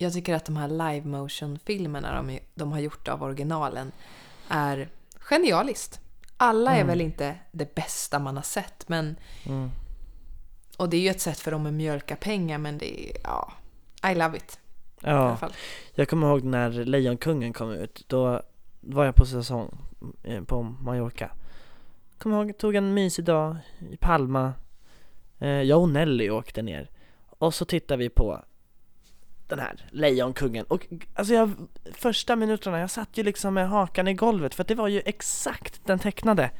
Jag 0.00 0.12
tycker 0.12 0.34
att 0.34 0.44
de 0.44 0.56
här 0.56 0.68
live 0.68 1.06
motion 1.06 1.58
filmerna 1.64 2.22
de, 2.22 2.38
de 2.54 2.72
har 2.72 2.78
gjort 2.80 3.08
av 3.08 3.22
originalen 3.22 3.92
är 4.48 4.88
genialiskt. 5.18 6.00
Alla 6.36 6.70
är 6.70 6.74
Mm. 6.76 6.86
väl 6.86 7.00
inte 7.00 7.34
det 7.52 7.74
bästa 7.74 8.18
man 8.18 8.36
har 8.36 8.42
sett, 8.42 8.88
men 8.88 9.16
Mm. 9.46 9.70
och 10.76 10.88
det 10.88 10.96
är 10.96 11.00
ju 11.00 11.08
ett 11.08 11.20
sätt 11.20 11.38
för 11.40 11.50
dem 11.50 11.66
att 11.66 11.72
mjölka 11.72 12.16
pengar, 12.16 12.58
men 12.58 12.78
det 12.78 13.10
är 13.10 13.16
ja, 13.24 13.52
I 14.10 14.14
love 14.14 14.36
it 14.36 14.60
Ja, 15.00 15.38
jag 15.94 16.08
kommer 16.08 16.26
ihåg 16.28 16.42
när 16.44 16.70
Lejonkungen 16.70 17.52
kom 17.52 17.70
ut. 17.72 18.04
Då 18.06 18.42
var 18.80 19.04
jag 19.04 19.14
på 19.14 19.26
säsong 19.26 19.78
eh, 20.22 20.42
på 20.44 20.62
Mallorca. 20.62 21.30
Kommer 22.18 22.36
ihåg, 22.44 22.58
tog 22.58 22.74
en 22.74 22.94
mysig 22.94 23.24
dag 23.24 23.56
i 23.90 23.96
Palma. 23.96 24.52
Eh, 25.38 25.48
Jag 25.48 25.80
och 25.80 25.88
Nelly 25.88 26.30
åkte 26.30 26.62
ner. 26.62 26.90
Och 27.28 27.54
så 27.54 27.64
tittade 27.64 27.98
vi 27.98 28.08
på 28.08 28.44
den 29.48 29.58
här 29.58 29.86
Lejonkungen. 29.90 30.64
Och 30.68 30.86
alltså 31.14 31.34
jag, 31.34 31.50
första 31.92 32.36
minuterna, 32.36 32.78
jag 32.78 32.90
satt 32.90 33.18
ju 33.18 33.22
liksom 33.22 33.54
med 33.54 33.68
hakan 33.68 34.08
i 34.08 34.14
golvet 34.14 34.54
för 34.54 34.62
att 34.62 34.68
det 34.68 34.74
var 34.74 34.88
ju 34.88 35.02
exakt 35.04 35.80
den 35.86 35.98
tecknade. 35.98 36.50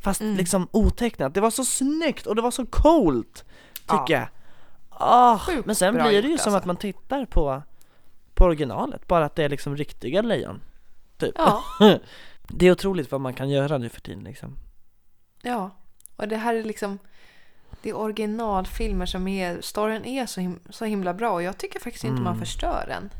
Fast 0.00 0.20
Mm. 0.20 0.36
liksom 0.36 0.68
otecknat. 0.70 1.34
Det 1.34 1.40
var 1.40 1.50
så 1.50 1.64
snyggt 1.64 2.26
och 2.26 2.36
det 2.36 2.42
var 2.42 2.50
så 2.50 2.66
coolt, 2.66 3.44
tycker 3.74 4.14
Ja. 4.14 4.28
jag. 5.00 5.40
Sjukt 5.40 5.66
men 5.66 5.74
sen 5.74 5.94
blir 5.94 6.04
det 6.04 6.10
ju 6.10 6.16
gjort, 6.30 6.40
som 6.40 6.48
alltså. 6.52 6.56
att 6.58 6.64
man 6.64 6.76
tittar 6.76 7.24
på, 7.24 7.62
på 8.34 8.44
originalet, 8.44 9.06
bara 9.06 9.24
att 9.24 9.34
det 9.36 9.44
är 9.44 9.48
liksom 9.48 9.76
riktiga 9.76 10.22
lejon. 10.22 10.60
Typ. 11.18 11.34
Ja, 11.38 11.62
Det 12.48 12.66
är 12.66 12.72
otroligt 12.72 13.10
vad 13.12 13.20
man 13.20 13.34
kan 13.34 13.50
göra 13.50 13.78
nu 13.78 13.88
för 13.88 14.00
tiden 14.00 14.24
liksom. 14.24 14.56
ja. 15.42 15.70
Och 16.16 16.28
det 16.28 16.36
här 16.36 16.54
är 16.54 16.64
liksom 16.64 16.98
det 17.82 17.90
är 17.90 17.96
originalfilmer 17.96 19.06
som 19.06 19.28
är, 19.28 19.60
storyn 19.60 20.04
är 20.04 20.26
så, 20.26 20.40
him, 20.40 20.60
så 20.70 20.84
himla 20.84 21.14
bra 21.14 21.32
och 21.32 21.42
jag 21.42 21.58
tycker 21.58 21.80
faktiskt 21.80 22.04
inte 22.04 22.22
man 22.22 22.32
Mm. 22.34 22.40
förstör 22.46 22.84
den. 22.88 23.10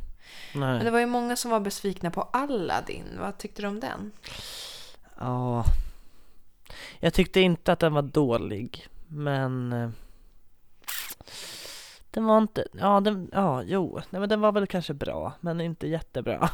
Men 0.54 0.76
det 0.78 0.82
Nej. 0.82 0.90
var 0.92 0.98
ju 0.98 1.06
många 1.06 1.36
som 1.36 1.50
var 1.50 1.60
besvikna 1.60 2.10
på 2.10 2.22
Aladdin. 2.22 3.04
Vad 3.20 3.38
tyckte 3.38 3.62
du 3.62 3.68
om 3.68 3.80
den? 3.80 4.12
Ja. 5.18 5.64
Jag 7.00 7.14
tyckte 7.14 7.40
inte 7.40 7.72
att 7.72 7.78
den 7.78 7.94
var 7.94 8.02
dålig, 8.02 8.86
men 9.08 9.72
eh, 9.72 9.90
den 12.10 12.24
var 12.24 12.38
inte, 12.38 12.64
ja 12.72 13.00
den, 13.00 13.30
ja 13.32 13.62
jo, 13.62 14.00
nej 14.10 14.20
men 14.20 14.28
den 14.28 14.40
var 14.40 14.52
väl 14.52 14.66
kanske 14.66 14.94
bra, 14.94 15.32
men 15.40 15.60
inte 15.60 15.86
jättebra. 15.86 16.50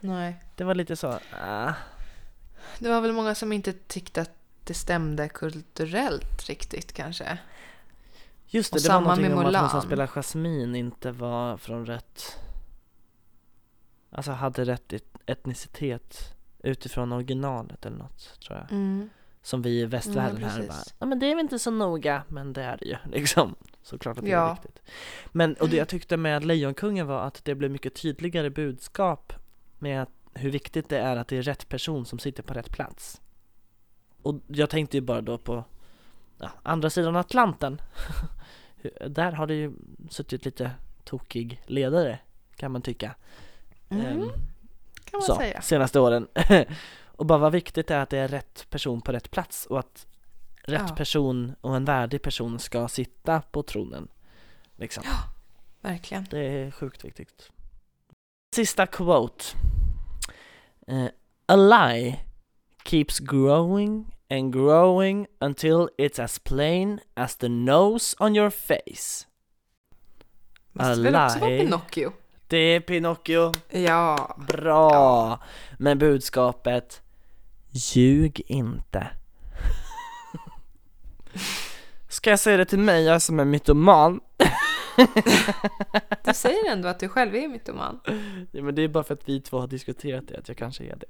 Nej. 0.00 0.36
Det 0.56 0.64
var 0.64 0.74
lite 0.74 0.96
så, 0.96 1.18
ah. 1.42 1.72
Det 2.78 2.88
var 2.88 3.00
väl 3.00 3.12
många 3.12 3.34
som 3.34 3.52
inte 3.52 3.72
tyckte 3.72 4.22
att 4.22 4.30
det 4.66 4.74
stämde 4.74 5.28
kulturellt 5.28 6.48
riktigt 6.48 6.92
kanske. 6.92 7.38
Just 8.46 8.72
det, 8.72 8.76
Och 8.76 8.82
det 8.82 8.88
var 8.88 8.94
samma 8.94 9.00
någonting 9.04 9.24
med 9.36 9.46
om 9.46 9.54
att 9.54 9.60
hon 9.60 9.70
som 9.70 9.82
spelar 9.82 10.06
Jasmine 10.06 10.78
inte 10.78 11.12
var 11.12 11.56
från 11.56 11.86
rätt 11.86 12.38
Alltså 14.10 14.32
hade 14.32 14.64
rätt 14.64 14.92
et- 14.92 15.16
etnicitet 15.26 16.34
utifrån 16.62 17.12
originalet 17.12 17.86
eller 17.86 17.96
något 17.96 18.40
tror 18.40 18.58
jag 18.58 18.72
Mm. 18.72 19.10
Som 19.42 19.62
vi 19.62 19.80
i 19.80 19.84
västvärlden 19.84 20.40
Ja, 20.40 20.48
här 20.48 20.66
bara, 20.68 20.76
ja 20.98 21.06
men 21.06 21.18
det 21.18 21.26
är 21.26 21.34
väl 21.34 21.44
inte 21.44 21.58
så 21.58 21.70
noga, 21.70 22.22
men 22.28 22.52
det 22.52 22.62
är 22.62 22.76
det 22.76 22.84
ju 22.86 22.96
liksom 23.12 23.54
Såklart 23.82 24.18
att 24.18 24.24
det 24.24 24.30
är 24.30 24.34
Ja. 24.36 24.52
viktigt 24.62 24.82
Men, 25.32 25.54
och 25.54 25.68
det 25.68 25.76
jag 25.84 25.88
tyckte 25.88 26.16
med 26.16 26.44
Lejonkungen 26.44 27.06
var 27.06 27.20
att 27.20 27.44
det 27.44 27.54
blev 27.54 27.70
mycket 27.70 27.94
tydligare 27.94 28.50
budskap 28.50 29.32
med 29.78 30.06
hur 30.34 30.50
viktigt 30.50 30.88
det 30.88 30.98
är 30.98 31.16
att 31.16 31.28
det 31.28 31.36
är 31.36 31.42
rätt 31.42 31.68
person 31.68 32.06
som 32.06 32.18
sitter 32.18 32.42
på 32.42 32.54
rätt 32.54 32.70
plats 32.70 33.20
Och 34.24 34.34
jag 34.46 34.70
tänkte 34.70 34.96
ju 34.96 35.00
bara 35.00 35.20
då 35.20 35.38
på 35.38 35.64
ja, 36.38 36.50
andra 36.62 36.90
sidan 36.90 37.16
Atlanten 37.16 37.80
Där 39.08 39.32
har 39.32 39.46
det 39.46 39.54
ju 39.54 39.72
suttit 40.10 40.44
lite 40.44 40.70
tokig 41.04 41.62
ledare 41.66 42.18
kan 42.56 42.72
man 42.72 42.82
tycka 42.82 43.14
Mm. 43.88 44.06
Ehm, 44.06 44.28
Kan 45.04 45.18
man 45.18 45.22
så, 45.22 45.36
säga. 45.36 45.62
senaste 45.62 46.00
åren. 46.00 46.28
och 47.06 47.26
bara 47.26 47.38
vad 47.38 47.52
viktigt 47.52 47.86
det 47.88 47.94
är 47.94 47.98
att 48.00 48.10
det 48.10 48.18
är 48.18 48.28
rätt 48.28 48.66
person 48.70 49.00
på 49.00 49.12
rätt 49.12 49.30
plats 49.30 49.66
och 49.66 49.78
att 49.78 50.06
rätt 50.62 50.82
Ja. 50.88 50.94
person 50.96 51.54
och 51.60 51.76
en 51.76 51.84
värdig 51.84 52.22
person 52.22 52.58
ska 52.58 52.88
sitta 52.88 53.40
på 53.40 53.62
tronen. 53.62 54.08
Liksom. 54.76 55.04
Verkligen. 55.80 56.26
Det 56.30 56.38
är 56.38 56.70
sjukt 56.70 57.04
viktigt. 57.04 57.50
Sista 58.54 58.86
quote. 58.86 59.44
Eh, 60.86 61.06
A 61.46 61.56
lie 61.56 62.20
keeps 62.84 63.18
growing 63.18 64.13
and 64.30 64.52
growing 64.52 65.26
until 65.40 65.88
it's 65.98 66.22
as 66.22 66.38
plain 66.38 67.00
as 67.14 67.36
the 67.36 67.48
nose 67.48 68.16
on 68.18 68.36
your 68.36 68.50
face. 68.50 69.26
Måste 70.72 71.02
väl 71.02 71.16
också 71.16 71.38
vara. 71.38 71.58
Pinocchio? 71.58 72.12
Det 72.46 72.56
är 72.56 72.80
Pinocchio. 72.80 73.52
Ja. 73.70 74.36
Bra! 74.48 75.40
Men 75.78 75.98
budskapet 75.98 77.02
Ljug 77.70 78.42
inte 78.46 79.08
Ska 82.08 82.30
jag 82.30 82.40
säga 82.40 82.56
det 82.56 82.64
till 82.64 82.78
mig, 82.78 83.04
jag 83.04 83.22
som 83.22 83.40
är 83.40 83.44
mytoman? 83.44 84.20
Du 86.24 86.34
säger 86.34 86.72
ändå 86.72 86.88
att 86.88 86.98
du 86.98 87.08
själv 87.08 87.34
är 87.34 87.48
mytoman. 87.48 88.00
Ja, 88.50 88.62
men 88.62 88.74
det 88.74 88.82
är 88.82 88.88
bara 88.88 89.04
för 89.04 89.14
att 89.14 89.28
vi 89.28 89.40
två 89.40 89.60
har 89.60 89.66
diskuterat 89.66 90.28
det, 90.28 90.38
att 90.38 90.48
jag 90.48 90.56
kanske 90.56 90.84
är 90.84 90.96
det 90.96 91.06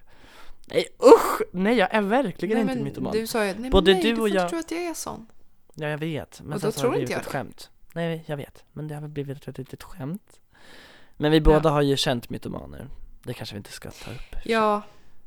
Nej 0.68 0.86
usch! 1.02 1.42
Nej 1.52 1.74
jag 1.76 1.94
är 1.94 2.02
verkligen 2.02 2.66
Nej, 2.66 2.72
inte 2.76 2.84
mytoman 2.84 3.12
Du 3.12 3.26
sa 3.26 3.46
ju, 3.46 3.54
nej, 3.58 3.70
Både 3.70 3.92
nej, 3.92 4.02
du 4.02 4.10
du 4.10 4.16
får 4.16 4.28
jag- 4.28 4.48
tro 4.50 4.58
att 4.58 4.70
jag 4.70 4.80
är 4.84 4.94
sån. 4.94 5.26
Ja 5.74 5.88
jag 5.88 5.98
vet, 5.98 6.40
men 6.44 6.52
Och 6.52 6.60
sen 6.60 6.70
då 6.70 6.76
har 6.76 6.80
tror 6.82 6.92
det 6.92 7.00
inte 7.00 7.12
jag 7.12 7.18
ett 7.20 7.24
det. 7.26 7.30
skämt 7.32 7.70
Nej 7.94 8.24
jag 8.26 8.36
vet, 8.36 8.64
men 8.72 8.88
det 8.88 8.94
har 8.94 9.00
väl 9.02 9.10
blivit 9.10 9.48
ett 9.48 9.58
litet 9.58 9.82
skämt 9.82 10.40
Men 11.16 11.32
vi 11.32 11.40
båda 11.40 11.70
har 11.70 11.82
ju 11.82 11.96
känt 11.96 12.30
mytomaner 12.30 12.88
Det 13.22 13.34
kanske 13.34 13.54
vi 13.54 13.58
inte 13.58 13.72
ska 13.72 13.90
ta 13.90 14.10
upp 14.10 14.36
Ja, 14.44 14.82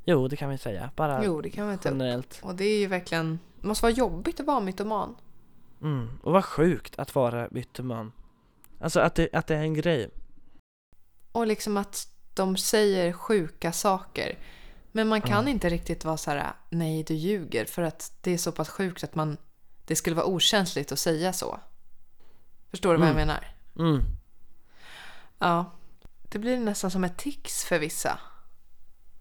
Jo 0.06 0.28
det 0.28 0.36
kan 0.36 0.50
vi 0.50 0.58
säga, 0.58 0.92
bara 0.96 1.26
jo 1.26 1.42
det 1.42 1.50
kan 1.50 1.66
man 1.66 1.74
inte. 1.74 1.90
generellt 1.90 2.40
Och 2.44 2.56
det 2.56 2.66
är 2.66 2.80
ju 2.80 2.88
verkligen, 2.88 3.40
det 3.62 3.68
måste 3.68 3.84
vara 3.86 3.94
jobbigt 3.94 4.40
att 4.40 4.46
vara 4.46 4.60
mytoman. 4.60 5.16
Mm. 5.82 6.10
Och 6.24 6.32
vad 6.34 6.46
sjukt 6.46 7.00
att 7.00 7.16
vara 7.16 7.48
mytoman. 7.52 8.12
Alltså 8.80 9.00
att 9.00 9.16
det, 9.16 9.30
att 9.34 9.48
det 9.48 9.56
är 9.56 9.62
en 9.62 9.74
grej. 9.74 10.10
Och 11.32 11.48
liksom 11.48 11.78
att 11.78 12.08
de 12.34 12.58
säger 12.58 13.14
sjuka 13.14 13.72
saker. 13.72 14.38
Men 14.98 15.08
man 15.08 15.22
kan 15.22 15.38
Mm. 15.38 15.48
inte 15.48 15.70
riktigt 15.70 16.06
vara 16.06 16.18
så 16.18 16.32
här, 16.32 16.54
nej 16.70 17.04
du 17.04 17.14
ljuger. 17.14 17.66
För 17.66 17.82
att 17.82 18.12
det 18.22 18.32
är 18.32 18.38
så 18.38 18.52
pass 18.52 18.70
sjukt 18.70 19.04
att 19.04 19.16
man, 19.16 19.38
det 19.86 19.96
skulle 19.96 20.16
vara 20.16 20.26
okänsligt 20.26 20.92
att 20.92 21.00
säga 21.00 21.34
så. 21.34 21.60
Förstår 22.72 22.94
du 22.94 23.00
vad 23.00 23.08
jag 23.08 23.16
Mm. 23.16 23.28
menar? 23.28 23.48
Mm. 23.80 24.04
Ja. 25.40 25.66
Det 26.30 26.40
blir 26.40 26.58
nästan 26.60 26.92
som 26.92 27.04
ett 27.04 27.18
tics 27.18 27.64
för 27.66 27.80
vissa. 27.80 28.20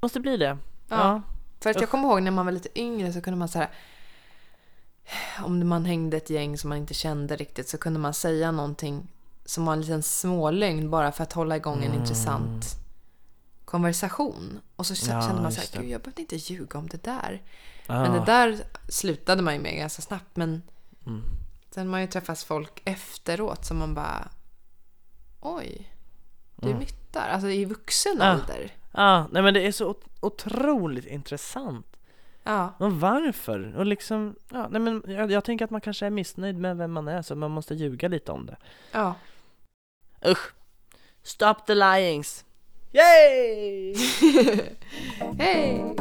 Måste 0.01 0.21
bli 0.21 0.37
det. 0.37 0.59
Ja. 0.89 0.97
Ja. 0.97 1.23
För 1.61 1.71
att 1.71 1.81
jag 1.81 1.91
kommer 1.91 2.09
ihåg 2.09 2.23
när 2.23 2.31
man 2.31 2.45
var 2.47 2.53
lite 2.53 2.79
yngre 2.81 3.13
så 3.13 3.21
kunde 3.21 3.39
man 3.39 3.49
så 3.49 3.59
här 3.59 3.71
om 5.45 5.69
man 5.69 5.85
hängde 5.85 6.17
ett 6.17 6.31
gäng 6.31 6.59
som 6.59 6.69
man 6.69 6.79
inte 6.79 6.95
kände 6.95 7.37
riktigt 7.37 7.69
så 7.69 7.79
kunde 7.79 7.99
man 8.01 8.15
säga 8.15 8.51
någonting 8.53 9.09
som 9.45 9.67
var 9.67 9.73
en 9.73 9.81
liten 9.81 10.03
smålögn 10.03 10.91
bara 10.91 11.13
för 11.13 11.23
att 11.23 11.33
hålla 11.33 11.57
igång 11.57 11.85
en 11.85 11.95
intressant 11.95 12.67
konversation. 13.67 14.61
Och 14.77 14.87
så. 14.87 15.11
Ja, 15.11 15.23
kände 15.23 15.43
man 15.43 15.53
så 15.53 15.61
här, 15.61 15.83
gud 15.83 15.91
jag 15.91 16.01
behövde 16.01 16.21
inte 16.23 16.37
ljuga 16.37 16.79
om 16.79 16.87
det 16.87 17.03
där. 17.05 17.43
Ja. 17.87 18.03
Men 18.03 18.13
det 18.13 18.25
där 18.27 18.59
slutade 18.89 19.43
man 19.43 19.55
ju 19.55 19.61
med 19.61 19.77
ganska 19.77 20.03
snabbt. 20.03 20.37
Men 20.37 20.63
Mm. 21.07 21.23
sen 21.71 21.87
har 21.87 21.91
man 21.91 22.01
ju 22.01 22.07
träffat 22.07 22.43
folk 22.43 22.83
efteråt 22.85 23.65
som 23.65 23.79
man 23.79 23.95
bara, 23.95 24.29
oj, 25.41 25.93
du 26.57 26.67
Mm. 26.67 26.79
myttar. 26.79 27.29
Alltså 27.29 27.49
i 27.49 27.65
vuxen 27.65 28.17
Ja. 28.21 28.35
ålder. 28.35 28.73
Ja, 28.93 29.29
nej 29.33 29.43
men 29.43 29.55
det 29.55 29.67
är 29.67 29.73
så 29.73 29.89
ot- 29.93 30.09
otroligt 30.21 31.07
intressant. 31.07 31.87
Ja. 32.43 32.75
Och 32.79 32.93
varför? 33.01 33.77
Och 33.77 33.87
liksom, 33.87 34.37
ja, 34.53 34.69
nej 34.71 34.81
men 34.81 35.03
jag, 35.07 35.31
jag 35.31 35.45
tänker 35.45 35.65
att 35.65 35.71
man 35.71 35.81
kanske 35.81 36.07
är 36.07 36.11
missnöjd 36.11 36.59
med 36.59 36.77
vem 36.77 36.93
man 36.93 37.09
är 37.09 37.23
så 37.23 37.35
man 37.35 37.51
måste 37.51 37.75
ljuga 37.75 38.09
lite 38.09 38.33
om 38.33 38.47
det. 38.47 38.57
ja. 38.93 39.15
Usch! 40.27 40.53
Stop 41.23 41.55
the 41.67 41.75
lyings! 41.75 42.45
Yay! 42.93 43.95
Hej! 45.39 45.97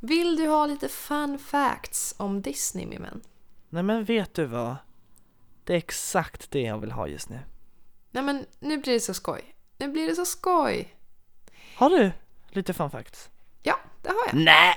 Vill 0.00 0.36
du 0.36 0.46
ha 0.48 0.66
lite 0.66 0.88
fun 0.88 1.38
facts 1.38 2.14
om 2.18 2.42
Disney, 2.42 2.86
min 2.86 3.02
vän? 3.02 3.20
nej 3.70 3.82
men 3.82 4.04
vet 4.04 4.34
du 4.34 4.44
vad? 4.44 4.76
Det 5.64 5.72
är 5.72 5.76
exakt 5.76 6.50
det 6.50 6.60
jag 6.60 6.78
vill 6.78 6.90
ha 6.92 7.06
just 7.08 7.28
nu. 7.28 7.40
Nej 8.10 8.22
men 8.22 8.46
nu 8.60 8.78
blir 8.78 8.92
det 8.92 9.00
så 9.00 9.14
skoj. 9.14 9.54
Nu 9.78 9.88
blir 9.88 10.06
det 10.06 10.14
så 10.14 10.24
skoj. 10.24 10.94
Har 11.76 11.90
du 11.90 12.10
lite 12.50 12.74
fun 12.74 12.90
facts? 12.90 13.30
Ja, 13.62 13.78
det 14.02 14.08
har 14.08 14.16
jag. 14.26 14.34
Nej! 14.34 14.74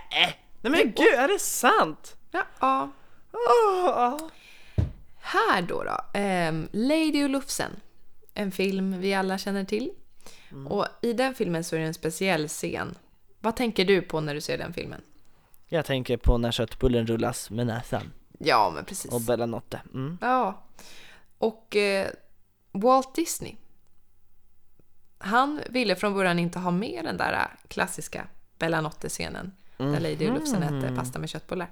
Nej 0.61 0.71
men 0.71 0.81
gud, 0.95 1.13
är 1.15 1.27
det 1.27 1.39
sant? 1.39 2.15
Ja, 2.31 2.43
ja. 2.59 2.89
Åh, 3.33 4.17
Här 5.21 5.61
då 5.61 5.83
då. 5.83 5.97
ehm, 6.13 6.67
Lady 6.71 7.23
och 7.23 7.29
Lufsen. 7.29 7.71
En 8.33 8.51
film 8.51 8.99
vi 8.99 9.13
alla 9.13 9.37
känner 9.37 9.63
till. 9.63 9.91
Och 10.69 10.85
i 11.01 11.13
den 11.13 11.35
filmen 11.35 11.63
så 11.63 11.75
är 11.75 11.79
det 11.79 11.85
en 11.85 11.93
speciell 11.93 12.47
scen. 12.47 12.97
Vad 13.39 13.55
tänker 13.55 13.85
du 13.85 14.01
på 14.01 14.21
när 14.21 14.35
du 14.35 14.41
ser 14.41 14.57
den 14.57 14.73
filmen? 14.73 15.01
Jag 15.67 15.85
tänker 15.85 16.17
på 16.17 16.37
när 16.37 16.51
köttbullen 16.51 17.07
rullas 17.07 17.49
med 17.49 17.67
näsan 17.67 18.11
Ja, 18.39 18.71
men 18.75 18.85
precis. 18.85 19.11
och 19.11 19.21
Bellanotte. 19.21 19.81
Mm. 19.93 20.17
Ja. 20.21 20.63
Och 21.37 21.75
eh, 21.75 22.07
Walt 22.71 23.15
Disney. 23.15 23.55
Han 25.17 25.61
ville 25.69 25.95
från 25.95 26.13
början 26.13 26.39
inte 26.39 26.59
ha 26.59 26.71
med 26.71 27.05
den 27.05 27.17
där 27.17 27.47
klassiska 27.67 28.27
Bellanotte-scenen. 28.57 29.51
Där 29.77 29.99
Lady 29.99 30.29
och 30.29 30.33
Lufsen 30.33 30.63
äter 30.63 30.95
pasta 30.95 31.19
med 31.19 31.29
köttbullar. 31.29 31.71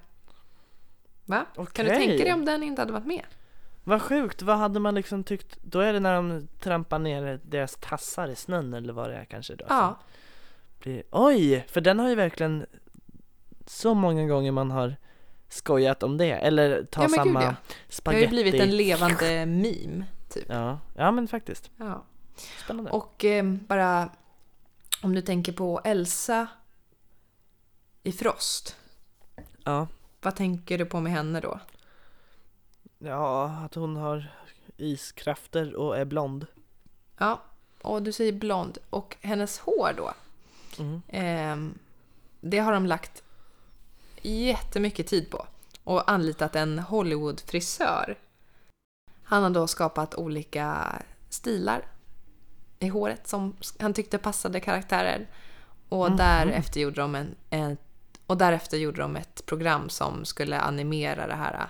Va? 1.25 1.45
Kan 1.73 1.85
du 1.85 1.91
tänka 1.91 2.23
dig 2.23 2.33
om 2.33 2.45
den 2.45 2.63
inte 2.63 2.81
hade 2.81 2.93
varit 2.93 3.05
med? 3.05 3.25
Vad 3.89 4.01
sjukt, 4.01 4.41
vad 4.41 4.57
hade 4.57 4.79
man 4.79 4.95
liksom 4.95 5.23
tyckt? 5.23 5.57
Då 5.61 5.79
är 5.79 5.93
det 5.93 5.99
när 5.99 6.15
de 6.15 6.47
trampar 6.59 6.99
ner 6.99 7.39
deras 7.43 7.77
tassar 7.79 8.27
i 8.27 8.35
snön 8.35 8.73
eller 8.73 8.93
vad 8.93 9.09
det 9.09 9.15
är 9.15 9.25
kanske 9.25 9.55
då? 9.55 9.65
Ja. 9.69 9.99
Blir... 10.79 11.03
Oj! 11.11 11.65
För 11.67 11.81
den 11.81 11.99
har 11.99 12.09
ju 12.09 12.15
verkligen 12.15 12.65
så 13.65 13.93
många 13.93 14.27
gånger 14.27 14.51
man 14.51 14.71
har 14.71 14.95
skojat 15.47 16.03
om 16.03 16.17
det. 16.17 16.31
Eller 16.31 16.83
ta 16.83 17.01
Ja, 17.01 17.07
men 17.07 17.17
gud, 17.17 17.33
samma 17.33 17.43
ja. 17.43 17.49
Det 17.49 17.55
har 17.55 17.55
spagetti. 17.89 18.23
ju 18.23 18.29
blivit 18.29 18.61
en 18.61 18.77
levande 18.77 19.45
meme, 19.45 20.05
typ. 20.29 20.45
Ja, 20.49 20.79
ja 20.95 21.11
men 21.11 21.27
faktiskt. 21.27 21.71
Ja. 21.77 22.03
Spännande. 22.63 22.91
Och 22.91 23.25
eh, 23.25 23.45
bara 23.45 24.09
om 25.01 25.15
du 25.15 25.21
tänker 25.21 25.51
på 25.51 25.81
Elsa 25.83 26.47
i 28.03 28.11
Frost. 28.11 28.75
Ja. 29.63 29.87
Vad 30.21 30.35
tänker 30.35 30.77
du 30.77 30.85
på 30.85 30.99
med 30.99 31.11
henne 31.11 31.39
då? 31.39 31.59
Ja, 32.99 33.45
att 33.65 33.75
hon 33.75 33.95
har 33.95 34.31
iskrafter 34.77 35.75
och 35.75 35.97
är 35.97 36.05
blond. 36.05 36.45
Ja, 37.17 37.41
och 37.81 38.03
du 38.03 38.11
säger 38.11 38.31
blond. 38.31 38.77
Och 38.89 39.17
hennes 39.21 39.59
hår 39.59 39.93
då? 39.97 40.13
Mm. 40.79 41.01
Ehm, 41.07 41.77
det 42.41 42.59
har 42.59 42.73
de 42.73 42.85
lagt 42.85 43.23
jättemycket 44.21 45.07
tid 45.07 45.31
på. 45.31 45.45
Och 45.83 46.11
anlitat 46.11 46.55
en 46.55 46.79
Hollywood-frisör. 46.79 48.17
Han 49.23 49.43
har 49.43 49.49
då 49.49 49.67
skapat 49.67 50.15
olika 50.15 50.95
stilar 51.29 51.85
i 52.79 52.87
håret 52.87 53.27
som 53.27 53.55
han 53.79 53.93
tyckte 53.93 54.17
passade 54.17 54.59
karaktären. 54.59 55.27
Och 55.89 56.11
därefter 56.11 56.81
gjorde 56.81 57.01
de 57.01 57.15
en, 57.15 57.35
en 57.49 57.77
och 58.27 58.37
därefter 58.37 58.77
gjorde 58.77 59.01
de 59.01 59.15
ett 59.15 59.45
program 59.45 59.89
som 59.89 60.25
skulle 60.25 60.59
animera 60.59 61.27
det 61.27 61.35
här 61.35 61.69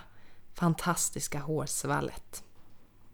fantastiska 0.60 1.38
hårsvallet. 1.40 2.44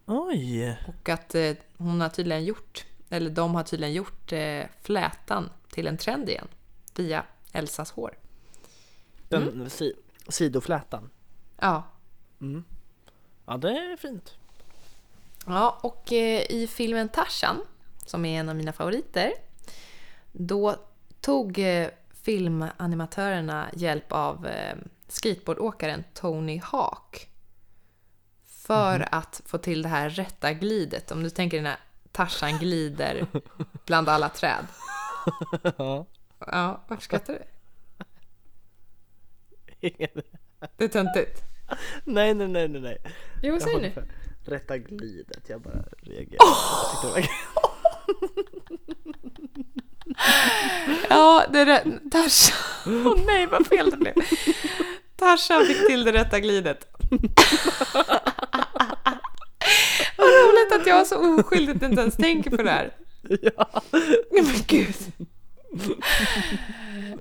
Oj! 0.07 0.76
Och 0.88 1.09
att 1.09 1.34
eh, 1.34 1.53
hon 1.78 2.01
har 2.01 2.09
tydligen 2.09 2.44
gjort, 2.44 2.84
eller 3.11 3.30
de 3.30 3.55
har 3.55 3.62
tydligen 3.62 3.94
gjort 3.94 4.32
eh, 4.32 4.62
flätan 4.82 5.51
till 5.70 5.86
en 5.86 5.97
trend 5.99 6.28
igen 6.28 6.49
via 6.94 7.24
Elsas 7.53 7.90
hår. 7.90 8.18
Den 9.28 9.42
Mm. 9.49 9.70
si- 9.70 9.97
sidoflätan. 10.28 11.11
Ja, 11.61 11.82
Ja, 13.47 13.57
det 13.57 13.70
är 13.70 13.97
fint. 13.97 14.34
ja 15.47 15.78
och 15.82 16.12
eh, 16.12 16.42
i 16.51 16.66
filmen 16.66 17.09
Tarzan, 17.09 17.61
som 18.07 18.24
är 18.24 18.40
en 18.40 18.49
av 18.49 18.57
mina 18.57 18.72
favoriter, 18.72 19.32
då 20.32 20.76
tog 21.20 21.59
eh, 21.59 21.88
filmanimatörerna 22.22 23.70
hjälp 23.74 24.12
av 24.12 24.47
eh, 24.47 24.76
skateboardåkaren 25.09 26.05
Tony 26.14 26.59
Hawk 26.64 27.28
för 28.66 29.08
att 29.14 29.42
få 29.46 29.58
till 29.58 29.82
det 29.82 29.88
här 29.88 30.10
rätta 30.10 30.52
glidet. 30.52 31.10
Om 31.10 31.22
du 31.22 31.30
tänker 31.30 31.62
när 31.62 31.76
Tarzan 32.12 32.58
glider 32.58 33.26
bland 33.86 34.08
alla 34.08 34.28
träd. 34.28 34.66
Ja. 35.78 36.06
Ja, 36.38 36.84
varför 36.88 37.02
skrattar 37.02 37.32
du? 37.32 37.42
Det 40.76 40.84
är 40.84 40.88
töntigt. 40.88 41.42
nej, 42.04 42.34
nej, 42.34 42.48
nej, 42.48 42.68
nej, 42.68 42.80
nej. 42.80 42.98
Jo, 43.42 43.52
vad 43.52 43.62
säger 43.62 43.90
för 43.90 44.04
Rätta 44.44 44.78
glidet, 44.78 45.48
jag 45.48 45.60
bara 45.60 45.84
reagerar. 46.02 46.38
Var 47.10 47.28
Ja, 51.10 51.46
det 51.52 51.60
är. 51.60 52.10
Tarzan. 52.10 53.06
Åh 53.06 53.24
nej, 53.26 53.46
vad 53.46 53.66
fel 53.66 53.90
det 53.90 53.96
blev. 53.96 54.14
Tarzan 55.16 55.66
fick 55.66 55.86
till 55.86 56.04
det 56.04 56.12
rätta 56.12 56.40
glidet. 56.40 56.86
Vad 60.16 60.28
roligt 60.28 60.72
att 60.80 60.86
jag 60.86 61.06
så 61.06 61.40
oskyldigt 61.40 61.82
inte 61.82 62.00
ens 62.00 62.16
tänker 62.16 62.50
på 62.50 62.62
det 62.62 62.70
här. 62.70 62.92
Ja. 63.42 63.82
Men 64.30 64.44
gud. 64.66 64.96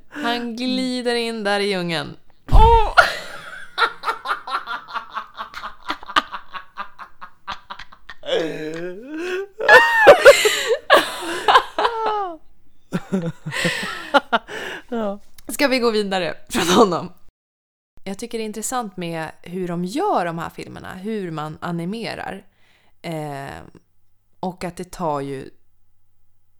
Han 0.09 0.55
glider 0.55 1.15
in 1.15 1.43
där 1.43 1.59
i 1.59 1.69
djungeln. 1.69 2.15
Åh! 2.51 2.93
Ska 15.47 15.67
vi 15.67 15.79
gå 15.79 15.91
vidare 15.91 16.33
från 16.49 16.67
honom? 16.67 17.11
Jag 18.07 18.17
tycker 18.17 18.37
det 18.37 18.43
är 18.43 18.45
intressant 18.45 18.97
med 18.97 19.31
hur 19.41 19.67
de 19.67 19.85
gör 19.85 20.25
de 20.25 20.39
här 20.39 20.49
filmerna, 20.49 20.93
hur 20.93 21.31
man 21.31 21.57
animerar. 21.61 22.45
Eh, 23.01 23.61
och 24.39 24.63
att 24.63 24.75
det 24.75 24.91
tar 24.91 25.21
ju 25.21 25.49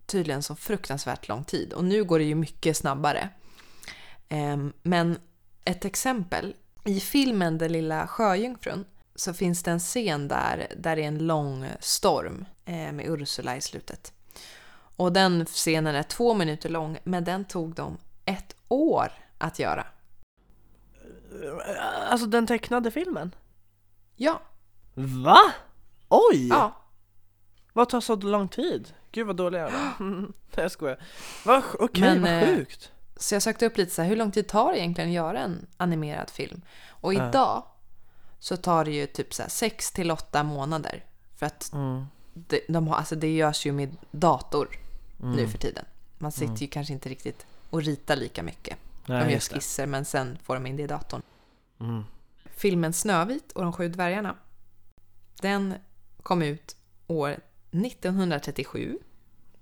tydligen 0.06 0.44
så 0.44 0.56
fruktansvärt 0.56 1.28
lång 1.28 1.44
tid. 1.44 1.74
Och 1.74 1.84
nu 1.84 2.04
går 2.04 2.20
det 2.20 2.26
ju 2.26 2.36
mycket 2.36 2.78
snabbare. 2.78 3.30
Eh, 4.30 4.58
men 4.84 5.20
ett 5.66 5.86
exempel. 5.86 6.56
I 6.86 7.00
filmen 7.00 7.58
Den 7.58 7.72
lilla 7.72 8.08
sjöjungfrun 8.08 8.86
så 9.16 9.34
finns 9.34 9.64
det 9.64 9.72
en 9.72 9.80
scen 9.80 10.28
där, 10.28 10.68
där 10.78 10.96
det 10.96 11.04
är 11.04 11.08
en 11.08 11.28
lång 11.28 11.68
storm 11.80 12.46
eh, 12.66 12.92
med 12.92 13.06
Ursula 13.08 13.58
i 13.58 13.62
slutet. 13.62 14.14
Och 14.98 15.14
den 15.14 15.46
scenen 15.46 15.96
är 15.96 16.04
två 16.04 16.34
minuter 16.34 16.70
lång, 16.70 16.98
men 17.04 17.24
den 17.24 17.46
tog 17.46 17.74
dem 17.76 17.98
ett 18.26 18.56
år 18.68 19.12
att 19.38 19.60
göra. 19.60 19.88
Alltså 22.10 22.28
den 22.28 22.48
tecknade 22.48 22.92
filmen? 22.92 23.36
Ja, 24.16 24.42
Va? 24.94 25.38
Oj! 26.10 26.48
ja. 26.48 26.82
Vad 27.74 27.90
tar 27.90 28.02
så 28.02 28.16
lång 28.16 28.48
tid? 28.48 28.94
Gud 29.12 29.28
vad 29.28 29.36
dålig 29.36 29.60
jag 29.60 29.68
är. 29.74 29.94
Nej 30.00 30.28
jag 30.56 30.72
skojar. 30.72 31.00
Va, 31.46 31.64
okej, 31.80 32.02
Men, 32.02 32.22
vad 32.22 32.32
eh, 32.50 32.56
sjukt. 32.56 32.92
Så 33.18 33.36
jag 33.36 33.42
sökte 33.42 33.66
upp 33.66 33.78
lite 33.78 33.92
så 33.94 34.02
här, 34.02 34.10
hur 34.10 34.16
lång 34.16 34.32
tid 34.32 34.48
tar 34.48 34.72
det 34.72 34.80
egentligen 34.80 35.10
att 35.10 35.16
göra 35.16 35.40
en 35.40 35.68
animerad 35.78 36.30
film? 36.30 36.62
Och 36.90 37.14
Ja. 37.14 37.30
idag 37.30 37.64
så 38.40 38.58
tar 38.58 38.86
det 38.86 38.92
ju 38.92 39.06
typ 39.08 39.34
så 39.34 39.42
här 39.42 39.50
6 39.50 39.92
till 39.92 40.12
8 40.12 40.44
månader. 40.44 41.04
För 41.38 41.46
att 41.46 41.74
Mm. 41.74 42.06
det, 42.34 42.62
de 42.70 42.88
har, 42.88 42.96
alltså 42.98 43.16
det 43.16 43.36
görs 43.36 43.66
ju 43.66 43.72
med 43.72 43.96
dator 44.12 44.70
Mm. 45.22 45.36
nu 45.36 45.48
för 45.48 45.58
tiden. 45.58 45.86
Man 46.18 46.32
sitter 46.32 46.62
ju 46.62 46.68
kanske 46.68 46.94
inte 46.94 47.10
riktigt 47.10 47.46
och 47.70 47.82
ritar 47.82 48.16
lika 48.16 48.44
mycket. 48.44 48.78
Nej, 49.08 49.20
de 49.26 49.32
gör 49.32 49.40
det. 49.40 49.40
skisser 49.40 49.86
men 49.86 50.06
sen 50.06 50.38
får 50.44 50.54
de 50.56 50.66
in 50.66 50.78
det 50.78 50.84
i 50.84 50.88
datorn. 50.88 51.22
Mm. 51.80 52.04
Filmen 52.46 52.94
Snövit 52.94 53.52
och 53.52 53.64
de 53.64 53.74
sju 53.74 53.90
dvärgarna. 53.90 54.36
Den 55.42 55.74
kom 56.24 56.42
ut 56.42 56.76
år 57.08 57.38
1937, 57.72 59.00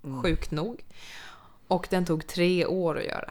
Mm. 0.04 0.22
sjukt 0.22 0.50
nog. 0.50 0.84
Och 1.68 1.86
den 1.90 2.04
tog 2.04 2.26
tre 2.26 2.66
år 2.66 2.98
att 2.98 3.04
göra. 3.04 3.30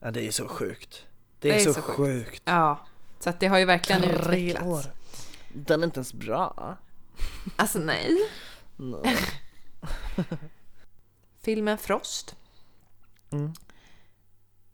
Ja 0.00 0.10
det 0.10 0.26
är 0.26 0.30
så 0.30 0.48
sjukt. 0.48 1.06
Det 1.38 1.60
är, 1.62 1.72
så, 1.72 1.82
sjukt. 1.82 1.96
sjukt. 1.96 2.42
Ja, 2.44 2.86
så 3.20 3.30
att 3.30 3.40
det 3.40 3.46
har 3.46 3.58
ju 3.58 3.64
verkligen 3.64 4.02
Tre 4.02 4.12
utvecklats. 4.12 4.66
år. 4.66 4.92
Den 5.54 5.80
är 5.80 5.84
inte 5.84 5.98
ens 5.98 6.14
bra. 6.14 6.76
Alltså 7.56 7.78
nej. 7.78 8.18
Nej. 8.76 9.16
Filmen 11.42 11.78
Frost 11.78 12.36
Mm. 13.30 13.52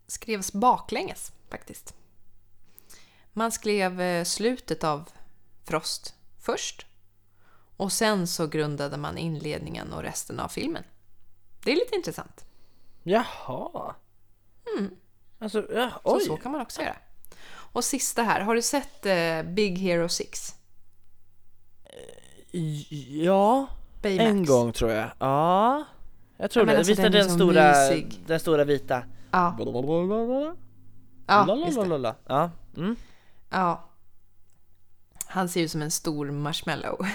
Skrevs 0.09 0.53
baklänges 0.53 1.33
faktiskt. 1.51 1.95
Man 3.33 3.53
skrev 3.53 4.01
eh, 4.01 4.25
slutet 4.25 4.85
av 4.85 5.09
Frost 5.65 6.15
först 6.41 6.87
och 7.77 7.93
sen 7.93 8.27
så 8.27 8.47
grundade 8.47 8.97
man 8.97 9.19
inledningen 9.19 9.93
och 9.93 10.03
resten 10.03 10.41
av 10.41 10.49
filmen. 10.49 10.83
Det 11.65 11.73
är 11.73 11.77
lite 11.77 11.97
intressant. 11.97 12.45
Jaha. 13.03 13.95
Mm. 14.79 14.91
Alltså, 15.39 15.67
ja, 15.75 15.91
Så, 16.05 16.17
oj. 16.17 16.21
så 16.25 16.37
kan 16.37 16.53
man 16.53 16.61
också 16.61 16.83
göra. 16.83 16.97
Och 17.51 17.85
sista 17.85 18.23
här, 18.23 18.41
har 18.41 18.55
du 18.55 18.63
sett 18.63 19.07
eh, 19.07 19.43
Big 19.43 19.79
Hero 19.79 20.09
6? 20.09 20.55
Ja, 23.11 23.67
Baymax? 24.03 24.29
en 24.31 24.45
gång 24.47 24.73
tror 24.73 24.91
jag. 24.91 25.11
Ja. 25.19 25.85
Jag 26.37 26.51
tror 26.51 26.67
Ja, 26.67 26.73
det. 26.73 26.79
alltså, 26.79 26.91
Visst 26.91 26.99
är 27.01 27.03
den 27.03 27.13
den 27.13 27.29
så 27.29 27.35
stora, 27.35 27.73
mysig. 27.73 28.23
den 28.27 28.41
stora 28.41 28.65
vita? 28.65 29.03
Ja, 29.31 29.55
Blablabla. 29.57 30.55
ja, 31.27 31.57
just 31.57 31.77
det. 31.77 31.83
Lalalala. 31.83 32.15
Ja. 32.27 32.51
Mm. 32.77 32.97
Ja. 33.51 33.85
Han 35.27 35.49
ser 35.49 35.61
ut 35.61 35.71
som 35.71 35.83
en 35.83 35.91
stor 35.91 36.31
marshmallow. 36.31 37.07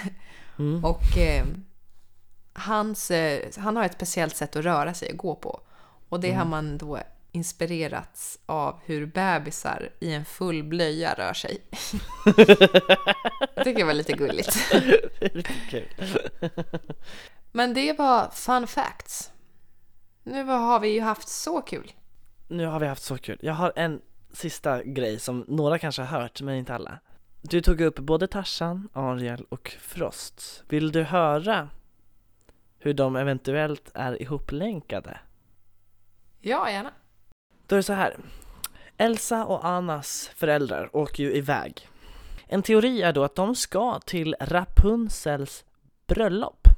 Mm. 0.58 0.84
Och 0.84 1.18
eh, 1.18 1.44
hans, 2.52 3.10
eh, 3.10 3.50
han 3.58 3.76
har 3.76 3.84
ett 3.84 3.94
speciellt 3.94 4.36
sätt 4.36 4.56
att 4.56 4.64
röra 4.64 4.94
sig 4.94 5.10
och 5.12 5.16
gå 5.18 5.34
på. 5.34 5.60
Och 6.08 6.20
det 6.20 6.28
Mm. 6.28 6.38
har 6.38 6.46
man 6.46 6.78
då 6.78 6.98
inspirerats 7.32 8.38
av 8.46 8.78
hur 8.84 9.06
bebisar 9.06 9.88
i 10.00 10.12
en 10.12 10.24
full 10.24 10.62
blöja 10.64 11.14
rör 11.14 11.32
sig. 11.32 11.58
Jag 13.54 13.64
tycker 13.64 13.78
det 13.78 13.84
var 13.84 13.92
lite 13.94 14.12
gulligt. 14.12 14.56
Det. 15.70 15.84
Men 17.52 17.74
det 17.74 17.98
var 17.98 18.30
fun 18.30 18.66
facts. 18.66 19.30
Nu 20.22 20.44
har 20.44 20.80
vi 20.80 20.88
ju 20.88 21.00
haft 21.00 21.28
så 21.28 21.60
kul. 21.60 21.92
Nu 22.54 22.66
har 22.66 22.80
vi 22.80 22.86
haft 22.86 23.02
så 23.02 23.18
kul. 23.18 23.38
Jag 23.42 23.54
har 23.54 23.72
en 23.76 24.00
sista 24.32 24.82
grej 24.82 25.18
som 25.18 25.44
några 25.48 25.78
kanske 25.78 26.02
har 26.02 26.20
hört, 26.20 26.40
men 26.40 26.54
inte 26.54 26.74
alla. 26.74 26.98
Du 27.42 27.60
tog 27.60 27.80
upp 27.80 27.98
både 27.98 28.26
Tarzan, 28.26 28.88
Ariel 28.92 29.46
och 29.48 29.76
Frost. 29.80 30.64
Vill 30.68 30.92
du 30.92 31.02
höra 31.02 31.68
hur 32.78 32.94
de 32.94 33.16
eventuellt 33.16 33.90
är 33.94 34.22
ihoplänkade? 34.22 35.18
Ja, 36.40 36.70
gärna. 36.70 36.90
Då 37.66 37.74
är 37.74 37.76
det 37.76 37.82
så 37.82 37.92
här. 37.92 38.16
Elsa 38.96 39.44
och 39.44 39.66
Annas 39.66 40.30
föräldrar 40.34 40.96
åker 40.96 41.22
ju 41.22 41.34
iväg. 41.34 41.88
En 42.46 42.62
teori 42.62 43.02
är 43.02 43.12
då 43.12 43.24
att 43.24 43.34
de 43.34 43.54
ska 43.54 44.00
till 44.00 44.36
Rapunzels 44.40 45.64
bröllop. 46.06 46.68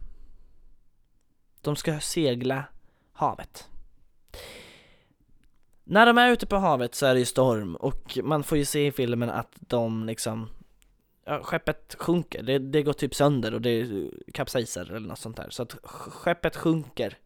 De 1.60 1.76
ska 1.76 2.00
segla 2.00 2.64
havet. 3.12 3.68
När 5.88 6.06
de 6.06 6.18
är 6.18 6.32
ute 6.32 6.46
på 6.46 6.56
havet 6.56 6.94
så 6.94 7.06
är 7.06 7.14
det 7.14 7.20
ju 7.20 7.26
storm 7.26 7.76
och 7.76 8.18
man 8.22 8.44
får 8.44 8.58
ju 8.58 8.64
se 8.64 8.86
i 8.86 8.92
filmen 8.92 9.30
att 9.30 9.52
de 9.60 10.06
liksom 10.06 10.48
ja, 11.24 11.42
skeppet 11.42 11.96
sjunker, 11.98 12.42
det, 12.42 12.58
det 12.58 12.82
går 12.82 12.92
typ 12.92 13.14
sönder 13.14 13.54
och 13.54 13.60
det 13.60 13.88
kapsejsar 14.34 14.84
eller 14.84 15.08
något 15.08 15.18
sånt 15.18 15.36
där. 15.36 15.50
Så 15.50 15.62
att 15.62 15.76
skeppet 15.82 16.56
sjunker 16.56 17.18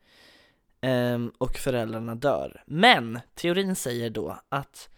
Ehm, 0.81 1.33
och 1.39 1.57
föräldrarna 1.57 2.15
dör. 2.15 2.63
Men 2.67 3.21
teorin 3.35 3.77
säger 3.77 4.11
då 4.11 4.41
att 4.49 4.91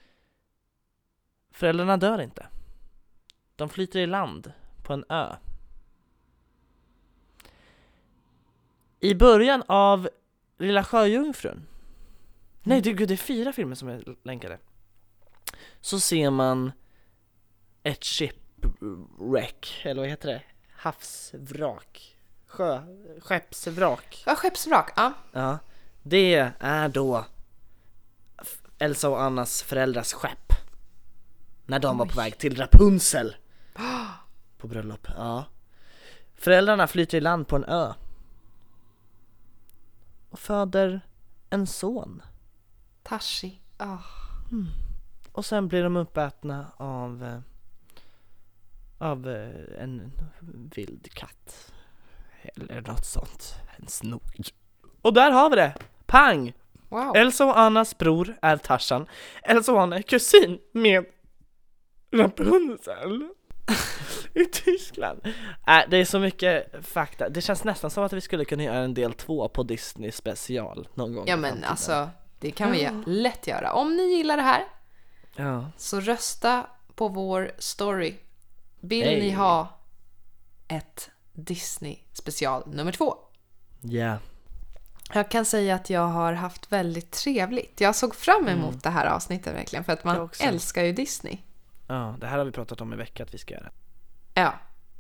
föräldrarna 1.51 1.97
dör 1.97 2.21
inte. 2.21 2.47
De 3.57 3.69
flyter 3.69 4.01
i 4.01 4.07
land 4.07 4.53
på 4.83 4.93
en 4.93 5.05
ö. 5.09 5.37
I 9.01 9.15
början 9.15 9.63
av 9.67 10.09
Lilla 10.59 10.85
Sjöjungfrun, 10.85 11.67
nej 12.63 12.81
det, 12.81 12.93
gud, 12.93 13.09
det 13.09 13.15
är 13.15 13.17
fyra 13.17 13.53
filmer 13.53 13.75
som 13.75 13.89
är 13.89 14.17
länkade, 14.23 14.59
så 15.81 16.01
ser 16.01 16.31
man 16.31 16.73
ett 17.83 18.05
shipwreck, 18.05 19.81
eller 19.83 20.01
vad 20.01 20.11
heter 20.11 20.29
det? 20.29 20.43
Havsvrak? 20.71 22.17
Sjö, 22.47 22.83
skeppsvrak? 23.21 24.23
Ja, 24.27 24.35
skeppsvrak. 24.37 24.93
Ja. 24.97 25.13
Ja, 25.33 25.59
det 26.03 26.53
är 26.59 26.89
då 26.89 27.25
Elsa 28.79 29.09
och 29.09 29.23
Annas 29.23 29.63
föräldrars 29.63 30.13
skepp. 30.13 30.53
När 31.67 31.79
de 31.79 31.99
var 31.99 32.07
på 32.07 32.17
väg 32.17 32.39
till 32.39 32.57
Rapunzel. 32.57 33.37
På 34.59 34.69
bröllop, 34.69 35.09
ja. 35.17 35.45
Föräldrarna 36.35 36.87
flyter 36.87 37.19
i 37.19 37.21
land 37.21 37.49
på 37.49 37.57
en 37.57 37.65
ö. 37.65 37.93
Och 40.31 40.39
föder 40.39 41.01
en 41.51 41.67
son. 41.67 42.23
Tashi. 43.13 43.59
Ah. 43.77 43.99
Och 45.33 45.45
sen 45.45 45.69
blir 45.69 45.83
de 45.83 45.97
uppätna 45.97 46.67
av 46.77 47.25
eh, 47.25 47.39
av 48.99 49.29
eh, 49.29 49.83
en 49.83 50.13
vild 50.75 51.15
katt. 51.15 51.73
Eller 52.43 52.81
något 52.81 53.05
sånt. 53.05 53.55
En 53.77 53.89
snok. 53.89 54.55
Och 55.03 55.15
där 55.15 55.31
har 55.31 55.51
vi 55.51 55.57
det! 55.57 55.75
Pang! 56.07 56.53
Wow. 56.89 57.17
Elsa 57.17 57.45
och 57.45 57.59
Annas 57.59 57.99
bror 57.99 58.37
är 58.43 58.57
Tarzan. 58.57 59.07
Elsa 59.43 59.73
och 59.73 59.83
Anna 59.83 59.97
är 59.97 60.03
kusin 60.03 60.59
med 60.73 61.05
Rapunzel. 62.13 63.29
I 64.35 64.45
Tyskland. 64.45 65.21
Äh, 65.67 65.81
det 65.91 65.97
är 65.97 66.05
så 66.05 66.19
mycket 66.19 66.87
fakta. 66.87 67.29
Det 67.29 67.41
känns 67.41 67.65
nästan 67.65 67.91
som 67.91 68.05
att 68.05 68.13
vi 68.13 68.21
skulle 68.21 68.45
kunna 68.45 68.63
göra 68.63 68.79
en 68.79 68.95
del 68.95 69.13
två 69.13 69.49
på 69.49 69.63
Disney 69.63 70.13
special 70.13 70.89
någon 70.95 71.15
gång. 71.15 71.25
Ja 71.29 71.37
men 71.37 71.65
alltså, 71.65 72.09
det 72.43 72.51
kan 72.51 72.70
vi 72.72 72.90
lätt 73.07 73.47
göra. 73.47 73.72
Om 73.72 73.97
ni 73.97 74.03
gillar 74.03 74.36
det 74.36 74.43
här 74.43 74.64
Ja. 75.36 75.70
så 75.76 76.01
rösta 76.01 76.66
på 76.95 77.09
vår 77.09 77.53
story. 77.59 78.14
Vill 78.80 79.05
Hey. 79.05 79.20
ni 79.20 79.30
ha 79.30 79.68
ett 80.68 81.11
Disney 81.32 81.99
special 82.12 82.62
nummer 82.66 82.93
två? 82.93 83.16
Ja. 83.80 84.18
Jag 85.14 85.30
kan 85.30 85.45
säga 85.45 85.74
att 85.74 85.90
jag 85.90 86.07
har 86.09 86.32
haft 86.32 86.72
väldigt 86.72 87.11
trevligt. 87.11 87.80
Jag 87.80 87.97
såg 87.97 88.14
fram 88.14 88.49
emot 88.49 88.82
det 88.82 88.90
här 88.90 89.07
avsnittet 89.07 89.55
verkligen 89.55 89.84
för 89.84 89.93
att 89.93 90.05
man 90.05 90.28
älskar 90.40 90.82
ju 90.84 90.93
Disney. 90.93 91.38
ja, 91.86 92.16
det 92.20 92.26
här 92.26 92.38
har 92.38 92.45
vi 92.45 92.53
pratat 92.53 92.80
om 92.80 92.93
i 92.93 92.97
veckan 92.97 93.26
att 93.26 93.34
vi 93.34 93.38
ska 93.38 93.55
göra. 93.55 93.70
Ja, 94.34 94.55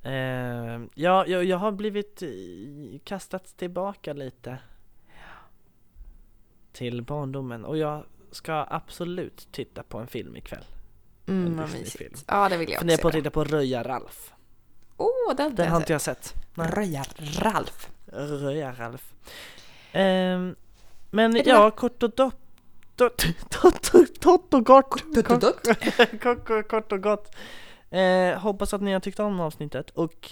Eh, 0.04 0.80
ja, 0.94 1.26
jag, 1.26 1.44
jag 1.44 1.58
har 1.58 1.72
blivit 1.72 2.22
eh, 2.22 2.28
kastats 3.04 3.54
tillbaka 3.54 4.12
lite 4.12 4.58
till 6.72 7.02
barndomen 7.02 7.64
och 7.64 7.76
jag 7.78 8.04
ska 8.30 8.66
absolut 8.70 9.48
titta 9.52 9.82
på 9.82 9.98
en 9.98 10.06
film 10.06 10.36
ikväll. 10.36 10.64
mm, 11.26 11.46
En 11.46 11.56
vad 11.56 11.72
mysigt. 11.72 12.24
Ja, 12.28 12.48
det 12.48 12.56
vill 12.56 12.70
jag 12.70 12.78
Funderar 12.78 12.96
också 12.96 13.02
på 13.02 13.08
att 13.08 13.14
titta 13.14 13.30
på 13.30 13.44
Röja-Ralf. 13.44 14.32
Åh, 14.96 15.36
den, 15.36 15.54
Den 15.54 15.68
har 15.68 15.76
inte 15.76 15.92
jag 15.92 16.00
sett. 16.00 16.34
Nej. 16.54 16.70
Röjar-Ralf. 16.70 17.90
Röja-Ralf. 18.12 19.14
Ehm, 19.92 20.54
men 21.10 21.36
Är 21.36 21.44
det 21.44 21.50
ja, 21.50 21.70
kort 21.70 22.02
och 22.02 22.10
dott, 22.10 22.36
dott 24.20 24.54
och 24.54 24.66
gott. 24.66 25.02
Kort, 26.68 26.92
och 26.92 27.02
gott. 27.02 27.34
Eh, 27.90 28.38
hoppas 28.38 28.74
att 28.74 28.82
ni 28.82 28.92
har 28.92 29.00
tyckt 29.00 29.20
om 29.20 29.40
avsnittet 29.40 29.90
och 29.90 30.30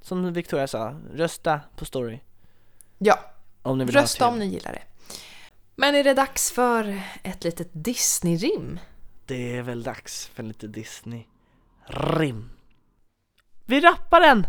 som 0.00 0.32
Victoria 0.32 0.66
sa, 0.66 0.94
rösta 1.14 1.60
på 1.76 1.84
story 1.84 2.20
Ja, 2.98 3.18
om 3.62 3.78
ni 3.78 3.84
vill 3.84 3.94
rösta 3.94 4.28
om 4.28 4.38
ni 4.38 4.46
gillar 4.46 4.72
det. 4.72 4.82
Men 5.80 5.94
är 5.94 6.04
det 6.04 6.14
dags 6.14 6.52
för 6.52 7.02
ett 7.22 7.44
litet 7.44 7.68
Disney-rim? 7.72 8.78
Det 9.26 9.56
är 9.56 9.62
väl 9.62 9.82
dags 9.82 10.26
för 10.26 10.42
lite 10.42 10.66
Disney-rim. 10.66 12.48
Vi 13.66 13.80
rappar 13.80 14.20
den! 14.20 14.46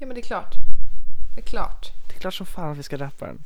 Ja 0.00 0.06
men 0.06 0.14
det 0.14 0.20
är 0.20 0.22
klart. 0.22 0.54
Det 1.34 1.40
är 1.40 1.46
klart. 1.46 1.92
Det 2.08 2.14
är 2.14 2.20
klart 2.20 2.34
som 2.34 2.46
fan 2.46 2.70
att 2.70 2.78
vi 2.78 2.82
ska 2.82 2.96
rappa 2.96 3.26
den. 3.26 3.44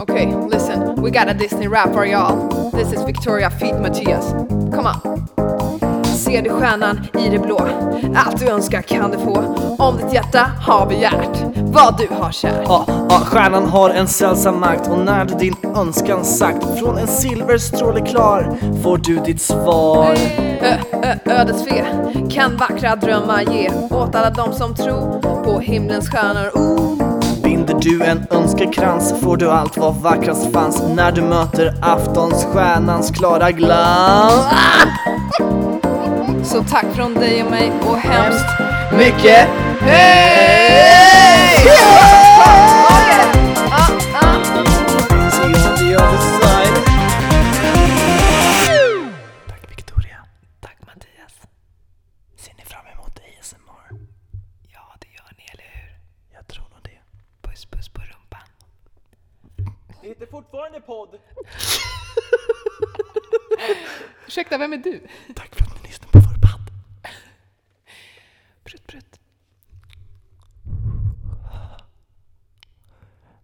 Okay, 0.00 0.26
listen, 0.50 1.02
we 1.02 1.10
got 1.10 1.28
a 1.28 1.34
Disney 1.38 1.68
rap 1.68 1.92
for 1.92 2.06
y'all. 2.06 2.70
This 2.70 2.92
is 2.92 3.06
Victoria 3.06 3.50
feat 3.50 3.82
Mattias. 3.82 4.30
Come 4.48 4.88
on. 4.88 5.41
Ser 6.12 6.42
du 6.42 6.50
stjärnan 6.50 7.00
i 7.18 7.28
det 7.28 7.38
blå? 7.38 7.68
Allt 8.16 8.38
du 8.40 8.48
önskar 8.48 8.82
kan 8.82 9.10
du 9.10 9.18
få. 9.18 9.36
Om 9.78 9.96
ditt 9.96 10.12
hjärta 10.12 10.50
har 10.60 10.86
begärt 10.86 11.38
vad 11.54 11.98
du 11.98 12.08
har 12.14 12.32
kärt. 12.32 12.64
Ja, 12.64 12.84
ja, 12.88 13.20
stjärnan 13.24 13.66
har 13.66 13.90
en 13.90 14.08
sällsam 14.08 14.60
makt 14.60 14.88
och 14.88 14.98
när 14.98 15.24
du 15.24 15.34
din 15.34 15.56
önskan 15.76 16.24
sagt 16.24 16.78
från 16.78 16.98
en 16.98 17.06
silverstråle 17.06 18.00
klar 18.00 18.56
får 18.82 18.98
du 18.98 19.18
ditt 19.18 19.40
svar. 19.42 20.16
Ö, 20.62 20.74
ö, 21.02 21.14
ödets 21.24 21.64
fe 21.64 21.84
kan 22.30 22.56
vackra 22.56 22.96
drömmar 22.96 23.42
ge 23.42 23.70
åt 23.90 24.14
alla 24.14 24.30
de 24.30 24.52
som 24.52 24.74
tror 24.74 25.20
på 25.44 25.60
himlens 25.60 26.10
stjärnor. 26.10 26.50
Oh. 26.54 26.82
Binder 27.42 27.74
du 27.80 28.02
en 28.02 28.26
önskekrans 28.30 29.14
får 29.20 29.36
du 29.36 29.50
allt 29.50 29.76
vad 29.76 29.94
vackrast 29.94 30.52
fanns 30.52 30.82
när 30.96 31.12
du 31.12 31.22
möter 31.22 31.74
aftonsstjärnans 31.82 33.10
klara 33.10 33.50
glans. 33.50 34.46
Så 36.44 36.64
tack 36.64 36.84
från 36.94 37.14
dig 37.14 37.42
och 37.44 37.50
mig 37.50 37.72
och 37.80 37.98
hemskt 37.98 38.46
Mycket 38.92 39.48
hej! 39.80 41.58
Tack 49.48 49.70
Victoria. 49.70 50.26
Tack 50.60 50.76
Mattias. 50.86 51.34
Ser 52.36 52.54
ni 52.58 52.64
fram 52.64 52.86
emot 52.86 53.18
ASMR? 53.40 53.98
Ja, 54.72 54.96
det 55.00 55.08
gör 55.08 55.32
ni, 55.38 55.44
eller 55.52 55.64
hur? 55.74 55.98
Jag 56.34 56.48
tror 56.48 56.64
nog 56.64 56.82
det. 56.82 56.98
Puss 57.48 57.64
puss 57.66 57.88
på 57.88 58.00
rumpan. 58.00 58.48
Det 60.02 60.08
heter 60.08 60.26
fortfarande 60.26 60.80
podd. 60.80 61.18
Ursäkta, 64.26 64.58
vem 64.58 64.72
är 64.72 64.76
du? 64.76 65.06
Tack 65.34 65.54
för 65.54 65.64
att 65.64 65.82
ni 65.82 65.88
lyssnar 65.88 66.08
på 66.08 66.18
vår 66.18 66.34
podd. 66.34 66.70
Prutt, 68.64 68.86
prutt. 68.86 69.20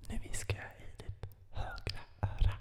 Nu 0.08 0.18
viskar 0.30 0.58
jag 0.58 0.88
i 0.88 0.90
ditt 1.04 1.26
högra 1.52 2.00
öra. 2.22 2.52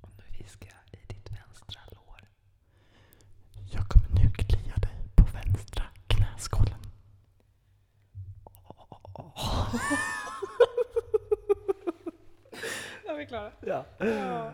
Och 0.00 0.08
nu 0.16 0.24
viskar 0.44 0.68
jag 0.68 1.00
i 1.00 1.02
ditt 1.14 1.30
vänstra 1.30 1.80
lår. 1.90 2.28
Jag 3.70 3.88
kommer 3.88 4.08
nu 4.08 4.30
klia 4.30 4.76
dig 4.76 5.08
på 5.16 5.24
vänstra 5.24 5.84
knäskålen. 6.06 6.80
Är 13.32 13.50
vi 13.60 13.66
klara? 13.66 13.84
Ja. 13.98 14.52